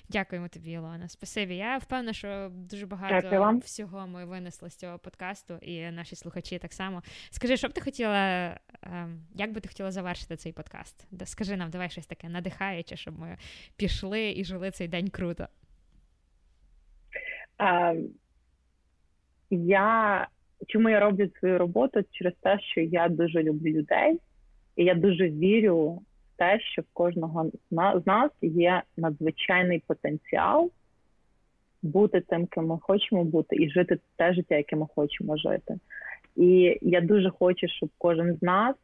Дякуємо 0.10 0.48
тобі, 0.48 0.72
Ілона. 0.72 1.08
Спасибі. 1.08 1.56
Я 1.56 1.78
впевнена, 1.78 2.14
що 2.14 2.52
дуже 2.54 2.86
багато 2.86 3.60
всього 3.66 4.08
ми 4.08 4.26
винесли 4.26 4.70
з 4.70 4.76
цього 4.76 5.00
подкасту, 5.00 5.54
і 5.62 5.92
наші 5.92 6.16
слухачі 6.16 6.60
так 6.60 6.74
само. 6.74 7.04
Скажи, 7.30 7.58
що 7.58 7.68
б 7.68 7.74
ти 7.74 7.82
хотіла, 7.82 8.58
ем, 8.82 9.24
як 9.36 9.52
би 9.52 9.62
ти 9.62 9.68
хотіла 9.68 9.92
завершити 9.92 10.36
цей 10.36 10.52
подкаст? 10.52 11.08
Скажи 11.26 11.58
нам 11.58 11.71
давай 11.72 11.90
щось 11.90 12.08
таке 12.08 12.30
надихаюче, 12.30 12.96
щоб 12.96 13.20
ми 13.20 13.38
пішли 13.78 14.32
і 14.32 14.44
жили 14.44 14.72
цей 14.72 14.88
день 14.88 15.08
круто. 15.08 15.48
А, 17.58 17.96
Я 19.50 20.28
чому 20.68 20.90
я 20.90 21.00
роблю 21.00 21.30
свою 21.40 21.58
роботу 21.58 22.04
через 22.12 22.34
те, 22.42 22.60
що 22.60 22.82
я 22.82 23.10
дуже 23.10 23.44
люблю 23.44 23.70
людей, 23.70 24.20
і 24.76 24.84
я 24.84 24.96
дуже 24.96 25.30
вірю 25.30 25.90
в 25.90 26.38
те, 26.38 26.60
що 26.60 26.82
в 26.82 26.86
кожного 26.94 27.52
з 27.72 28.06
нас 28.06 28.32
є 28.42 28.84
надзвичайний 28.98 29.84
потенціал 29.88 30.72
бути 31.82 32.22
тим, 32.22 32.46
ким 32.46 32.66
ми 32.66 32.80
хочемо 32.82 33.24
бути, 33.24 33.56
і 33.56 33.70
жити 33.70 34.00
те 34.16 34.34
життя, 34.34 34.56
яке 34.56 34.76
ми 34.76 34.88
хочемо 34.96 35.38
жити. 35.38 35.80
І 36.36 36.78
я 36.82 37.02
дуже 37.02 37.30
хочу, 37.30 37.68
щоб 37.68 37.90
кожен 37.98 38.36
з 38.36 38.42
нас 38.42 38.76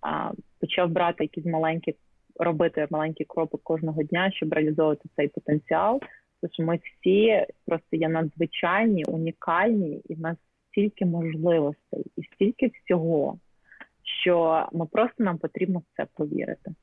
а, 0.00 0.30
почав 0.60 0.90
брати 0.90 1.24
якісь 1.24 1.46
маленькі 1.46 1.94
робити 2.36 2.86
маленькі 2.90 3.24
кроки 3.24 3.58
кожного 3.62 4.02
дня, 4.02 4.30
щоб 4.34 4.52
реалізовувати 4.52 5.08
цей 5.16 5.28
потенціал. 5.28 6.00
Тому 6.40 6.52
що 6.52 6.62
ми 6.62 6.80
всі 6.84 7.46
просто 7.66 7.96
є 7.96 8.08
надзвичайні, 8.08 9.04
унікальні, 9.04 10.02
і 10.04 10.14
в 10.14 10.20
нас 10.20 10.36
стільки 10.70 11.06
можливостей 11.06 12.06
і 12.16 12.22
стільки 12.34 12.66
всього, 12.66 13.38
що 14.22 14.66
ми 14.72 14.86
просто 14.86 15.24
нам 15.24 15.38
потрібно 15.38 15.78
в 15.78 15.96
це 15.96 16.06
повірити. 16.14 16.74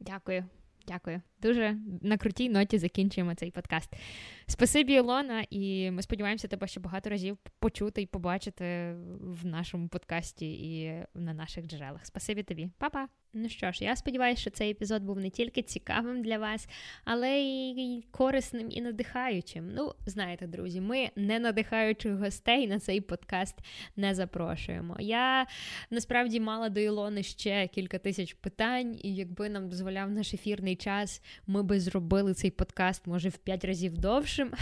Дякую. 0.00 0.44
Дякую. 0.88 1.20
Дуже 1.42 1.76
на 2.02 2.16
крутій 2.16 2.48
ноті 2.48 2.78
закінчуємо 2.78 3.34
цей 3.34 3.50
подкаст. 3.50 3.92
Спасибі, 4.46 4.92
Ілона, 4.92 5.44
і 5.50 5.90
ми 5.90 6.02
сподіваємося 6.02 6.48
тебе 6.48 6.66
ще 6.66 6.80
багато 6.80 7.10
разів 7.10 7.38
почути 7.58 8.02
і 8.02 8.06
побачити 8.06 8.94
в 9.20 9.46
нашому 9.46 9.88
подкасті 9.88 10.52
і 10.52 11.02
на 11.14 11.34
наших 11.34 11.66
джерелах. 11.66 12.06
Спасибі 12.06 12.42
тобі, 12.42 12.68
Па-па! 12.78 13.08
Ну 13.38 13.48
що 13.48 13.72
ж, 13.72 13.84
я 13.84 13.96
сподіваюся, 13.96 14.40
що 14.40 14.50
цей 14.50 14.70
епізод 14.70 15.02
був 15.02 15.18
не 15.18 15.30
тільки 15.30 15.62
цікавим 15.62 16.22
для 16.22 16.38
вас, 16.38 16.68
але 17.04 17.38
й 17.38 18.04
корисним 18.10 18.68
і 18.70 18.80
надихаючим. 18.80 19.70
Ну, 19.74 19.92
знаєте, 20.06 20.46
друзі, 20.46 20.80
ми 20.80 21.10
не 21.16 21.38
надихаючих 21.38 22.12
гостей 22.12 22.66
на 22.66 22.78
цей 22.78 23.00
подкаст 23.00 23.54
не 23.96 24.14
запрошуємо. 24.14 24.96
Я 25.00 25.46
насправді 25.90 26.40
мала 26.40 26.68
до 26.68 26.80
Ілони 26.80 27.22
ще 27.22 27.66
кілька 27.66 27.98
тисяч 27.98 28.32
питань, 28.32 28.98
і 29.02 29.14
якби 29.14 29.48
нам 29.48 29.68
дозволяв 29.68 30.10
наш 30.10 30.34
ефірний 30.34 30.76
час, 30.76 31.22
ми 31.46 31.62
би 31.62 31.80
зробили 31.80 32.34
цей 32.34 32.50
подкаст, 32.50 33.06
може, 33.06 33.28
в 33.28 33.36
п'ять 33.36 33.64
разів 33.64 33.98
довшим. 33.98 34.52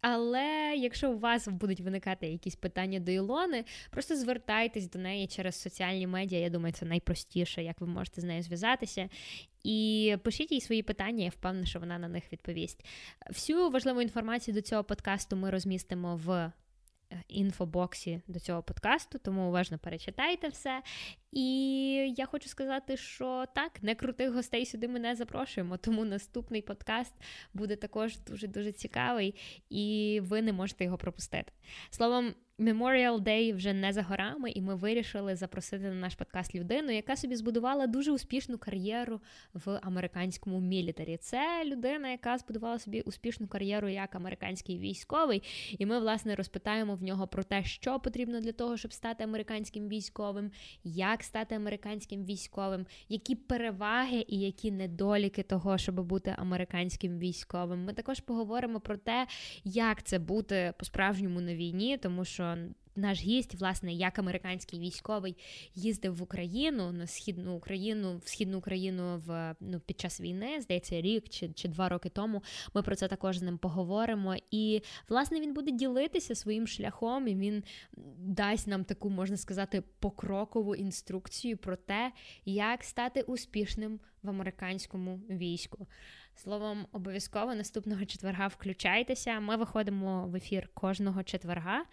Але 0.00 0.74
якщо 0.76 1.12
у 1.12 1.18
вас 1.18 1.48
будуть 1.48 1.80
виникати 1.80 2.26
якісь 2.26 2.56
питання 2.56 3.00
до 3.00 3.12
Ілони, 3.12 3.64
просто 3.90 4.16
звертайтесь 4.16 4.90
до 4.90 4.98
неї 4.98 5.26
через 5.26 5.60
соціальні 5.60 6.06
медіа. 6.06 6.38
Я 6.38 6.50
думаю, 6.50 6.74
це 6.74 6.86
найпростіше, 6.86 7.62
як 7.62 7.80
ви 7.80 7.86
можете 7.86 8.20
з 8.20 8.24
нею 8.24 8.42
зв'язатися. 8.42 9.08
І 9.64 10.16
пишіть 10.22 10.52
їй 10.52 10.60
свої 10.60 10.82
питання, 10.82 11.24
я 11.24 11.30
впевнена, 11.30 11.66
що 11.66 11.78
вона 11.78 11.98
на 11.98 12.08
них 12.08 12.32
відповість. 12.32 12.84
Всю 13.30 13.70
важливу 13.70 14.02
інформацію 14.02 14.54
до 14.54 14.60
цього 14.60 14.84
подкасту 14.84 15.36
ми 15.36 15.50
розмістимо 15.50 16.16
в 16.24 16.52
інфобоксі 17.28 18.20
до 18.26 18.40
цього 18.40 18.62
подкасту, 18.62 19.18
тому 19.18 19.48
уважно 19.48 19.78
перечитайте 19.78 20.48
все. 20.48 20.82
І 21.32 21.54
я 22.16 22.26
хочу 22.26 22.48
сказати, 22.48 22.96
що 22.96 23.44
так, 23.54 23.82
не 23.82 23.94
крутих 23.94 24.32
гостей 24.32 24.66
сюди 24.66 24.88
ми 24.88 24.98
не 24.98 25.16
запрошуємо, 25.16 25.76
тому 25.76 26.04
наступний 26.04 26.62
подкаст 26.62 27.14
буде 27.54 27.76
також 27.76 28.18
дуже-дуже 28.18 28.72
цікавий, 28.72 29.34
і 29.70 30.18
ви 30.22 30.42
не 30.42 30.52
можете 30.52 30.84
його 30.84 30.98
пропустити. 30.98 31.52
Словом, 31.90 32.34
Memorial 32.58 33.20
Day 33.20 33.54
вже 33.56 33.72
не 33.72 33.92
за 33.92 34.02
горами, 34.02 34.50
і 34.50 34.60
ми 34.60 34.74
вирішили 34.74 35.36
запросити 35.36 35.84
на 35.84 35.94
наш 35.94 36.14
подкаст 36.14 36.54
людину, 36.54 36.92
яка 36.92 37.16
собі 37.16 37.36
збудувала 37.36 37.86
дуже 37.86 38.12
успішну 38.12 38.58
кар'єру 38.58 39.20
в 39.54 39.80
американському 39.82 40.60
мілітарі. 40.60 41.16
Це 41.16 41.64
людина, 41.64 42.08
яка 42.08 42.38
збудувала 42.38 42.78
собі 42.78 43.00
успішну 43.00 43.46
кар'єру 43.46 43.88
як 43.88 44.14
американський 44.14 44.78
військовий. 44.78 45.42
І 45.78 45.86
ми, 45.86 45.98
власне, 45.98 46.34
розпитаємо 46.34 46.94
в 46.94 47.02
нього 47.02 47.26
про 47.26 47.44
те, 47.44 47.64
що 47.64 48.00
потрібно 48.00 48.40
для 48.40 48.52
того, 48.52 48.76
щоб 48.76 48.92
стати 48.92 49.24
американським 49.24 49.88
військовим, 49.88 50.50
як 50.84 51.22
стати 51.22 51.54
американським 51.54 52.24
військовим, 52.24 52.86
які 53.08 53.34
переваги 53.34 54.24
і 54.28 54.40
які 54.40 54.70
недоліки 54.70 55.42
того, 55.42 55.78
щоб 55.78 56.00
бути 56.00 56.34
американським 56.38 57.18
військовим. 57.18 57.84
Ми 57.84 57.92
також 57.92 58.20
поговоримо 58.20 58.80
про 58.80 58.96
те, 58.96 59.26
як 59.64 60.02
це 60.02 60.18
бути 60.18 60.74
по-справжньому 60.78 61.40
на 61.40 61.54
війні, 61.54 61.98
тому 61.98 62.24
що 62.24 62.45
наш 62.96 63.20
гість, 63.20 63.54
власне, 63.54 63.92
як 63.92 64.18
американський 64.18 64.80
військовий, 64.80 65.36
їздив 65.74 66.16
в 66.16 66.22
Україну 66.22 66.92
на 66.92 67.06
східну 67.06 67.56
Україну, 67.56 68.20
в 68.24 68.28
східну 68.28 68.58
Україну 68.58 69.22
в 69.26 69.54
ну 69.60 69.80
під 69.80 70.00
час 70.00 70.20
війни, 70.20 70.60
здається, 70.60 71.00
рік 71.00 71.28
чи 71.28 71.48
чи 71.48 71.68
два 71.68 71.88
роки 71.88 72.08
тому. 72.08 72.42
Ми 72.74 72.82
про 72.82 72.96
це 72.96 73.08
також 73.08 73.38
з 73.38 73.42
ним 73.42 73.58
поговоримо. 73.58 74.36
І 74.50 74.82
власне 75.08 75.40
він 75.40 75.54
буде 75.54 75.70
ділитися 75.70 76.34
своїм 76.34 76.66
шляхом, 76.66 77.28
і 77.28 77.34
він 77.34 77.64
дасть 78.18 78.66
нам 78.66 78.84
таку, 78.84 79.10
можна 79.10 79.36
сказати, 79.36 79.82
покрокову 79.98 80.74
інструкцію 80.74 81.56
про 81.56 81.76
те, 81.76 82.12
як 82.44 82.84
стати 82.84 83.22
успішним 83.22 84.00
в 84.22 84.28
американському 84.28 85.20
війську. 85.30 85.86
Словом, 86.34 86.86
обов'язково 86.92 87.54
наступного 87.54 88.04
четверга 88.04 88.46
включайтеся. 88.46 89.40
Ми 89.40 89.56
виходимо 89.56 90.26
в 90.26 90.36
ефір 90.36 90.68
кожного 90.74 91.22
четверга. 91.22 91.84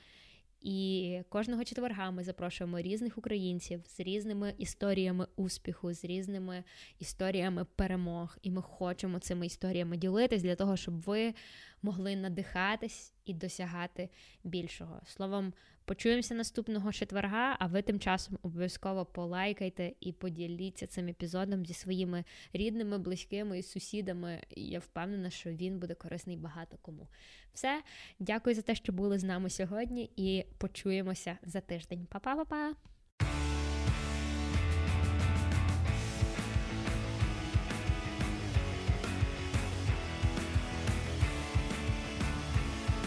І 0.63 1.19
кожного 1.29 1.63
четверга 1.63 2.11
ми 2.11 2.23
запрошуємо 2.23 2.81
різних 2.81 3.17
українців 3.17 3.81
з 3.87 3.99
різними 3.99 4.53
історіями 4.57 5.27
успіху, 5.35 5.93
з 5.93 6.05
різними 6.05 6.63
історіями 6.99 7.65
перемог. 7.75 8.37
І 8.41 8.51
ми 8.51 8.61
хочемо 8.61 9.19
цими 9.19 9.45
історіями 9.45 9.97
ділитись 9.97 10.43
для 10.43 10.55
того, 10.55 10.77
щоб 10.77 11.01
ви 11.01 11.33
могли 11.81 12.15
надихатись 12.15 13.12
і 13.25 13.33
досягати 13.33 14.09
більшого. 14.43 15.01
Словом, 15.05 15.53
почуємося 15.85 16.35
наступного 16.35 16.91
четверга, 16.91 17.55
а 17.59 17.67
ви 17.67 17.81
тим 17.81 17.99
часом 17.99 18.37
обов'язково 18.41 19.05
полайкайте 19.05 19.91
і 19.99 20.11
поділіться 20.11 20.87
цим 20.87 21.07
епізодом 21.07 21.65
зі 21.65 21.73
своїми 21.73 22.23
рідними, 22.53 22.97
близькими 22.97 23.59
і 23.59 23.63
сусідами. 23.63 24.41
І 24.49 24.67
я 24.67 24.79
впевнена, 24.79 25.29
що 25.29 25.49
він 25.49 25.79
буде 25.79 25.93
корисний 25.93 26.37
багато 26.37 26.77
кому. 26.81 27.07
Все, 27.53 27.83
дякую 28.19 28.55
за 28.55 28.61
те, 28.61 28.75
що 28.75 28.93
були 28.93 29.19
з 29.19 29.23
нами 29.23 29.49
сьогодні, 29.49 30.11
і 30.15 30.45
почуємося 30.57 31.37
за 31.43 31.61
тиждень. 31.61 32.07
Па-па-па-па! 32.11 32.92